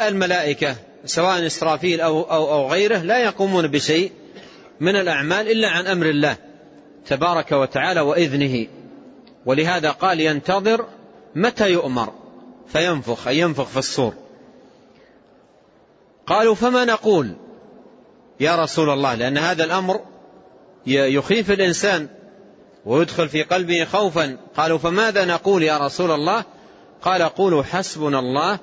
الملائكة 0.09 0.77
سواء 1.05 1.47
إسرافيل 1.47 2.01
أو, 2.01 2.23
أو, 2.23 2.53
أو 2.53 2.69
غيره 2.69 2.99
لا 2.99 3.19
يقومون 3.19 3.67
بشيء 3.67 4.13
من 4.81 4.97
الأعمال 4.97 5.51
إلا 5.51 5.69
عن 5.69 5.87
أمر 5.87 6.07
الله 6.07 6.37
تبارك 7.07 7.53
وتعالى 7.53 8.01
وإذنه. 8.01 8.67
ولهذا 9.47 9.91
قال 9.91 10.21
ينتظر 10.21 10.87
متى 11.35 11.71
يؤمر؟ 11.73 12.13
فينفخ 12.69 13.29
أي 13.29 13.39
ينفخ 13.39 13.65
في 13.65 13.77
الصور. 13.77 14.15
قالوا 16.27 16.55
فما 16.55 16.85
نقول؟ 16.85 17.33
يا 18.41 18.57
رسول 18.57 18.91
الله 18.91 19.15
لأن 19.15 19.39
هذا 19.39 19.65
الأمر 19.65 20.01
يخيف 20.87 21.51
الإنسان 21.51 22.09
ويدخل 22.87 23.29
في 23.29 23.43
قلبه 23.43 23.85
خوفا. 23.85 24.37
قالوا 24.57 24.79
فماذا 24.79 25.25
نقول 25.25 25.63
يا 25.63 25.79
رسول 25.79 26.11
الله؟ 26.11 26.45
قال 27.03 27.23
قولوا 27.23 27.63
حسبنا 27.63 28.19
الله 28.19 28.59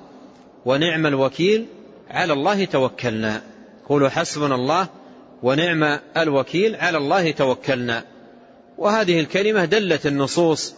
ونعم 0.64 1.06
الوكيل. 1.06 1.66
على 2.10 2.32
الله 2.32 2.64
توكلنا. 2.64 3.42
قولوا 3.88 4.08
حسبنا 4.08 4.54
الله 4.54 4.88
ونعم 5.42 5.98
الوكيل 6.16 6.76
على 6.76 6.98
الله 6.98 7.30
توكلنا. 7.30 8.04
وهذه 8.78 9.20
الكلمة 9.20 9.64
دلت 9.64 10.06
النصوص 10.06 10.74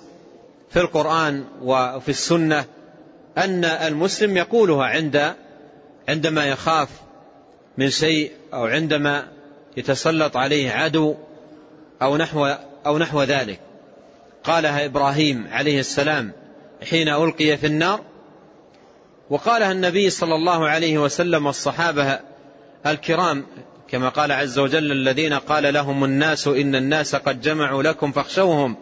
في 0.70 0.80
القرآن 0.80 1.44
وفي 1.62 2.08
السنة 2.08 2.64
أن 3.38 3.64
المسلم 3.64 4.36
يقولها 4.36 4.84
عند 4.84 5.34
عندما 6.08 6.46
يخاف 6.46 6.88
من 7.78 7.90
شيء 7.90 8.30
أو 8.54 8.66
عندما 8.66 9.28
يتسلط 9.76 10.36
عليه 10.36 10.70
عدو 10.70 11.14
أو 12.02 12.16
نحو, 12.16 12.46
أو 12.86 12.98
نحو 12.98 13.22
ذلك. 13.22 13.60
قالها 14.44 14.84
إبراهيم 14.84 15.46
عليه 15.50 15.80
السلام 15.80 16.32
حين 16.90 17.08
ألقي 17.08 17.56
في 17.56 17.66
النار 17.66 18.00
وقالها 19.32 19.72
النبي 19.72 20.10
صلى 20.10 20.34
الله 20.34 20.68
عليه 20.68 20.98
وسلم 20.98 21.46
والصحابة 21.46 22.20
الكرام 22.86 23.46
كما 23.88 24.08
قال 24.08 24.32
عز 24.32 24.58
وجل 24.58 24.92
الذين 24.92 25.32
قال 25.32 25.74
لهم 25.74 26.04
الناس 26.04 26.48
إن 26.48 26.74
الناس 26.74 27.16
قد 27.16 27.40
جمعوا 27.40 27.82
لكم 27.82 28.12
فاخشوهم 28.12 28.76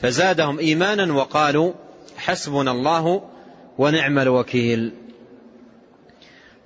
فزادهم 0.00 0.58
إيمانا 0.58 1.12
وقالوا 1.12 1.72
حسبنا 2.16 2.70
الله 2.70 3.22
ونعم 3.78 4.18
الوكيل. 4.18 4.92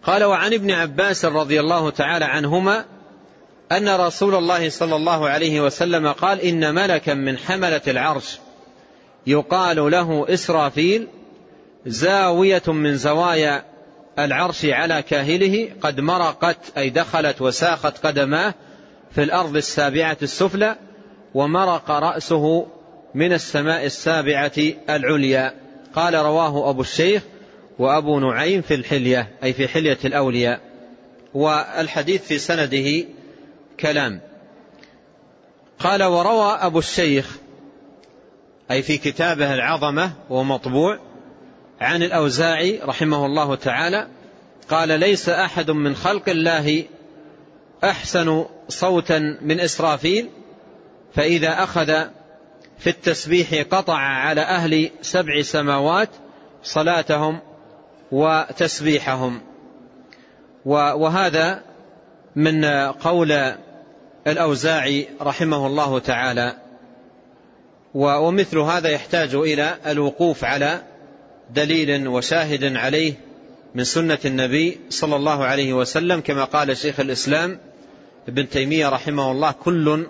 قال 0.03 0.25
وعن 0.25 0.55
ابن 0.55 0.71
عباس 0.71 1.25
رضي 1.25 1.61
الله 1.61 1.91
تعالى 1.91 2.25
عنهما 2.25 2.85
أن 3.73 3.89
رسول 3.89 4.35
الله 4.35 4.69
صلى 4.69 4.97
الله 4.97 5.29
عليه 5.29 5.61
وسلم 5.61 6.13
قال 6.13 6.41
إن 6.41 6.75
ملكا 6.75 7.15
من 7.15 7.39
حملة 7.39 7.83
العرش 7.89 8.39
يقال 9.27 9.91
له 9.91 10.27
إسرافيل 10.29 11.09
زاوية 11.87 12.63
من 12.67 12.97
زوايا 12.97 13.65
العرش 14.19 14.65
على 14.65 15.03
كاهله 15.03 15.69
قد 15.81 16.01
مرقت 16.01 16.79
أي 16.79 16.91
دخلت 16.91 17.43
وساخت 17.43 18.07
قدماه 18.07 18.55
في 19.11 19.23
الأرض 19.23 19.57
السابعة 19.57 20.17
السفلى 20.23 20.77
ومرق 21.35 21.91
رأسه 21.91 22.67
من 23.15 23.33
السماء 23.33 23.85
السابعة 23.85 24.53
العليا. 24.91 25.55
قال 25.95 26.15
رواه 26.15 26.71
أبو 26.71 26.81
الشيخ 26.81 27.23
وأبو 27.79 28.21
نعيم 28.21 28.63
في 28.63 28.75
الحلية 28.75 29.29
أي 29.45 29.53
في 29.53 29.69
حلية 29.69 29.99
الأولياء. 30.05 30.61
والحديث 31.35 32.23
في 32.23 32.39
سنده 32.39 33.05
كلام. 33.81 34.21
قال 35.79 36.03
وروى 36.03 36.53
أبو 36.61 36.79
الشيخ 36.79 37.39
أي 38.71 38.83
في 38.83 38.99
كتابه 38.99 39.55
العظمة 39.55 40.13
ومطبوع 40.31 40.99
عن 41.81 42.03
الأوزاعي 42.03 42.81
رحمه 42.83 43.27
الله 43.27 43.55
تعالى 43.55 44.07
قال 44.69 45.01
ليس 45.01 45.29
أحد 45.29 45.71
من 45.71 45.95
خلق 45.97 46.29
الله 46.29 46.85
أحسن 47.85 48.45
صوتا 48.69 49.39
من 49.43 49.61
إسرافيل 49.61 50.29
فإذا 51.15 51.63
أخذ 51.63 52.05
في 52.79 52.91
التسبيح 52.91 53.55
قطع 53.71 53.99
على 53.99 54.41
أهل 54.41 54.91
سبع 55.03 55.43
سماوات 55.43 56.09
صلاتهم 56.63 57.41
وتسبيحهم. 58.13 59.41
وهذا 60.65 61.63
من 62.37 62.65
قول 62.91 63.55
الأوزاعي 64.27 65.09
رحمه 65.21 65.67
الله 65.67 65.99
تعالى. 65.99 66.57
ومثل 67.95 68.59
هذا 68.59 68.89
يحتاج 68.89 69.35
إلى 69.35 69.77
الوقوف 69.87 70.45
على 70.45 70.83
دليل 71.51 72.09
وشاهد 72.09 72.77
عليه 72.77 73.15
من 73.75 73.85
سنة 73.85 74.19
النبي 74.25 74.81
صلى 74.91 75.17
الله 75.17 75.45
عليه 75.45 75.73
وسلم 75.73 76.21
كما 76.21 76.45
قال 76.45 76.77
شيخ 76.77 77.01
الإسلام 77.01 77.59
ابن 78.29 78.49
تيمية 78.49 78.89
رحمه 78.89 79.31
الله 79.31 79.53
كل 79.53 80.07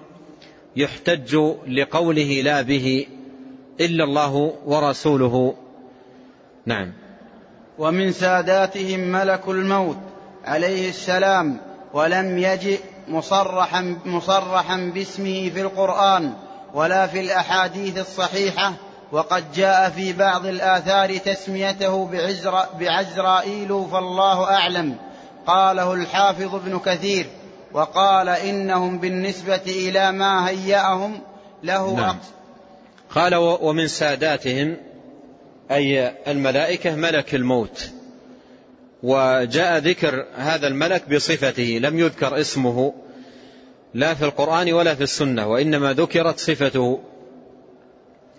يحتج 0.76 1.36
لقوله 1.68 2.40
لا 2.42 2.62
به 2.62 3.06
إلا 3.80 4.04
الله 4.04 4.54
ورسوله. 4.66 5.54
نعم. 6.66 6.92
ومن 7.78 8.12
ساداتهم 8.12 9.00
ملك 9.00 9.48
الموت 9.48 9.98
عليه 10.44 10.88
السلام 10.88 11.60
ولم 11.94 12.38
يجئ 12.38 12.80
مصرحا 13.08 13.98
مصرحا 14.04 14.90
باسمه 14.94 15.50
في 15.50 15.60
القرآن 15.60 16.32
ولا 16.74 17.06
في 17.06 17.20
الأحاديث 17.20 17.98
الصحيحة 17.98 18.72
وقد 19.12 19.52
جاء 19.52 19.90
في 19.90 20.12
بعض 20.12 20.46
الآثار 20.46 21.16
تسميته 21.16 22.06
بعزر 22.06 22.66
بعزرائيل 22.80 23.86
فالله 23.92 24.44
أعلم. 24.50 24.96
قاله 25.46 25.94
الحافظ 25.94 26.54
ابن 26.54 26.78
كثير 26.78 27.26
وقال 27.72 28.28
إنهم 28.28 28.98
بالنسبة 28.98 29.62
إلى 29.66 30.12
ما 30.12 30.48
هيأهم 30.48 31.20
له 31.62 31.94
نعم. 31.94 32.18
قال 33.10 33.34
ومن 33.34 33.88
ساداتهم 33.88 34.76
أي 35.70 36.12
الملائكة 36.26 36.94
ملك 36.94 37.34
الموت. 37.34 37.90
وجاء 39.02 39.78
ذكر 39.78 40.26
هذا 40.36 40.66
الملك 40.66 41.08
بصفته 41.08 41.78
لم 41.82 41.98
يذكر 41.98 42.40
اسمه 42.40 42.94
لا 43.94 44.14
في 44.14 44.24
القرآن 44.24 44.72
ولا 44.72 44.94
في 44.94 45.02
السنة 45.02 45.46
وإنما 45.46 45.92
ذكرت 45.92 46.38
صفته 46.38 47.00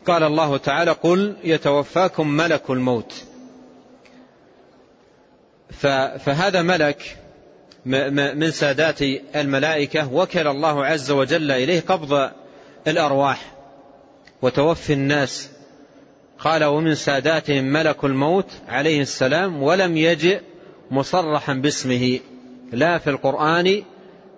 قال 0.06 0.24
الله 0.24 0.58
تعالى 0.58 0.92
قل 0.92 1.36
يتوفاكم 1.44 2.28
ملك 2.28 2.70
الموت. 2.70 3.14
فهذا 6.20 6.62
ملك 6.62 7.18
من 8.36 8.52
سادات 8.52 9.02
الملائكة 9.36 10.14
وكل 10.14 10.48
الله 10.48 10.86
عز 10.86 11.12
وجل 11.12 11.52
إليه 11.52 11.80
قبض 11.80 12.32
الأرواح. 12.88 13.54
وتوفي 14.42 14.94
الناس. 14.94 15.50
قال 16.40 16.64
ومن 16.64 16.96
ساداتهم 16.96 17.64
ملك 17.64 18.04
الموت 18.04 18.52
عليه 18.68 19.02
السلام 19.02 19.64
ولم 19.64 19.98
يجئ 19.98 20.40
مصرحا 20.92 21.54
باسمه. 21.54 22.20
لا 22.72 22.98
في 22.98 23.10
القرآن 23.10 23.84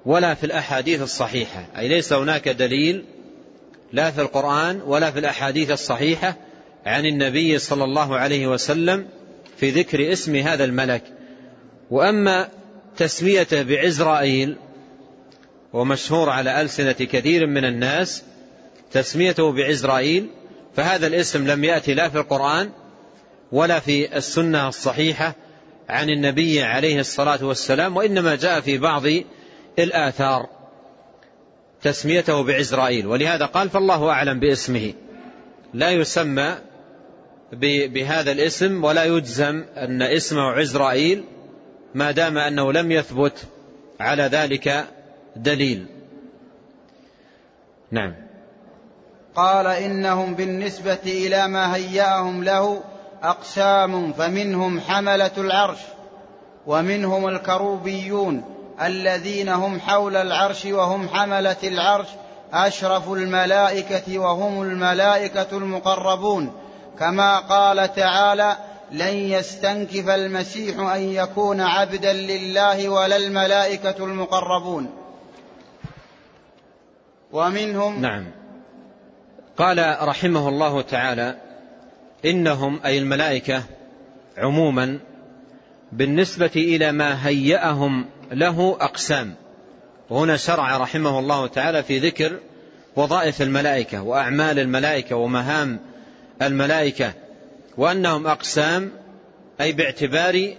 ولا 0.05 0.33
في 0.33 0.43
الأحاديث 0.43 1.01
الصحيحة. 1.01 1.67
أي 1.77 1.87
ليس 1.87 2.13
هناك 2.13 2.49
دليل 2.49 3.05
لا 3.95 4.11
في 4.11 4.21
القرآن 4.21 4.81
ولا 4.81 5.11
في 5.11 5.19
الأحاديث 5.19 5.71
الصحيحة 5.71 6.35
عن 6.85 7.05
النبي 7.05 7.59
صلى 7.59 7.83
الله 7.83 8.17
عليه 8.17 8.47
وسلم 8.47 9.07
في 9.57 9.69
ذكر 9.69 10.11
اسم 10.11 10.35
هذا 10.35 10.63
الملك. 10.63 11.03
وأما 11.91 12.49
تسميته 12.97 13.61
بعزرائيل 13.61 14.57
ومشهور 15.73 16.29
على 16.29 16.61
ألسنة 16.61 16.91
كثير 16.91 17.47
من 17.47 17.65
الناس 17.65 18.23
تسميته 18.91 19.51
بعزرائيل 19.51 20.29
فهذا 20.75 21.07
الاسم 21.07 21.47
لم 21.47 21.63
يأتي 21.63 21.93
لا 21.93 22.09
في 22.09 22.17
القرآن 22.17 22.69
ولا 23.51 23.79
في 23.79 24.17
السنة 24.17 24.67
الصحيحة 24.67 25.35
عن 25.89 26.09
النبي 26.09 26.63
عليه 26.63 26.99
الصلاة 26.99 27.45
والسلام 27.45 27.97
وإنما 27.97 28.35
جاء 28.35 28.61
في 28.61 28.77
بعض 28.77 29.03
الآثار. 29.79 30.54
تسميته 31.85 32.43
بعزرائيل 32.43 33.07
ولهذا 33.07 33.45
قال 33.45 33.69
فالله 33.69 34.09
أعلم 34.09 34.39
باسمه. 34.39 34.93
لا 35.73 35.91
يسمى 35.91 36.55
بهذا 37.87 38.31
الاسم 38.31 38.83
ولا 38.83 39.03
يجزم 39.03 39.63
أن 39.77 40.01
اسمه 40.01 40.41
عزرائيل 40.41 41.23
ما 41.95 42.11
دام 42.11 42.37
أنه 42.37 42.73
لم 42.73 42.91
يثبت 42.91 43.45
على 43.99 44.23
ذلك 44.23 44.85
دليل. 45.35 45.85
نعم. 47.91 48.15
قال 49.35 49.67
إنهم 49.67 50.35
بالنسبة 50.35 50.99
إلى 51.05 51.47
ما 51.47 51.75
هيأهم 51.75 52.43
له 52.43 52.83
أقسام 53.23 54.13
فمنهم 54.13 54.79
حملة 54.79 55.31
العرش 55.37 55.79
ومنهم 56.67 57.27
الكروبيون 57.27 58.54
الذين 58.81 59.49
هم 59.49 59.79
حول 59.79 60.15
العرش 60.15 60.65
وهم 60.65 61.09
حملة 61.09 61.55
العرش 61.63 62.07
أشرف 62.53 63.11
الملائكة 63.11 64.19
وهم 64.19 64.61
الملائكة 64.61 65.57
المقربون. 65.57 66.51
كما 66.99 67.39
قال 67.39 67.93
تعالى 67.93 68.57
لن 68.91 69.13
يستنكف 69.13 70.09
المسيح 70.09 70.79
أن 70.79 71.01
يكون 71.01 71.61
عبدا 71.61 72.13
لله 72.13 72.89
ولا 72.89 73.15
الملائكة 73.17 74.05
المقربون. 74.05 74.89
ومنهم 77.31 78.01
نعم. 78.01 78.25
قال 79.57 79.97
رحمه 80.01 80.49
الله 80.49 80.81
تعالى 80.81 81.37
إنهم 82.25 82.79
أي 82.85 82.97
الملائكة 82.97 83.63
عموما 84.37 84.99
بالنسبة 85.91 86.51
إلى 86.55 86.91
ما 86.91 87.27
هيأهم 87.27 88.05
له 88.31 88.77
أقسام. 88.81 89.35
وهنا 90.09 90.37
شرع 90.37 90.77
رحمه 90.77 91.19
الله 91.19 91.47
تعالى 91.47 91.83
في 91.83 91.99
ذكر 91.99 92.39
وظائف 92.95 93.41
الملائكة 93.41 94.01
وأعمال 94.01 94.59
الملائكة 94.59 95.15
ومهام 95.15 95.79
الملائكة 96.41 97.13
وأنهم 97.77 98.27
أقسام 98.27 98.91
أي 99.61 99.71
باعتبار 99.71 100.53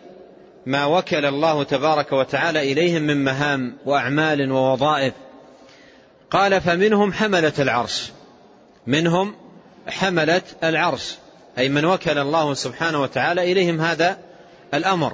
ما 0.66 0.84
وكل 0.84 1.26
الله 1.26 1.62
تبارك 1.62 2.12
وتعالى 2.12 2.72
إليهم 2.72 3.02
من 3.02 3.24
مهام 3.24 3.76
وأعمال 3.84 4.52
ووظائف. 4.52 5.14
قال 6.30 6.60
فمنهم 6.60 7.12
حملة 7.12 7.52
العرش 7.58 8.10
منهم 8.86 9.34
حملة 9.88 10.42
العرش 10.64 11.14
أي 11.58 11.68
من 11.68 11.84
وكل 11.84 12.18
الله 12.18 12.54
سبحانه 12.54 13.02
وتعالى 13.02 13.52
إليهم 13.52 13.80
هذا 13.80 14.18
الأمر. 14.74 15.12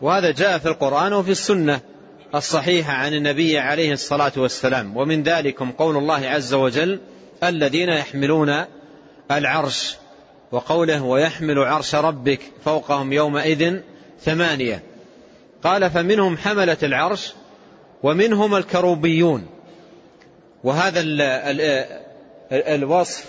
وهذا 0.00 0.30
جاء 0.30 0.58
في 0.58 0.68
القرآن 0.68 1.12
وفي 1.12 1.30
السنة 1.30 1.80
الصحيحة 2.34 2.92
عن 2.92 3.14
النبي 3.14 3.58
عليه 3.58 3.92
الصلاة 3.92 4.32
والسلام. 4.36 4.96
ومن 4.96 5.22
ذلكم 5.22 5.70
قول 5.70 5.96
الله 5.96 6.28
عز 6.28 6.54
وجل 6.54 7.00
الذين 7.44 7.88
يحملون 7.88 8.64
العرش 9.30 9.96
وقوله 10.52 11.02
ويحمل 11.02 11.58
عرش 11.58 11.94
ربك 11.94 12.40
فوقهم 12.64 13.12
يومئذ 13.12 13.80
ثمانية. 14.20 14.82
قال 15.64 15.90
فمنهم 15.90 16.36
حملة 16.36 16.78
العرش 16.82 17.32
ومنهم 18.02 18.54
الكروبيون. 18.54 19.46
وهذا 20.64 21.00
ال 21.00 21.20
ال 21.20 21.86
الوصف 22.52 23.24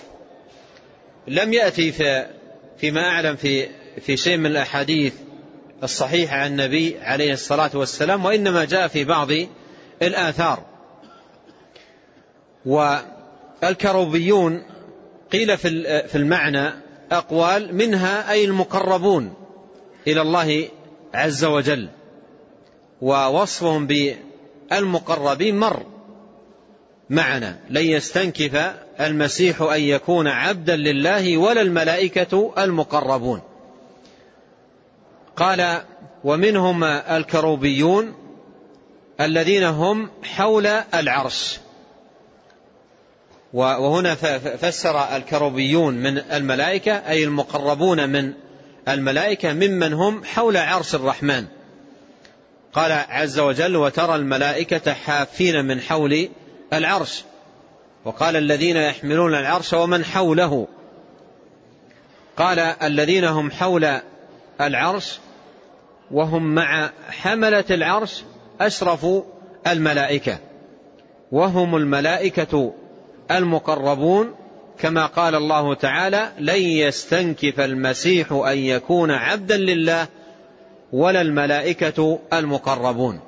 لم 1.27 1.53
يأتي 1.53 1.91
في 1.91 2.27
فيما 2.77 3.01
أعلم 3.01 3.35
في 3.35 3.67
في 4.01 4.17
شيء 4.17 4.37
من 4.37 4.45
الأحاديث 4.45 5.13
الصحيحة 5.83 6.35
عن 6.37 6.51
النبي 6.51 6.97
عليه 7.01 7.33
الصلاة 7.33 7.69
والسلام 7.73 8.25
وإنما 8.25 8.65
جاء 8.65 8.87
في 8.87 9.03
بعض 9.03 9.27
الآثار. 10.01 10.63
والكروبيون 12.65 14.63
قيل 15.31 15.57
في 15.57 16.15
المعنى 16.15 16.69
أقوال 17.11 17.75
منها 17.75 18.31
أي 18.31 18.45
المقربون 18.45 19.33
إلى 20.07 20.21
الله 20.21 20.67
عز 21.13 21.45
وجل 21.45 21.89
ووصفهم 23.01 23.87
بالمقربين 23.87 25.59
مر 25.59 25.85
معنا. 27.09 27.59
لن 27.69 27.83
يستنكف 27.85 28.73
المسيح 28.99 29.61
أن 29.61 29.81
يكون 29.81 30.27
عبدا 30.27 30.75
لله 30.75 31.37
ولا 31.37 31.61
الملائكة 31.61 32.53
المقربون. 32.57 33.41
قال 35.37 35.81
ومنهم 36.23 36.83
الكروبيون 36.83 38.13
الذين 39.21 39.63
هم 39.63 40.09
حول 40.23 40.67
العرش. 40.93 41.59
وهنا 43.53 44.15
فسر 44.55 45.15
الكروبيون 45.15 45.93
من 45.93 46.17
الملائكة 46.17 46.91
أي 46.91 47.23
المقربون 47.23 48.09
من 48.09 48.33
الملائكة 48.87 49.53
ممن 49.53 49.93
هم 49.93 50.23
حول 50.23 50.57
عرش 50.57 50.95
الرحمن. 50.95 51.45
قال 52.73 52.91
عز 52.91 53.39
وجل 53.39 53.75
وترى 53.75 54.15
الملائكة 54.15 54.93
حافين 54.93 55.65
من 55.65 55.81
حول 55.81 56.29
العرش. 56.73 57.23
وقال 58.05 58.35
الذين 58.35 58.77
يحملون 58.77 59.35
العرش 59.35 59.73
ومن 59.73 60.05
حوله. 60.05 60.67
قال 62.37 62.59
الذين 62.59 63.23
هم 63.25 63.51
حول 63.51 63.99
العرش 64.61 65.19
وهم 66.11 66.55
مع 66.55 66.89
حملة 67.09 67.65
العرش 67.71 68.23
أشرف 68.61 69.05
الملائكة. 69.67 70.37
وهم 71.31 71.75
الملائكة 71.75 72.73
المقربون 73.31 74.35
كما 74.79 75.05
قال 75.05 75.35
الله 75.35 75.73
تعالى 75.73 76.31
لن 76.39 76.61
يستنكف 76.61 77.59
المسيح 77.59 78.31
أن 78.31 78.57
يكون 78.57 79.11
عبدا 79.11 79.57
لله 79.57 80.07
ولا 80.93 81.21
الملائكة 81.21 82.19
المقربون 82.33 83.19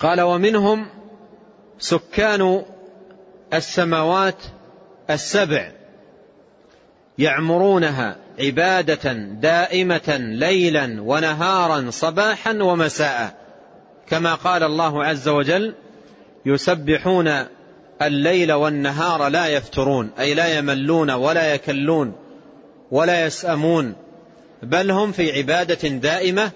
قال 0.00 0.20
ومنهم 0.20 0.86
سكان 1.78 2.62
السماوات 3.54 4.42
السبع 5.10 5.72
يعمرونها 7.18 8.16
عبادة 8.40 9.12
دائمة 9.40 10.16
ليلا 10.16 11.02
ونهارا 11.02 11.90
صباحا 11.90 12.52
ومساء. 12.52 13.46
كما 14.08 14.34
قال 14.34 14.62
الله 14.62 15.04
عز 15.04 15.28
وجل 15.28 15.74
يسبحون 16.46 17.46
الليل 18.02 18.52
والنهار 18.52 19.28
لا 19.28 19.46
يفترون 19.46 20.10
أي 20.18 20.34
لا 20.34 20.58
يملون 20.58 21.10
ولا 21.10 21.54
يكلون 21.54 22.12
ولا 22.90 23.26
يسأمون 23.26 23.94
بل 24.62 24.90
هم 24.90 25.12
في 25.12 25.32
عبادة 25.38 25.88
دائمة 25.88 26.50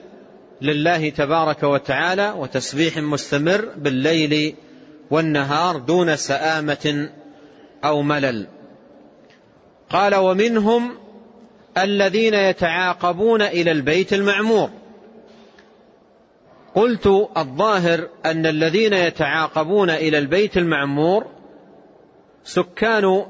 لله 0.63 1.09
تبارك 1.09 1.63
وتعالى 1.63 2.35
وتسبيح 2.37 2.99
مستمر 2.99 3.69
بالليل 3.77 4.55
والنهار 5.11 5.77
دون 5.77 6.17
سآمة 6.17 7.09
أو 7.85 8.03
ملل. 8.03 8.47
قال 9.91 10.15
ومنهم 10.15 10.95
الذين 11.79 12.35
يتعاقبون 12.35 13.43
إلى 13.43 13.71
البيت 13.71 14.13
المعمور. 14.13 14.71
قلت 16.75 17.07
الظاهر 17.37 18.09
أن 18.27 18.47
الذين 18.47 18.93
يتعاقبون 18.93 19.91
إلى 19.91 20.19
البيت 20.19 20.57
المعمور 20.57 21.27
سكان 22.45 23.25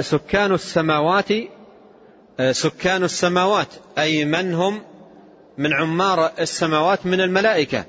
سكان 0.00 0.52
السماوات 0.52 1.28
سكان 2.50 3.04
السماوات 3.04 3.68
أي 3.98 4.24
من 4.24 4.54
هم 4.54 4.82
من 5.58 5.72
عمار 5.72 6.32
السماوات 6.40 7.06
من 7.06 7.20
الملائكة. 7.20 7.84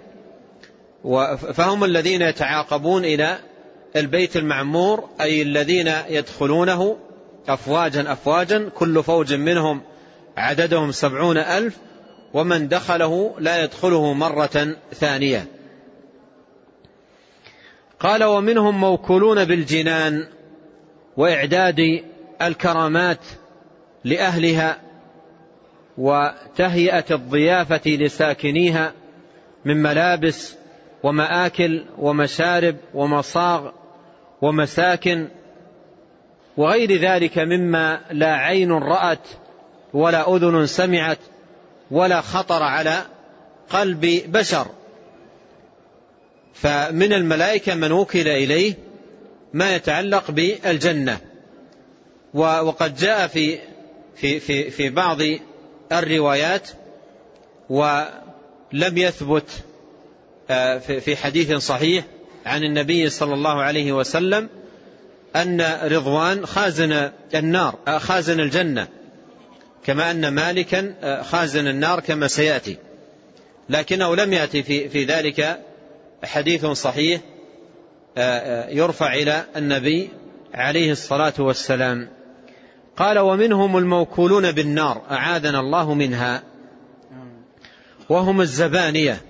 فهم 1.53 1.83
الذين 1.83 2.21
يتعاقبون 2.21 3.05
إلى 3.05 3.37
البيت 3.95 4.37
المعمور 4.37 5.09
أي 5.21 5.41
الذين 5.41 5.91
يدخلونه 6.09 6.97
أفواجا 7.47 8.11
أفواجا 8.11 8.69
كل 8.75 9.03
فوج 9.03 9.33
منهم 9.33 9.81
عددهم 10.37 10.91
سبعون 10.91 11.37
ألف 11.37 11.77
ومن 12.33 12.67
دخله 12.67 13.35
لا 13.39 13.63
يدخله 13.63 14.13
مرة 14.13 14.75
ثانية. 14.93 15.45
قال 17.99 18.23
ومنهم 18.23 18.79
موكولون 18.79 19.45
بالجنان 19.45 20.27
وإعداد 21.17 22.03
الكرامات 22.41 23.19
لأهلها 24.03 24.81
وتهيئة 25.97 27.05
الضيافة 27.11 27.81
لساكنيها 27.85 28.93
من 29.65 29.77
ملابس 29.77 30.55
ومآكل 31.03 31.85
ومشارب 31.97 32.75
ومصاغ 32.93 33.69
ومساكن 34.41 35.27
وغير 36.57 37.01
ذلك 37.01 37.37
مما 37.37 38.01
لا 38.11 38.35
عين 38.35 38.71
رأت 38.71 39.27
ولا 39.93 40.35
أذن 40.35 40.67
سمعت 40.67 41.19
ولا 41.91 42.21
خطر 42.21 42.63
على 42.63 43.01
قلب 43.69 44.23
بشر. 44.27 44.67
فمن 46.53 47.13
الملائكة 47.13 47.75
من 47.75 47.91
وكل 47.91 48.27
إليه 48.27 48.73
ما 49.53 49.75
يتعلق 49.75 50.31
بالجنة. 50.31 51.19
وقد 52.33 52.95
جاء 52.95 53.27
في 53.27 53.59
في 54.15 54.39
في 54.39 54.71
في 54.71 54.89
بعض 54.89 55.17
الروايات 55.91 56.69
ولم 57.69 58.97
يثبت 58.97 59.49
آه، 60.49 60.77
في 60.77 61.15
حديث 61.15 61.53
صحيح 61.53 62.05
عن 62.45 62.63
النبي 62.63 63.09
صلى 63.09 63.33
الله 63.33 63.61
عليه 63.61 63.91
وسلم 63.91 64.49
أن 65.35 65.61
رضوان 65.83 66.45
خازن 66.45 67.11
النار 67.35 67.75
آه، 67.87 67.97
خازن 67.97 68.39
الجنة 68.39 68.87
كما 69.83 70.11
أن 70.11 70.27
مالكا 70.27 70.95
آه، 71.01 71.21
خازن 71.21 71.67
النار 71.67 71.99
كما 71.99 72.27
سيأتي. 72.27 72.77
لكنه 73.69 74.15
لم 74.15 74.33
يأتي 74.33 74.63
في, 74.63 74.89
في 74.89 75.03
ذلك 75.05 75.59
حديث 76.23 76.65
صحيح 76.65 77.21
يرفع 78.69 79.13
إلى 79.13 79.45
النبي 79.55 80.09
عليه 80.53 80.91
الصلاة 80.91 81.33
والسلام. 81.39 82.09
قال 82.97 83.19
ومنهم 83.19 83.77
الموكولون 83.77 84.51
بالنار 84.51 85.01
أعاذنا 85.11 85.59
الله 85.59 85.93
منها. 85.93 86.43
وهم 88.09 88.41
الزبانية. 88.41 89.21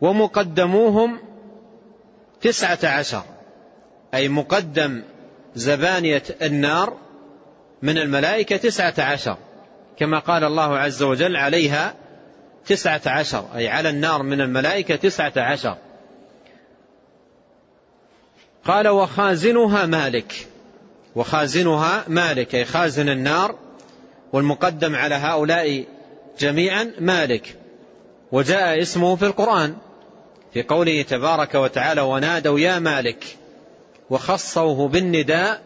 ومقدموهم 0.00 1.18
تسعة 2.40 2.78
عشر. 2.84 3.22
أي 4.16 4.28
مقدم 4.28 5.02
زبانية 5.54 6.22
النار 6.42 6.96
من 7.82 7.98
الملائكة 7.98 8.56
تسعة 8.56 8.94
عشر 8.98 9.36
كما 9.98 10.18
قال 10.18 10.44
الله 10.44 10.78
عز 10.78 11.02
وجل 11.02 11.36
عليها 11.36 11.94
تسعة 12.66 13.00
عشر 13.06 13.44
أي 13.56 13.68
على 13.68 13.88
النار 13.88 14.22
من 14.22 14.40
الملائكة 14.40 14.96
تسعة 14.96 15.32
عشر. 15.36 15.76
قال 18.64 18.88
وخازنها 18.88 19.86
مالك 19.86 20.46
وخازنها 21.14 22.04
مالك 22.08 22.54
أي 22.54 22.64
خازن 22.64 23.08
النار 23.08 23.58
والمقدم 24.32 24.94
على 24.94 25.14
هؤلاء 25.14 25.84
جميعا 26.38 26.92
مالك. 27.00 27.56
وجاء 28.32 28.82
اسمه 28.82 29.16
في 29.16 29.26
القرآن 29.26 29.76
في 30.54 30.62
قوله 30.62 31.02
تبارك 31.02 31.54
وتعالى 31.54 32.00
ونادوا 32.00 32.60
يا 32.60 32.78
مالك 32.78 33.36
وخصوه 34.10 34.88
بالنداء 34.88 35.62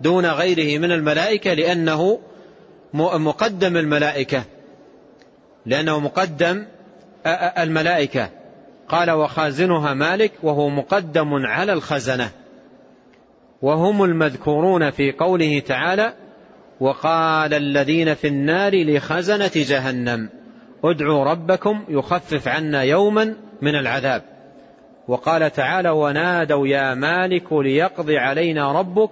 دون 0.00 0.26
غيره 0.26 0.78
من 0.78 0.92
الملائكة 0.92 1.54
لأنه 1.54 2.20
مقدم 2.94 3.76
الملائكة. 3.76 4.44
لأنه 5.66 6.00
مقدم 6.00 6.66
الملائكة. 7.58 8.30
قال 8.88 9.10
وخازنها 9.10 9.94
مالك 9.94 10.32
وهو 10.42 10.68
مقدم 10.68 11.46
على 11.46 11.72
الخزنة. 11.72 12.30
وهم 13.62 14.04
المذكورون 14.04 14.90
في 14.90 15.12
قوله 15.12 15.60
تعالى 15.60 16.14
وقال 16.80 17.54
الذين 17.54 18.14
في 18.14 18.26
النار 18.26 18.84
لخزنة 18.84 19.50
جهنم 19.54 20.28
ادعوا 20.84 21.24
ربكم 21.24 21.84
يخفف 21.88 22.48
عنا 22.48 22.82
يوما 22.82 23.34
من 23.62 23.74
العذاب. 23.74 24.29
وقال 25.08 25.52
تعالى 25.52 25.90
ونادوا 25.90 26.66
يا 26.68 26.94
مالك 26.94 27.52
ليقضي 27.52 28.18
علينا 28.18 28.72
ربك. 28.72 29.10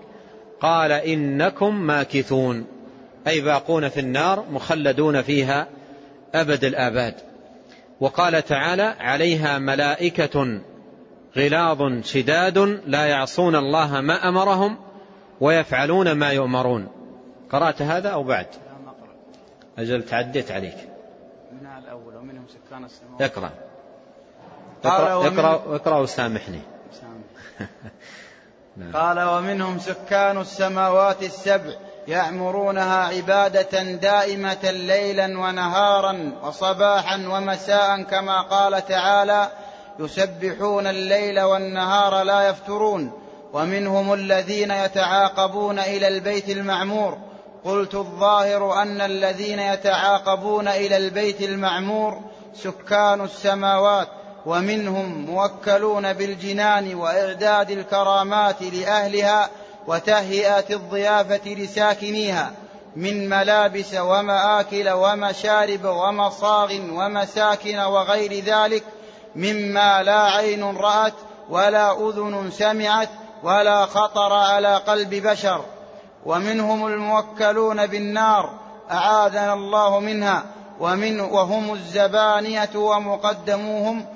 قال 0.60 0.92
إنكم 0.92 1.74
ماكثون. 1.74 2.66
أي 3.26 3.40
باقون 3.40 3.88
في 3.88 4.00
النار 4.00 4.44
مخلدون 4.50 5.22
فيها 5.22 5.66
أبد 6.34 6.64
الآباد. 6.64 7.14
وقال 8.00 8.44
تعالى 8.44 8.94
عليها 9.00 9.58
ملائكة 9.58 10.60
غلاظ 11.36 12.02
شداد 12.04 12.58
لا 12.86 13.06
يعصون 13.06 13.56
الله 13.56 14.00
ما 14.00 14.28
أمرهم 14.28 14.76
ويفعلون 15.40 16.12
ما 16.12 16.32
يؤمرون. 16.32 16.88
قرأت 17.50 17.82
هذا 17.82 18.08
أو 18.08 18.22
بعد؟ 18.22 18.46
أجل 19.78 20.02
تعديت 20.02 20.50
عليك. 20.50 20.76
من 21.52 21.66
الأول 21.84 22.16
ومنهم 22.16 22.44
سكان 22.48 22.84
السماوات. 22.84 23.22
اقرأ. 23.22 23.67
اقرأ, 24.84 25.26
اقرأ, 25.26 25.76
اقرأ 25.76 25.98
وسامحني. 25.98 26.60
نعم. 28.78 28.92
قال 28.92 29.20
ومنهم 29.20 29.78
سكان 29.78 30.40
السماوات 30.40 31.22
السبع 31.22 31.72
يعمرونها 32.08 33.06
عبادة 33.06 33.82
دائمة 33.82 34.70
ليلا 34.70 35.24
ونهارا 35.24 36.32
وصباحا 36.42 37.16
ومساء 37.16 38.02
كما 38.02 38.42
قال 38.42 38.86
تعالى 38.86 39.48
يسبحون 39.98 40.86
الليل 40.86 41.40
والنهار 41.40 42.22
لا 42.22 42.48
يفترون. 42.48 43.12
ومنهم 43.52 44.12
الذين 44.12 44.70
يتعاقبون 44.70 45.78
إلى 45.78 46.08
البيت 46.08 46.48
المعمور. 46.48 47.18
قلت 47.64 47.94
الظاهر 47.94 48.82
أن 48.82 49.00
الذين 49.00 49.58
يتعاقبون 49.58 50.68
إلى 50.68 50.96
البيت 50.96 51.42
المعمور 51.42 52.20
سكان 52.54 53.20
السماوات. 53.20 54.08
ومنهم 54.46 55.26
موكلون 55.26 56.12
بالجنان 56.12 56.94
وإعداد 56.94 57.70
الكرامات 57.70 58.62
لأهلها 58.62 59.48
وتهيئة 59.86 60.64
الضيافة 60.70 61.50
لساكنيها 61.54 62.52
من 62.96 63.28
ملابس 63.28 63.94
ومآكل 63.94 64.88
ومشارب 64.88 65.84
ومصاغ 65.84 66.72
ومساكن 66.72 67.78
وغير 67.78 68.44
ذلك 68.44 68.84
مما 69.36 70.02
لا 70.02 70.20
عين 70.20 70.76
رأت 70.76 71.14
ولا 71.50 72.08
أذن 72.08 72.50
سمعت 72.50 73.08
ولا 73.42 73.86
خطر 73.86 74.32
على 74.32 74.76
قلب 74.76 75.14
بشر. 75.14 75.64
ومنهم 76.26 76.86
الموكلون 76.86 77.86
بالنار 77.86 78.50
أعاذنا 78.90 79.52
الله 79.52 80.00
منها 80.00 80.44
ومن 80.80 81.20
وهم 81.20 81.72
الزبانية 81.72 82.70
ومقدموهم 82.74 84.06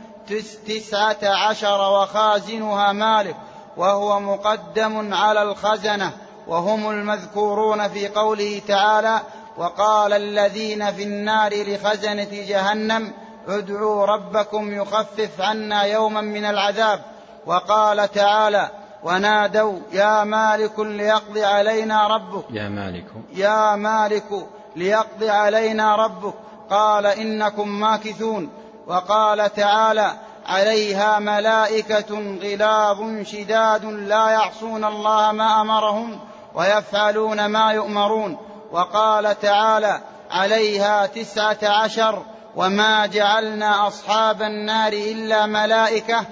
تسعة 0.69 1.19
عشر 1.23 1.81
وخازنها 1.81 2.93
مالك 2.93 3.37
وهو 3.77 4.21
مقدم 4.21 5.15
على 5.15 5.43
الخزنة 5.43 6.13
وهم 6.47 6.91
المذكورون 6.91 7.89
في 7.89 8.09
قوله 8.09 8.63
تعالى 8.69 9.21
وقال 9.57 10.13
الذين 10.13 10.93
في 10.93 11.03
النار 11.03 11.53
لخزنة 11.55 12.29
جهنم 12.33 13.13
ادعوا 13.49 14.07
ربكم 14.07 14.73
يخفف 14.73 15.41
عنا 15.41 15.83
يوما 15.83 16.21
من 16.21 16.45
العذاب. 16.45 17.01
وقال 17.47 18.13
تعالى 18.13 18.71
ونادوا 19.03 19.79
يا 19.93 20.25
مالك 20.25 20.79
ليقضي 20.79 21.45
علينا 21.45 22.07
ربك. 22.07 22.45
يا 22.51 22.69
مالك. 22.69 23.07
يا 23.35 23.77
مالك 23.77 24.47
ليقضي 24.77 25.31
علينا 25.31 25.97
ربك. 25.97 26.35
قال 26.71 27.07
إنكم 27.07 27.69
ماكثون. 27.69 28.51
وقال 28.87 29.53
تعالى 29.55 30.13
عليها 30.47 31.19
ملائكة 31.19 32.39
غلاظ 32.43 33.23
شداد 33.23 33.85
لا 33.85 34.29
يعصون 34.29 34.85
الله 34.85 35.33
ما 35.33 35.61
أمرهم 35.61 36.21
ويفعلون 36.55 37.47
ما 37.47 37.73
يؤمرون. 37.73 38.39
وقال 38.73 39.41
تعالى 39.41 40.01
عليها 40.31 41.07
تسعة 41.07 41.59
عشر 41.63 42.23
وما 42.57 43.07
جعلنا 43.07 43.87
أصحاب 43.87 44.43
النار 44.43 44.93
إلا 44.93 45.47
ملائكة 45.47 46.25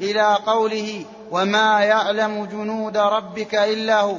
إلى 0.00 0.38
قوله 0.46 1.04
وما 1.30 1.80
يعلم 1.80 2.44
جنود 2.44 2.96
ربك 2.96 3.54
إلا 3.54 4.00
هو. 4.00 4.16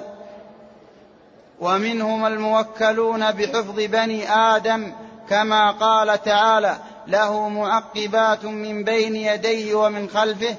ومنهم 1.60 2.26
الموكلون 2.26 3.32
بحفظ 3.32 3.76
بني 3.76 4.32
آدم 4.32 4.94
كما 5.30 5.72
قال 5.72 6.22
تعالى 6.24 6.78
له 7.10 7.50
معقبات 7.50 8.46
من 8.46 8.84
بين 8.84 9.16
يديه 9.16 9.76
ومن 9.76 10.10
خلفه 10.10 10.56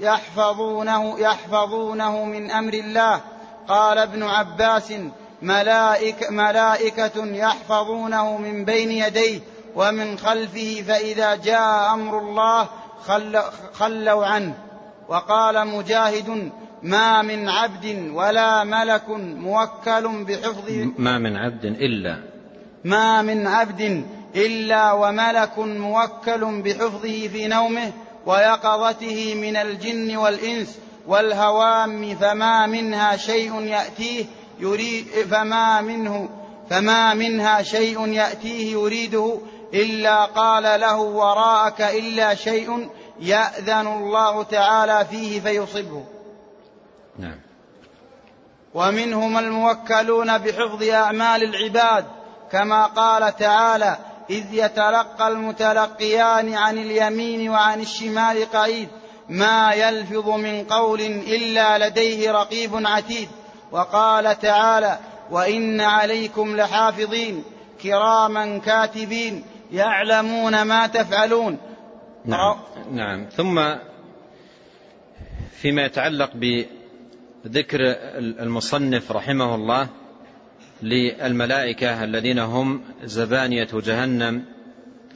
يحفظونه 0.00 1.20
يحفظونه 1.20 2.24
من 2.24 2.50
أمر 2.50 2.72
الله. 2.74 3.20
قال 3.68 3.98
ابن 3.98 4.22
عباس 4.22 4.92
ملائك 5.42 6.30
ملائكة 6.30 7.26
يحفظونه 7.26 8.36
من 8.36 8.64
بين 8.64 8.90
يديه 8.90 9.40
ومن 9.74 10.18
خلفه 10.18 10.84
فإذا 10.88 11.34
جاء 11.34 11.94
أمر 11.94 12.18
الله 12.18 12.68
خلوا 13.72 14.26
عنه. 14.26 14.54
وقال 15.08 15.66
مجاهد 15.68 16.50
ما 16.82 17.22
من 17.22 17.48
عبد 17.48 18.10
ولا 18.14 18.64
ملك 18.64 19.08
موكل 19.08 20.24
بحفظ 20.24 20.70
ما 20.98 21.18
من 21.18 21.36
عبد 21.36 21.64
إلا 21.64 22.18
ما 22.84 23.22
من 23.22 23.46
عبد 23.46 24.04
إلا 24.36 24.92
وملك 24.92 25.58
موكل 25.58 26.62
بحفظه 26.62 27.28
في 27.28 27.46
نومه 27.46 27.92
ويقظته 28.26 29.34
من 29.34 29.56
الجن 29.56 30.16
والإنس 30.16 30.78
والهوام 31.06 32.16
فما 32.16 32.66
منها 32.66 33.16
شيء 33.16 33.60
يأتيه 33.60 34.24
يريد 34.60 35.06
فما 35.30 35.80
منه 35.80 36.28
فما 36.70 37.14
منها 37.14 37.62
شيء 37.62 38.06
يأتيه 38.06 38.72
يريده 38.72 39.38
إلا 39.74 40.24
قال 40.24 40.80
له 40.80 41.00
وراءك 41.00 41.80
إلا 41.80 42.34
شيء 42.34 42.88
يأذن 43.20 43.86
الله 43.86 44.42
تعالى 44.42 45.06
فيه 45.10 45.40
فيصبه. 45.40 46.04
نعم. 47.18 47.40
ومنهم 48.74 49.38
الموكلون 49.38 50.38
بحفظ 50.38 50.82
أعمال 50.82 51.42
العباد 51.42 52.04
كما 52.52 52.86
قال 52.86 53.36
تعالى 53.36 53.96
إذ 54.30 54.44
يتلقى 54.52 55.28
المتلقيان 55.28 56.54
عن 56.54 56.78
اليمين 56.78 57.50
وعن 57.50 57.80
الشمال 57.80 58.50
قعيد 58.52 58.88
ما 59.28 59.72
يلفظ 59.72 60.28
من 60.28 60.64
قول 60.64 61.00
إلا 61.00 61.88
لديه 61.88 62.32
رقيب 62.32 62.70
عتيد. 62.74 63.28
وقال 63.72 64.38
تعالى 64.38 64.98
وإن 65.30 65.80
عليكم 65.80 66.56
لحافظين 66.56 67.44
كراما 67.82 68.58
كاتبين 68.58 69.44
يعلمون 69.72 70.62
ما 70.62 70.86
تفعلون. 70.86 71.58
نعم, 72.24 72.56
نعم. 72.90 73.26
ثم 73.36 73.74
فيما 75.52 75.84
يتعلق 75.84 76.30
بذكر 76.34 77.78
المصنف 78.18 79.12
رحمه 79.12 79.54
الله 79.54 79.88
للملائكة 80.84 82.04
الذين 82.04 82.38
هم 82.38 82.80
زبانية 83.04 83.68
جهنم 83.72 84.44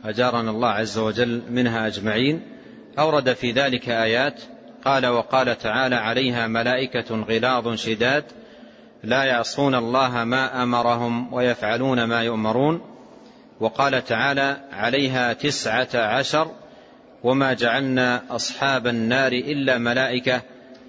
أجارنا 0.04 0.50
الله 0.50 0.68
عز 0.68 0.98
وجل 0.98 1.42
منها 1.50 1.86
أجمعين. 1.86 2.42
أورد 2.98 3.32
في 3.32 3.52
ذلك 3.52 3.88
آيات 3.88 4.42
قال 4.84 5.06
وقال 5.06 5.58
تعالى 5.58 5.96
عليها 5.96 6.46
ملائكة 6.46 7.14
غلاظ 7.22 7.74
شداد 7.74 8.24
لا 9.04 9.24
يعصون 9.24 9.74
الله 9.74 10.24
ما 10.24 10.62
أمرهم 10.62 11.32
ويفعلون 11.32 12.04
ما 12.04 12.22
يؤمرون. 12.22 12.80
وقال 13.60 14.04
تعالى 14.04 14.56
عليها 14.72 15.32
تسعة 15.32 15.88
عشر 15.94 16.50
وما 17.24 17.52
جعلنا 17.52 18.22
أصحاب 18.30 18.86
النار 18.86 19.32
إلا 19.32 19.78
ملائكة 19.78 20.42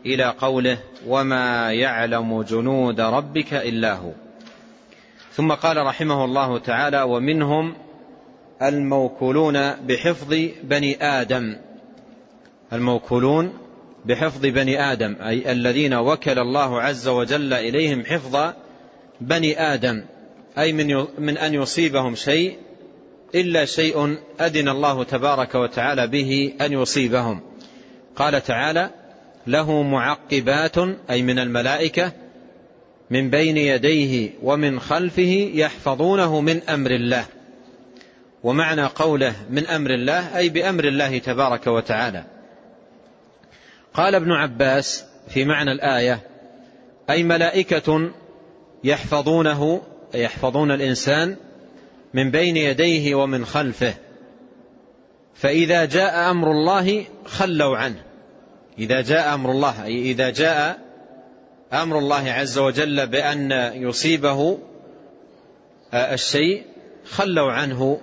إلى 0.05 0.23
قوله 0.23 0.77
وما 1.07 1.73
يعلم 1.73 2.41
جنود 2.41 3.01
ربك 3.01 3.53
إلا 3.53 3.93
هو. 3.93 4.11
ثم 5.31 5.51
قال 5.51 5.77
رحمه 5.77 6.25
الله 6.25 6.59
تعالى 6.59 7.01
ومنهم 7.01 7.73
الموكولون 8.61 9.73
بحفظ 9.73 10.35
بني 10.63 11.03
آدم. 11.03 11.55
الموكولون 12.73 13.53
بحفظ 14.05 14.41
بني 14.41 14.91
آدم 14.91 15.15
أي 15.21 15.51
الذين 15.51 15.93
وكل 15.93 16.39
الله 16.39 16.81
عز 16.81 17.07
وجل 17.07 17.53
إليهم 17.53 18.05
حفظ 18.05 18.53
بني 19.21 19.73
آدم 19.73 20.03
أي 20.57 20.73
من 20.73 21.05
من 21.17 21.37
أن 21.37 21.53
يصيبهم 21.53 22.15
شيء 22.15 22.57
إلا 23.35 23.65
شيء 23.65 24.17
أذن 24.41 24.69
الله 24.69 25.03
تبارك 25.03 25.55
وتعالى 25.55 26.07
به 26.07 26.53
أن 26.61 26.73
يصيبهم. 26.73 27.41
قال 28.15 28.43
تعالى 28.43 28.89
له 29.47 29.81
معقبات 29.81 30.77
أي 31.09 31.21
من 31.21 31.39
الملائكة 31.39 32.11
من 33.09 33.29
بين 33.29 33.57
يديه 33.57 34.31
ومن 34.43 34.79
خلفه 34.79 35.51
يحفظونه 35.53 36.41
من 36.41 36.61
أمر 36.69 36.91
الله. 36.91 37.25
ومعنى 38.43 38.85
قوله 38.85 39.33
من 39.49 39.67
أمر 39.67 39.93
الله 39.93 40.37
أي 40.37 40.49
بأمر 40.49 40.83
الله 40.83 41.17
تبارك 41.17 41.67
وتعالى. 41.67 42.23
قال 43.93 44.15
ابن 44.15 44.31
عباس 44.31 45.05
في 45.29 45.45
معنى 45.45 45.71
الآية 45.71 46.19
أي 47.09 47.23
ملائكة 47.23 48.11
يحفظونه 48.83 49.81
يحفظون 50.13 50.71
الإنسان 50.71 51.35
من 52.13 52.31
بين 52.31 52.57
يديه 52.57 53.15
ومن 53.15 53.45
خلفه. 53.45 53.93
فإذا 55.35 55.85
جاء 55.85 56.31
أمر 56.31 56.51
الله 56.51 57.05
خلوا 57.25 57.77
عنه. 57.77 58.03
إذا 58.79 59.01
جاء 59.01 59.33
أمر 59.33 59.51
الله 59.51 59.85
أي 59.85 60.11
إذا 60.11 60.29
جاء 60.29 60.88
أمر 61.73 61.99
الله 61.99 62.31
عز 62.31 62.57
وجل 62.57 63.07
بأن 63.07 63.51
يصيبه 63.75 64.57
الشيء 65.93 66.63
خلوا 67.05 67.51
عنه 67.51 68.01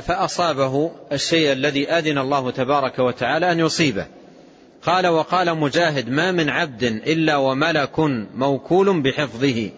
فأصابه 0.00 0.90
الشيء 1.12 1.52
الذي 1.52 1.88
أذن 1.88 2.18
الله 2.18 2.50
تبارك 2.50 2.98
وتعالى 2.98 3.52
أن 3.52 3.60
يصيبه. 3.60 4.06
قال 4.82 5.06
وقال 5.06 5.58
مجاهد 5.58 6.08
ما 6.08 6.32
من 6.32 6.48
عبد 6.48 6.82
إلا 6.82 7.36
وملك 7.36 7.98
موكول 8.34 9.02
بحفظه 9.02 9.70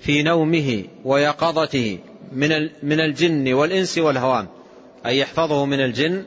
في 0.00 0.22
نومه 0.22 0.84
ويقظته 1.04 1.98
من 2.32 2.68
من 2.82 3.00
الجن 3.00 3.52
والإنس 3.52 3.98
والهوام. 3.98 4.48
أي 5.06 5.18
يحفظه 5.18 5.64
من 5.64 5.80
الجن 5.80 6.24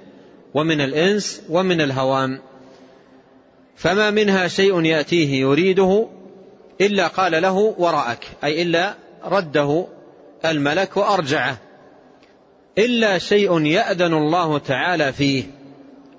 ومن 0.53 0.81
الإنس 0.81 1.41
ومن 1.49 1.81
الهوام. 1.81 2.39
فما 3.81 4.11
منها 4.11 4.47
شيء 4.47 4.81
يأتيه 4.81 5.41
يريده 5.41 6.07
إلا 6.81 7.07
قال 7.07 7.41
له 7.41 7.75
وراءك 7.77 8.27
أي 8.43 8.61
إلا 8.61 8.95
رده 9.25 9.87
الملك 10.45 10.97
وأرجعه. 10.97 11.57
إلا 12.77 13.17
شيء 13.17 13.61
يأذن 13.65 14.13
الله 14.13 14.57
تعالى 14.57 15.13
فيه 15.13 15.43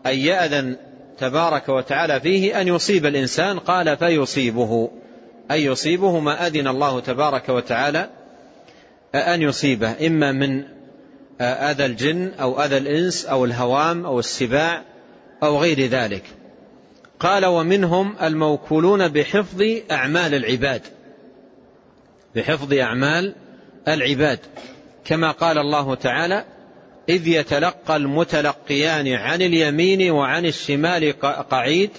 أي 0.06 0.24
يأذن 0.24 0.76
تبارك 1.18 1.68
وتعالى 1.68 2.20
فيه 2.20 2.60
أن 2.60 2.68
يصيب 2.68 3.06
الإنسان 3.06 3.58
قال 3.58 3.96
فيصيبه 3.96 4.90
أي 5.50 5.64
يصيبه 5.64 6.20
ما 6.20 6.46
أذن 6.46 6.68
الله 6.68 7.00
تبارك 7.00 7.48
وتعالى 7.48 8.10
أن 9.14 9.42
يصيبه 9.42 10.06
إما 10.06 10.32
من 10.32 10.64
أذى 11.40 11.86
الجن 11.86 12.32
أو 12.40 12.62
أذى 12.64 12.76
الإنس 12.76 13.26
أو 13.26 13.44
الهوام 13.44 14.06
أو 14.06 14.18
السباع 14.18 14.82
أو 15.42 15.58
غير 15.58 15.86
ذلك. 15.86 16.41
قال 17.22 17.46
ومنهم 17.46 18.16
الموكولون 18.22 19.08
بحفظ 19.08 19.62
أعمال 19.90 20.34
العباد. 20.34 20.82
بحفظ 22.34 22.72
أعمال 22.74 23.34
العباد. 23.88 24.38
كما 25.04 25.30
قال 25.30 25.58
الله 25.58 25.94
تعالى 25.94 26.44
إذ 27.08 27.28
يتلقى 27.28 27.96
المتلقيان 27.96 29.08
عن 29.08 29.42
اليمين 29.42 30.10
وعن 30.10 30.46
الشمال 30.46 31.20
قعيد 31.50 31.90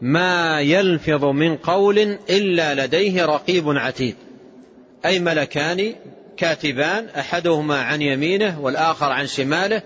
ما 0.00 0.60
يلفظ 0.60 1.24
من 1.24 1.56
قول 1.56 1.98
إلا 2.30 2.86
لديه 2.86 3.24
رقيب 3.24 3.68
عتيد. 3.68 4.16
أي 5.06 5.18
ملكان 5.18 5.94
كاتبان 6.36 7.08
أحدهما 7.08 7.82
عن 7.82 8.02
يمينه 8.02 8.60
والآخر 8.60 9.06
عن 9.06 9.26
شماله 9.26 9.82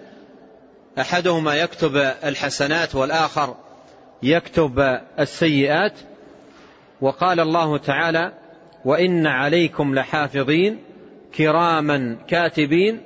أحدهما 0.99 1.55
يكتب 1.55 1.97
الحسنات 2.25 2.95
والآخر 2.95 3.57
يكتب 4.23 5.01
السيئات 5.19 5.93
وقال 7.01 7.41
الله 7.41 7.79
تعالى 7.79 8.33
وإن 8.85 9.27
عليكم 9.27 9.95
لحافظين 9.95 10.79
كراما 11.37 12.17
كاتبين 12.29 13.01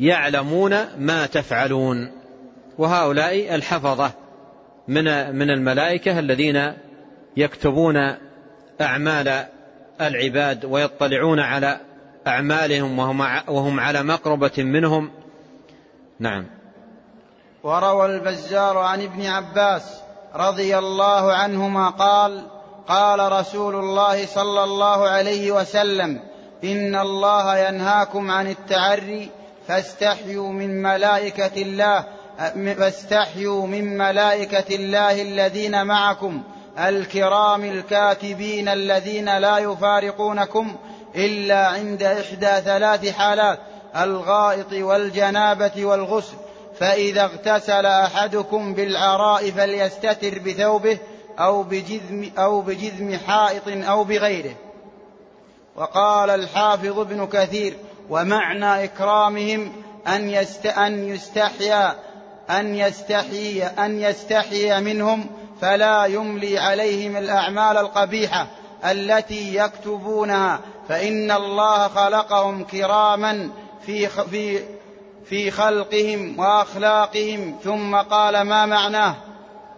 يعلمون 0.00 0.76
ما 0.98 1.26
تفعلون. 1.26 2.12
وهؤلاء 2.78 3.54
الحفظة 3.54 4.10
من 4.88 5.36
من 5.36 5.50
الملائكة 5.50 6.18
الذين 6.18 6.72
يكتبون 7.36 7.96
أعمال 8.80 9.44
العباد 10.00 10.64
ويطلعون 10.64 11.40
على 11.40 11.80
أعمالهم 12.26 12.98
وهم 12.98 13.20
وهم 13.48 13.80
على 13.80 14.02
مقربة 14.02 14.52
منهم. 14.58 15.10
نعم. 16.18 16.46
وروى 17.62 18.06
البزار 18.06 18.78
عن 18.78 19.02
ابن 19.02 19.26
عباس 19.26 20.01
رضي 20.36 20.78
الله 20.78 21.32
عنهما 21.32 21.88
قال 21.88 22.42
قال 22.88 23.32
رسول 23.32 23.74
الله 23.74 24.26
صلى 24.26 24.64
الله 24.64 25.08
عليه 25.08 25.52
وسلم 25.52 26.20
إن 26.64 26.96
الله 26.96 27.58
ينهاكم 27.58 28.30
عن 28.30 28.46
التعري 28.50 29.30
فاستحيوا 29.68 30.52
من 30.52 30.82
ملائكة 30.82 31.62
الله 31.62 32.04
فاستحيوا 32.78 33.66
من 33.66 33.98
ملائكة 33.98 34.74
الله 34.74 35.22
الذين 35.22 35.86
معكم 35.86 36.42
الكرام 36.78 37.64
الكاتبين 37.64 38.68
الذين 38.68 39.38
لا 39.38 39.58
يفارقونكم 39.58 40.76
إلا 41.16 41.66
عند 41.66 42.02
إحدى 42.02 42.60
ثلاث 42.64 43.08
حالات 43.08 43.58
الغائط 43.96 44.72
والجنابة 44.72 45.84
والغسل 45.84 46.36
فإذا 46.82 47.24
اغتسل 47.24 47.86
أحدكم 47.86 48.74
بالعراء 48.74 49.50
فليستتر 49.50 50.38
بثوبه 50.38 50.98
أو 51.38 51.62
بجذم, 51.62 52.30
أو 52.38 52.60
بجذم 52.60 53.18
حائط 53.26 53.62
أو 53.68 54.04
بغيره. 54.04 54.54
وقال 55.76 56.30
الحافظ 56.30 56.98
ابن 56.98 57.26
كثير 57.26 57.76
ومعنى 58.10 58.84
إكرامهم 58.84 59.72
أن, 60.06 60.30
يست 60.30 60.66
أن 60.66 61.08
يستحيا 61.08 61.94
أن 62.50 62.74
يستحيي 62.74 63.64
أن 63.64 64.00
يستحيي 64.00 64.80
منهم 64.80 65.26
فلا 65.60 66.04
يملي 66.04 66.58
عليهم 66.58 67.16
الأعمال 67.16 67.76
القبيحة 67.76 68.46
التي 68.84 69.56
يكتبونها. 69.56 70.60
فإن 70.88 71.30
الله 71.30 71.88
خلقهم 71.88 72.64
كراما 72.64 73.50
في 73.86 74.08
في 74.08 74.60
في 75.24 75.50
خلقهم 75.50 76.38
وأخلاقهم 76.38 77.56
ثم 77.64 77.96
قال 77.96 78.42
ما 78.42 78.66
معناه؟ 78.66 79.14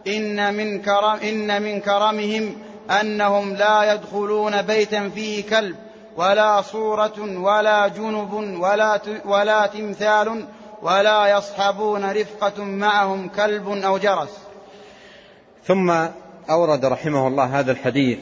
إن 0.07 0.55
من 0.55 0.83
كرم 0.83 1.19
إن 1.23 1.63
من 1.63 1.81
كرمهم 1.81 2.57
أنهم 3.01 3.55
لا 3.55 3.95
يدخلون 3.95 4.63
بيتا 4.63 5.09
فيه 5.09 5.43
كلب 5.51 5.77
ولا 6.17 6.61
صورة 6.61 7.41
ولا 7.41 7.89
جنب 7.89 8.33
ولا 8.61 9.01
ولا 9.25 9.67
تمثال 9.67 10.45
ولا 10.83 11.39
يصحبون 11.39 12.11
رفقة 12.11 12.65
معهم 12.65 13.29
كلب 13.29 13.69
أو 13.69 13.99
جرس. 13.99 14.39
ثم 15.65 15.91
أورد 16.51 16.85
رحمه 16.85 17.29
الله 17.29 17.61
هذا 17.61 17.73
الحديث 17.73 18.19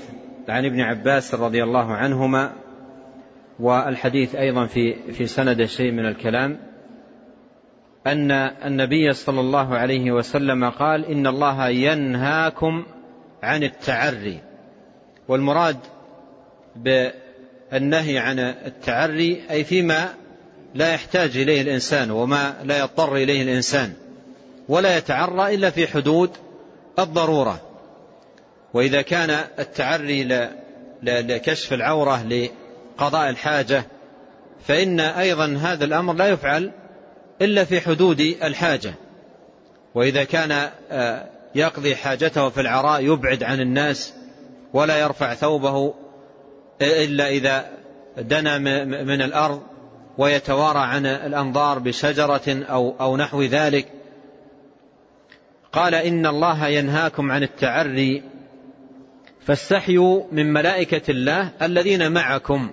عن 0.48 0.64
ابن 0.64 0.80
عباس 0.80 1.34
رضي 1.34 1.62
الله 1.62 1.92
عنهما 1.92 2.52
والحديث 3.60 4.34
أيضا 4.34 4.66
في 4.66 5.12
في 5.12 5.26
سند 5.26 5.64
شيء 5.64 5.92
من 5.92 6.06
الكلام. 6.06 6.71
أن 8.06 8.30
النبي 8.64 9.12
صلى 9.12 9.40
الله 9.40 9.76
عليه 9.76 10.12
وسلم 10.12 10.70
قال 10.70 11.04
إن 11.04 11.26
الله 11.26 11.68
ينهاكم 11.68 12.86
عن 13.42 13.62
التعري. 13.62 14.40
والمراد 15.28 15.76
بالنهي 16.76 18.18
عن 18.18 18.38
التعري 18.38 19.42
أي 19.50 19.64
فيما 19.64 20.14
لا 20.74 20.94
يحتاج 20.94 21.36
إليه 21.36 21.62
الإنسان 21.62 22.10
وما 22.10 22.54
لا 22.64 22.78
يضطر 22.78 23.16
إليه 23.16 23.42
الإنسان 23.42 23.92
ولا 24.68 24.96
يتعرى 24.96 25.54
إلا 25.54 25.70
في 25.70 25.86
حدود 25.86 26.30
الضرورة. 26.98 27.60
وإذا 28.74 29.02
كان 29.02 29.30
التعري 29.58 30.48
لكشف 31.02 31.72
العورة 31.72 32.22
لقضاء 32.22 33.30
الحاجة 33.30 33.84
فإن 34.66 35.00
أيضا 35.00 35.58
هذا 35.62 35.84
الأمر 35.84 36.14
لا 36.14 36.28
يفعل 36.28 36.70
إلا 37.43 37.64
في 37.64 37.81
حدود 37.81 38.20
الحاجة. 38.20 38.94
وإذا 39.94 40.24
كان 40.24 40.70
آه، 40.90 41.27
يقضي 41.55 41.97
حاجته 41.97 42.48
في 42.48 42.60
العراء 42.60 43.05
يبعد 43.05 43.43
عن 43.43 43.60
الناس 43.60 44.14
ولا 44.73 44.98
يرفع 44.98 45.35
ثوبه 45.35 45.94
إلا 46.82 47.28
إذا 47.28 47.70
دنا 48.19 48.59
من 49.05 49.23
الأرض 49.23 49.62
ويتوارى 50.19 50.78
عن 50.78 51.06
الأنظار 51.06 51.78
بشجرة 51.78 52.43
أو, 52.48 52.94
أو 53.01 53.16
نحو 53.16 53.43
ذلك. 53.43 53.89
قال 55.73 55.94
إن 55.94 56.27
الله 56.27 56.66
ينهاكم 56.66 57.32
عن 57.32 57.43
التعري. 57.43 58.23
فاستحيوا 59.47 60.23
من 60.32 60.52
ملائكة 60.52 61.10
الله 61.10 61.51
الذين 61.62 62.12
معكم 62.12 62.70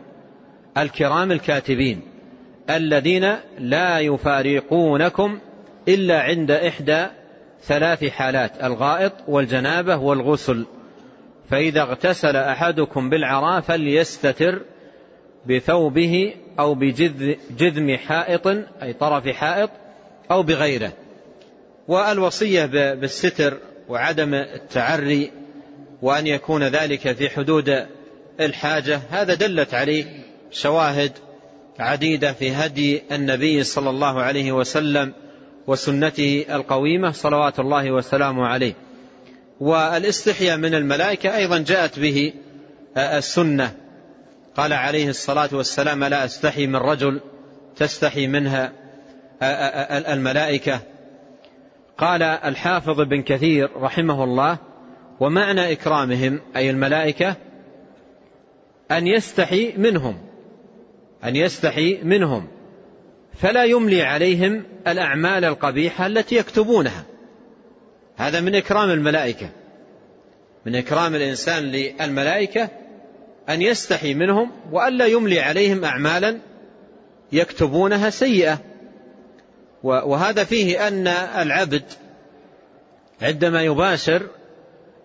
الكرام 0.77 1.31
الكاتبين. 1.31 2.01
الذين 2.69 3.35
لا 3.59 3.99
يفارقونكم 3.99 5.39
إلا 5.87 6.21
عند 6.21 6.51
إحدى 6.51 7.05
ثلاث 7.63 8.05
حالات 8.05 8.63
الغائط 8.63 9.13
والجنابة 9.27 9.97
والغسل. 9.97 10.65
فإذا 11.49 11.81
اغتسل 11.81 12.35
أحدكم 12.35 13.09
بالعراء 13.09 13.61
فليستتر 13.61 14.61
بثوبه 15.45 16.33
أو 16.59 16.75
بجذم 16.75 17.97
حائط 17.97 18.47
أي 18.81 18.93
طرف 18.93 19.27
حائط 19.27 19.69
أو 20.31 20.43
بغيره. 20.43 20.91
والوصية 21.87 22.65
بالستر 22.93 23.57
وعدم 23.89 24.33
التعري 24.33 25.31
وأن 26.01 26.27
يكون 26.27 26.63
ذلك 26.63 27.11
في 27.11 27.29
حدود 27.29 27.85
الحاجة 28.39 28.99
هذا 29.09 29.33
دلت 29.33 29.73
عليه 29.73 30.05
شواهد 30.51 31.11
عديدة 31.79 32.33
في 32.33 32.51
هدي 32.51 33.01
النبي 33.11 33.63
صلى 33.63 33.89
الله 33.89 34.21
عليه 34.21 34.51
وسلم 34.51 35.13
وسنته 35.67 36.45
القويمة 36.49 37.11
صلوات 37.11 37.59
الله 37.59 37.91
وسلامه 37.91 38.47
عليه. 38.47 38.73
والاستحياء 39.59 40.57
من 40.57 40.75
الملائكة 40.75 41.37
أيضا 41.37 41.57
جاءت 41.57 41.99
به 41.99 42.33
السنة. 42.97 43.75
قال 44.57 44.73
عليه 44.73 45.09
الصلاة 45.09 45.49
والسلام 45.51 46.03
لا 46.03 46.25
أستحي 46.25 46.67
من 46.67 46.75
رجل 46.75 47.21
تستحي 47.75 48.27
منها 48.27 48.71
الملائكة؟ 50.13 50.79
قال 51.97 52.23
الحافظ 52.23 53.01
بن 53.01 53.21
كثير 53.21 53.69
رحمه 53.75 54.23
الله 54.23 54.57
ومعنى 55.19 55.71
إكرامهم 55.71 56.39
أي 56.55 56.69
الملائكة 56.69 57.35
أن 58.91 59.07
يستحي 59.07 59.73
منهم. 59.77 60.28
أن 61.23 61.35
يستحي 61.35 61.99
منهم 62.03 62.47
فلا 63.41 63.63
يملي 63.63 64.01
عليهم 64.01 64.63
الأعمال 64.87 65.45
القبيحة 65.45 66.05
التي 66.05 66.35
يكتبونها. 66.35 67.05
هذا 68.17 68.41
من 68.41 68.55
إكرام 68.55 68.89
الملائكة. 68.89 69.49
من 70.65 70.75
إكرام 70.75 71.15
الإنسان 71.15 71.63
للملائكة 71.63 72.69
أن 73.49 73.61
يستحي 73.61 74.13
منهم 74.13 74.51
وألا 74.71 75.05
يملي 75.05 75.39
عليهم 75.39 75.85
أعمالا 75.85 76.39
يكتبونها 77.31 78.09
سيئة. 78.09 78.59
وهذا 79.83 80.43
فيه 80.43 80.87
أن 80.87 81.07
العبد 81.07 81.83
عندما 83.21 83.63
يباشر 83.63 84.27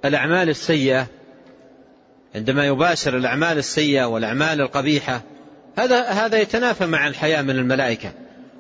الأعمال 0.05 0.49
السيئة 0.49 1.07
عندما 2.35 2.67
يباشر 2.67 3.17
الأعمال 3.17 3.59
السيئة 3.59 4.05
والأعمال 4.05 4.61
القبيحة 4.61 5.23
هذا 5.77 6.03
هذا 6.03 6.39
يتنافى 6.39 6.87
مع 6.87 7.09
الحياة 7.09 7.43
من 7.43 7.59
الملائكة 7.59 8.13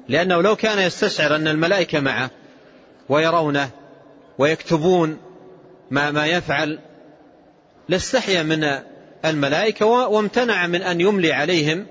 لأنه 0.09 0.43
لو 0.43 0.57
كان 0.57 0.78
يستشعر 0.78 1.36
أن 1.36 1.49
الملائكة 1.49 2.01
معه 2.01 2.31
ويرونه 3.09 3.70
ويكتبون 4.39 5.19
ما 5.91 6.11
ما 6.11 6.27
يفعل 6.27 6.78
لاستحيا 7.89 8.43
من 8.43 8.78
الملائكة 9.24 9.86
وامتنع 9.86 10.66
من 10.66 10.82
أن 10.82 11.01
يملي 11.01 11.32
عليهم 11.32 11.86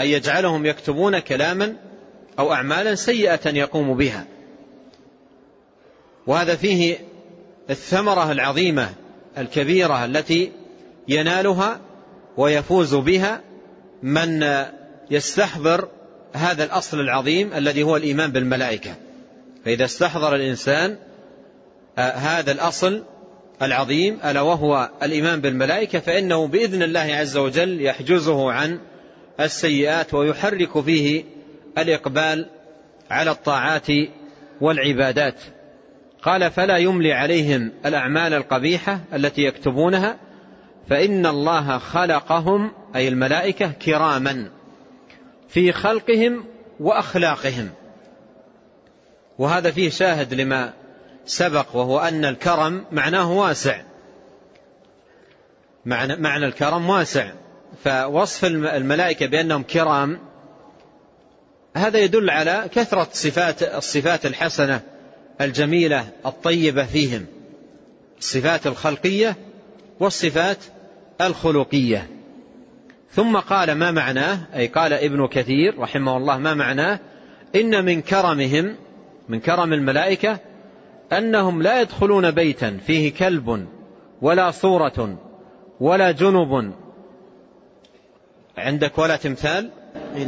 أن 0.00 0.06
يجعلهم 0.06 0.66
يكتبون 0.66 1.18
كلاما 1.18 1.76
أو 2.38 2.52
أعمالا 2.52 2.94
سيئة 2.94 3.48
يقوم 3.54 3.96
بها. 3.96 4.26
وهذا 6.26 6.56
فيه 6.56 6.98
الثمرة 7.70 8.32
العظيمة 8.32 8.88
الكبيرة 9.38 10.04
التي 10.04 10.52
ينالها 11.08 11.80
ويفوز 12.36 12.94
بها 12.94 13.40
من 14.02 14.46
يستحضر 15.10 15.88
هذا 16.32 16.64
الأصل 16.64 17.00
العظيم 17.00 17.52
الذي 17.52 17.82
هو 17.82 17.96
الإيمان 17.96 18.32
بالملائكة. 18.32 18.94
فإذا 19.64 19.84
استحضر 19.84 20.34
الإنسان 20.34 20.96
آه، 21.98 22.10
هذا 22.10 22.52
الأصل 22.52 23.04
العظيم 23.62 24.18
ألا 24.24 24.40
وهو 24.40 24.90
الإيمان 25.02 25.40
بالملائكة 25.40 25.98
فإنه 25.98 26.46
بإذن 26.46 26.82
الله 26.82 27.00
عز 27.00 27.36
وجل 27.36 27.82
يحجزه 27.82 28.52
عن 28.52 28.80
السيئات 29.40 30.14
ويحرك 30.14 30.80
فيه 30.80 31.24
الإقبال 31.78 32.46
على 33.10 33.30
الطاعات 33.30 33.86
والعبادات. 34.60 35.40
قال 36.22 36.50
فلا 36.50 36.76
يملي 36.76 37.12
عليهم 37.12 37.72
الأعمال 37.86 38.34
القبيحة 38.34 39.00
التي 39.14 39.42
يكتبونها 39.42 40.16
فإن 40.90 41.26
الله 41.26 41.78
خلقهم 41.78 42.72
أي 42.96 43.08
الملائكة 43.08 43.70
كراما 43.70 44.50
في 45.48 45.72
خلقهم 45.72 46.44
وأخلاقهم. 46.80 47.70
وهذا 49.38 49.70
فيه 49.70 49.90
شاهد 49.90 50.34
لما 50.34 50.72
سبق 51.26 51.76
وهو 51.76 51.98
أن 51.98 52.24
الكرم 52.24 52.84
معناه 52.92 53.32
واسع. 53.32 53.82
معنى, 55.86 56.16
معنى 56.16 56.46
الكرم 56.46 56.90
واسع. 56.90 57.32
فوصف 57.84 58.44
الملائكة 58.44 59.26
بأنهم 59.26 59.62
كرام 59.62 60.18
هذا 61.74 61.98
يدل 61.98 62.30
على 62.30 62.68
كثرة 62.74 63.08
صفات 63.12 63.62
الصفات 63.62 64.26
الحسنة 64.26 64.80
الجميلة 65.40 66.08
الطيبة 66.26 66.84
فيهم. 66.84 67.26
الصفات 68.18 68.66
الخلقية 68.66 69.36
والصفات 70.00 70.58
الخلقية. 71.20 72.17
ثم 73.10 73.36
قال 73.36 73.72
ما 73.72 73.90
معناه؟ 73.90 74.38
أي 74.56 74.66
قال 74.66 74.92
ابن 74.92 75.26
كثير 75.26 75.78
رحمه 75.78 76.16
الله 76.16 76.38
ما 76.38 76.54
معناه؟ 76.54 77.00
إن 77.54 77.84
من 77.84 78.02
كرمهم 78.02 78.76
من 79.28 79.40
كرم 79.40 79.72
الملائكة 79.72 80.38
أنهم 81.12 81.62
لا 81.62 81.80
يدخلون 81.80 82.30
بيتا 82.30 82.78
فيه 82.86 83.14
كلب 83.14 83.66
ولا 84.22 84.50
صورة 84.50 85.18
ولا 85.80 86.10
جنب. 86.10 86.72
عندك 88.58 88.98
ولا 88.98 89.16
تمثال؟ 89.16 89.70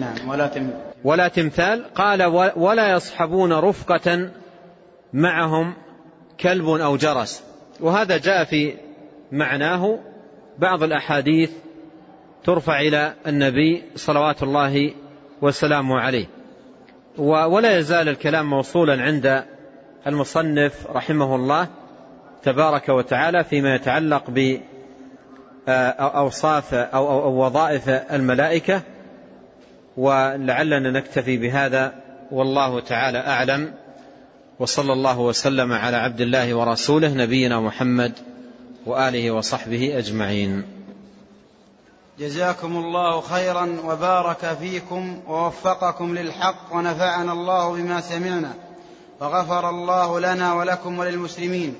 نعم 0.01 0.29
ولا 0.29 0.47
تمثال 0.47 0.81
ولا 1.05 1.29
تمثال؟ 1.29 1.85
قال 1.95 2.23
ولا 2.57 2.93
يصحبون 2.93 3.53
رفقة 3.53 4.31
معهم 5.13 5.75
كلب 6.41 6.69
أو 6.69 6.97
جرس. 6.97 7.43
وهذا 7.81 8.19
جاء 8.19 8.45
في 8.45 8.75
معناه 9.33 9.99
بعض 10.59 10.83
الأحاديث 10.83 11.51
ترفع 12.45 12.81
إلى 12.81 13.15
النبي 13.27 13.83
صلوات 13.97 14.43
الله 14.43 14.95
وسلامه 15.43 16.01
عليه. 16.01 16.27
ولا 17.19 17.79
يزال 17.79 18.09
الكلام 18.09 18.51
موصولا 18.51 19.03
عند 19.03 19.45
المصنف 20.07 20.87
رحمه 20.87 21.37
الله 21.37 21.69
تبارك 22.43 22.89
وتعالى 22.89 23.45
فيما 23.45 23.75
يتعلق 23.75 24.55
بأوصاف 25.69 26.75
أو 26.75 27.45
وظائف 27.45 27.89
الملائكة 27.89 28.83
ولعلنا 29.97 30.91
نكتفي 30.91 31.37
بهذا. 31.37 31.95
والله 32.31 32.81
تعالى 32.81 33.19
أعلم. 33.19 33.75
وصلى 34.59 34.93
الله 34.93 35.21
وسلم 35.21 35.73
على 35.73 35.97
عبد 35.97 36.21
الله 36.21 36.55
ورسوله 36.55 37.15
نبينا 37.15 37.61
محمد 37.61 38.13
وآله 38.87 39.31
وصحبه 39.31 39.99
أجمعين. 39.99 40.65
جزاكم 42.21 42.77
الله 42.77 43.21
خيرا 43.21 43.81
وبارك 43.85 44.57
فيكم 44.61 45.23
ووفقكم 45.27 46.19
للحق 46.19 46.73
ونفعنا 46.73 47.33
الله 47.33 47.73
بما 47.73 48.01
سمعنا 48.01 48.55
وغفر 49.21 49.71
الله 49.71 50.21
لنا 50.21 50.55
ولكم 50.55 50.99
وللمسلمين. 50.99 51.75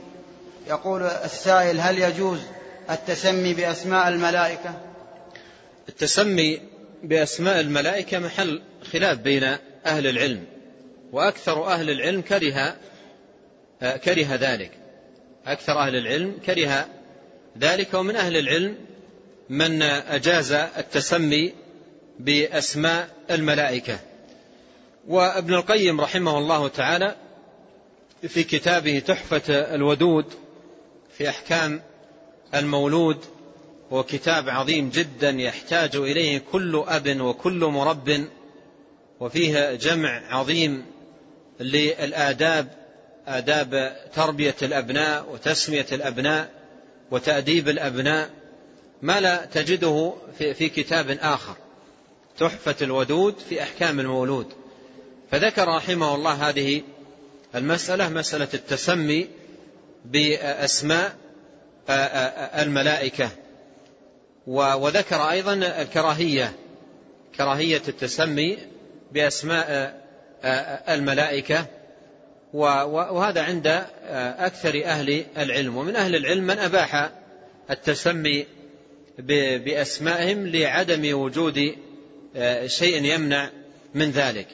يقول 0.69 1.03
السائل 1.03 1.81
هل 1.81 1.99
يجوز 1.99 2.39
التسمي 2.91 3.55
بأسماء 3.55 4.09
الملائكة؟ 4.09 4.75
التسمي 5.89 6.61
بأسماء 7.03 7.61
الملائكة 7.61 8.19
محل 8.19 8.63
خلاف 8.93 9.19
بين 9.19 9.45
أهل 9.87 10.07
العلم 10.07 10.45
وأكثر 11.13 11.67
أهل 11.67 11.91
العلم 11.91 12.21
كره 12.21 12.77
كره 13.81 14.35
ذلك. 14.35 14.71
أكثر 15.47 15.79
أهل 15.79 15.97
العلم 15.97 16.39
كره 16.47 16.87
ذلك 17.59 17.95
ومن 17.95 18.17
أهل 18.17 18.37
العلم 18.37 18.90
من 19.51 19.83
أجاز 19.83 20.53
التسمي 20.53 21.53
بأسماء 22.19 23.09
الملائكة. 23.31 23.99
وابن 25.09 25.55
القيم 25.55 26.01
رحمه 26.01 26.39
الله 26.39 26.69
تعالى 26.69 27.17
في 28.29 28.45
كتابه 28.45 28.99
تحفة 28.99 29.43
الودود 29.49 30.25
في 31.19 31.29
أحكام 31.29 31.83
المولود 32.55 33.19
هو 33.93 34.03
كتاب 34.03 34.49
عظيم 34.49 34.91
جدا 34.91 35.31
يحتاج 35.31 35.97
إليه 35.97 36.43
كل 36.53 36.85
أب 36.87 37.21
وكل 37.21 37.65
مرب 37.65 38.27
وفيه 39.21 39.75
جمع 39.75 40.23
عظيم 40.29 40.85
للآداب 41.61 42.69
آداب 43.27 43.97
تربية 44.15 44.57
الأبناء 44.63 45.33
وتسمية 45.33 45.87
الأبناء 45.93 46.51
وتأديب 47.11 47.69
الأبناء. 47.69 48.40
ما 49.03 49.21
لا 49.21 49.45
تجده 49.45 50.15
في 50.39 50.69
كتاب 50.69 51.11
آخر. 51.11 51.57
تحفة 52.39 52.77
الودود 52.83 53.35
في 53.49 53.63
أحكام 53.63 54.01
المولود. 54.01 54.47
فذكر 55.31 55.69
رحمه 55.69 56.15
الله 56.15 56.49
هذه 56.49 56.83
المسألة 57.55 58.09
مسألة 58.09 58.49
التسمي 58.55 59.29
بأسماء 60.05 61.17
الملائكة. 62.59 63.31
وذكر 64.47 65.31
أيضا 65.31 65.53
الكراهية 65.55 66.53
كراهية 67.37 67.83
التسمي 67.89 68.59
بأسماء 69.13 70.01
الملائكة. 70.89 71.67
وهذا 72.53 73.43
عند 73.43 73.85
أكثر 74.39 74.85
أهل 74.85 75.25
العلم. 75.39 75.77
ومن 75.77 75.97
أهل 75.97 76.17
العلم 76.17 76.45
من 76.45 76.59
أباح 76.59 77.11
التسمي 77.71 78.47
بأسمائهم 79.65 80.47
لعدم 80.47 81.19
وجود 81.19 81.75
شيء 82.67 83.05
يمنع 83.05 83.51
من 83.95 84.11
ذلك. 84.11 84.47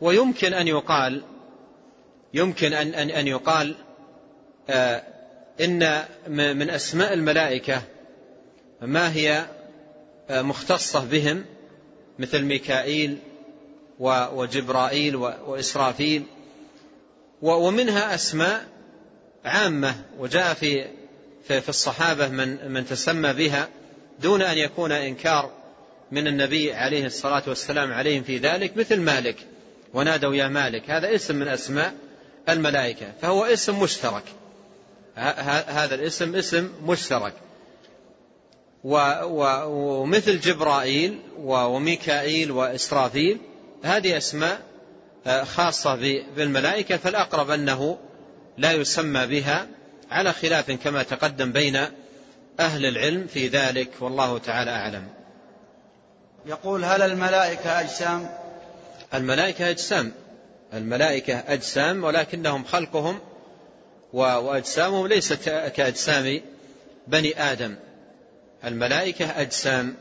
ويمكن 0.00 0.54
أن 0.54 0.68
يقال 0.68 1.22
يمكن 2.34 2.72
أن 2.72 2.94
أن 2.94 3.10
أن 3.10 3.28
يقال 3.28 3.74
إن 5.60 6.04
من 6.28 6.70
أسماء 6.70 7.12
الملائكة 7.12 7.82
ما 8.80 9.12
هي 9.12 9.46
مختصة 10.30 11.04
بهم 11.04 11.44
مثل 12.18 12.42
ميكائيل 12.42 13.18
وجبرائيل 14.00 15.16
وإسرافيل. 15.16 16.22
ومنها 17.42 18.14
أسماء 18.14 18.64
عامة 19.44 19.94
وجاء 20.18 20.54
في 20.54 20.86
في 21.48 21.68
الصحابة 21.68 22.28
من 22.28 22.72
من 22.72 22.86
تسمى 22.86 23.32
بها. 23.32 23.68
دون 24.22 24.42
أن 24.42 24.58
يكون 24.58 24.92
إنكار 24.92 25.50
من 26.12 26.26
النبي 26.26 26.72
عليه 26.72 27.06
الصلاة 27.06 27.42
والسلام 27.46 27.92
عليهم 27.92 28.22
في 28.22 28.38
ذلك 28.38 28.76
مثل 28.76 29.00
مالك. 29.00 29.36
ونادوا 29.94 30.34
يا 30.34 30.48
مالك 30.48 30.90
هذا 30.90 31.14
اسم 31.14 31.36
من 31.36 31.48
أسماء 31.48 31.94
الملائكة 32.48 33.12
فهو 33.22 33.44
اسم 33.44 33.80
مشترك. 33.82 34.24
هذا 35.66 35.94
الاسم 35.94 36.34
اسم 36.34 36.70
مشترك. 36.86 37.34
ومثل 38.84 40.40
جبرائيل 40.40 41.18
وميكائيل 41.38 42.50
وإسرافيل 42.50 43.38
هذه 43.82 44.16
أسماء 44.16 44.60
آه، 45.26 45.44
خاصة 45.44 45.94
بالملائكة 46.36 46.96
فالأقرب 46.96 47.50
أنه 47.50 47.98
لا 48.58 48.72
يسمى 48.72 49.26
بها 49.26 49.66
على 50.10 50.32
خلاف 50.32 50.70
كما 50.70 51.02
تقدم 51.02 51.52
بين 51.52 51.78
أهل 52.60 52.86
العلم 52.86 53.26
في 53.26 53.48
ذلك 53.48 53.90
والله 54.00 54.38
تعالى 54.38 54.70
أعلم. 54.70 55.08
يقول 56.46 56.84
هل 56.84 57.02
الملائكة 57.02 57.80
أجسام؟ 57.80 58.30
الملائكة 59.14 59.70
أجسام. 59.70 60.12
الملائكة 60.74 61.34
أجسام 61.38 62.04
ولكنهم 62.04 62.64
خلقهم 62.64 63.18
وأجسامهم 64.12 65.06
ليست 65.06 65.48
كأجسام 65.76 66.40
بني 67.06 67.42
آدم. 67.42 67.74
الملائكة 68.64 69.40
أجسام 69.40 69.94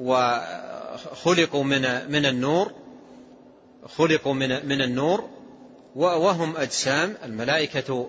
وخلقوا 0.00 1.64
من 1.64 2.10
من 2.10 2.26
النور. 2.26 2.72
خلقوا 3.86 4.34
من 4.34 4.68
من 4.68 4.82
النور 4.82 5.28
وهم 5.94 6.56
أجسام. 6.56 7.16
الملائكة 7.24 8.08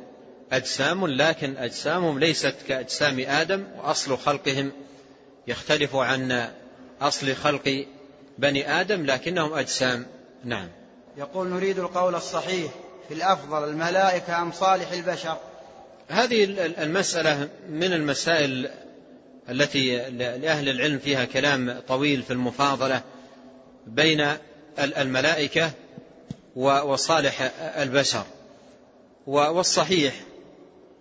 أجسام 0.52 1.08
لكن 1.08 1.58
أجسامهم 1.58 2.20
ليست 2.20 2.56
كأجسام 2.68 3.20
آدم 3.20 3.64
وأصل 3.78 4.18
خلقهم 4.18 4.72
يختلف 5.48 5.96
عن 5.96 6.50
أصل 7.02 7.36
خلق 7.36 7.86
بني 8.38 8.82
آدم 8.82 9.06
لكنهم 9.06 9.54
أجسام. 9.54 10.06
نعم. 10.44 10.70
يقول 11.18 11.48
نريد 11.48 11.80
القول 11.80 12.16
الصحيح 12.16 12.72
في 13.08 13.14
الأفضل 13.14 13.70
الملائكة 13.70 14.42
أم 14.42 14.52
صالح 14.52 14.92
البشر؟ 14.92 15.38
هذه 16.08 16.44
المسألة 16.84 17.50
من 17.70 17.94
المسائل 17.94 18.70
التي 19.50 20.10
لأهل 20.10 20.70
العلم 20.70 21.00
فيها 21.00 21.26
كلام 21.26 21.80
طويل 21.88 22.22
في 22.22 22.34
المفاضلة 22.34 23.02
بين 23.88 24.28
الملائكة 24.80 25.72
وصالح 26.56 27.52
البشر. 27.78 28.24
والصحيح 29.28 30.14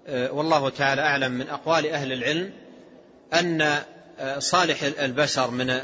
والله 0.09 0.69
تعالى 0.69 1.03
أعلم 1.03 1.33
من 1.33 1.49
أقوال 1.49 1.87
أهل 1.87 2.13
العلم 2.13 2.53
أن 3.35 3.83
صالح 4.39 4.83
البشر 4.83 5.51
من 5.51 5.81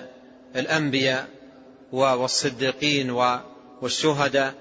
الأنبياء 0.56 1.28
والصديقين 1.92 3.10
والشهداء 3.82 4.54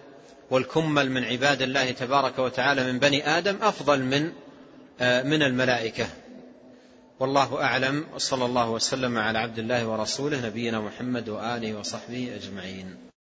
والكمل 0.52 1.11
من 1.11 1.23
عباد 1.23 1.61
الله 1.61 1.91
تبارك 1.91 2.40
وتعالى 2.40 2.91
من 2.91 2.99
بني 2.99 3.27
آدم 3.27 3.57
أفضل 3.61 3.99
من 3.99 4.23
من 5.30 5.44
الملائكة. 5.44 6.07
والله 7.19 7.64
أعلم 7.64 8.06
وصلى 8.15 8.45
الله 8.45 8.69
وسلم 8.69 9.18
على 9.18 9.40
عبد 9.40 9.60
الله 9.60 9.88
ورسوله 9.88 10.45
نبينا 10.48 10.80
محمد 10.80 11.30
وآله 11.30 11.80
وصحبه 11.80 12.31
أجمعين. 12.35 13.12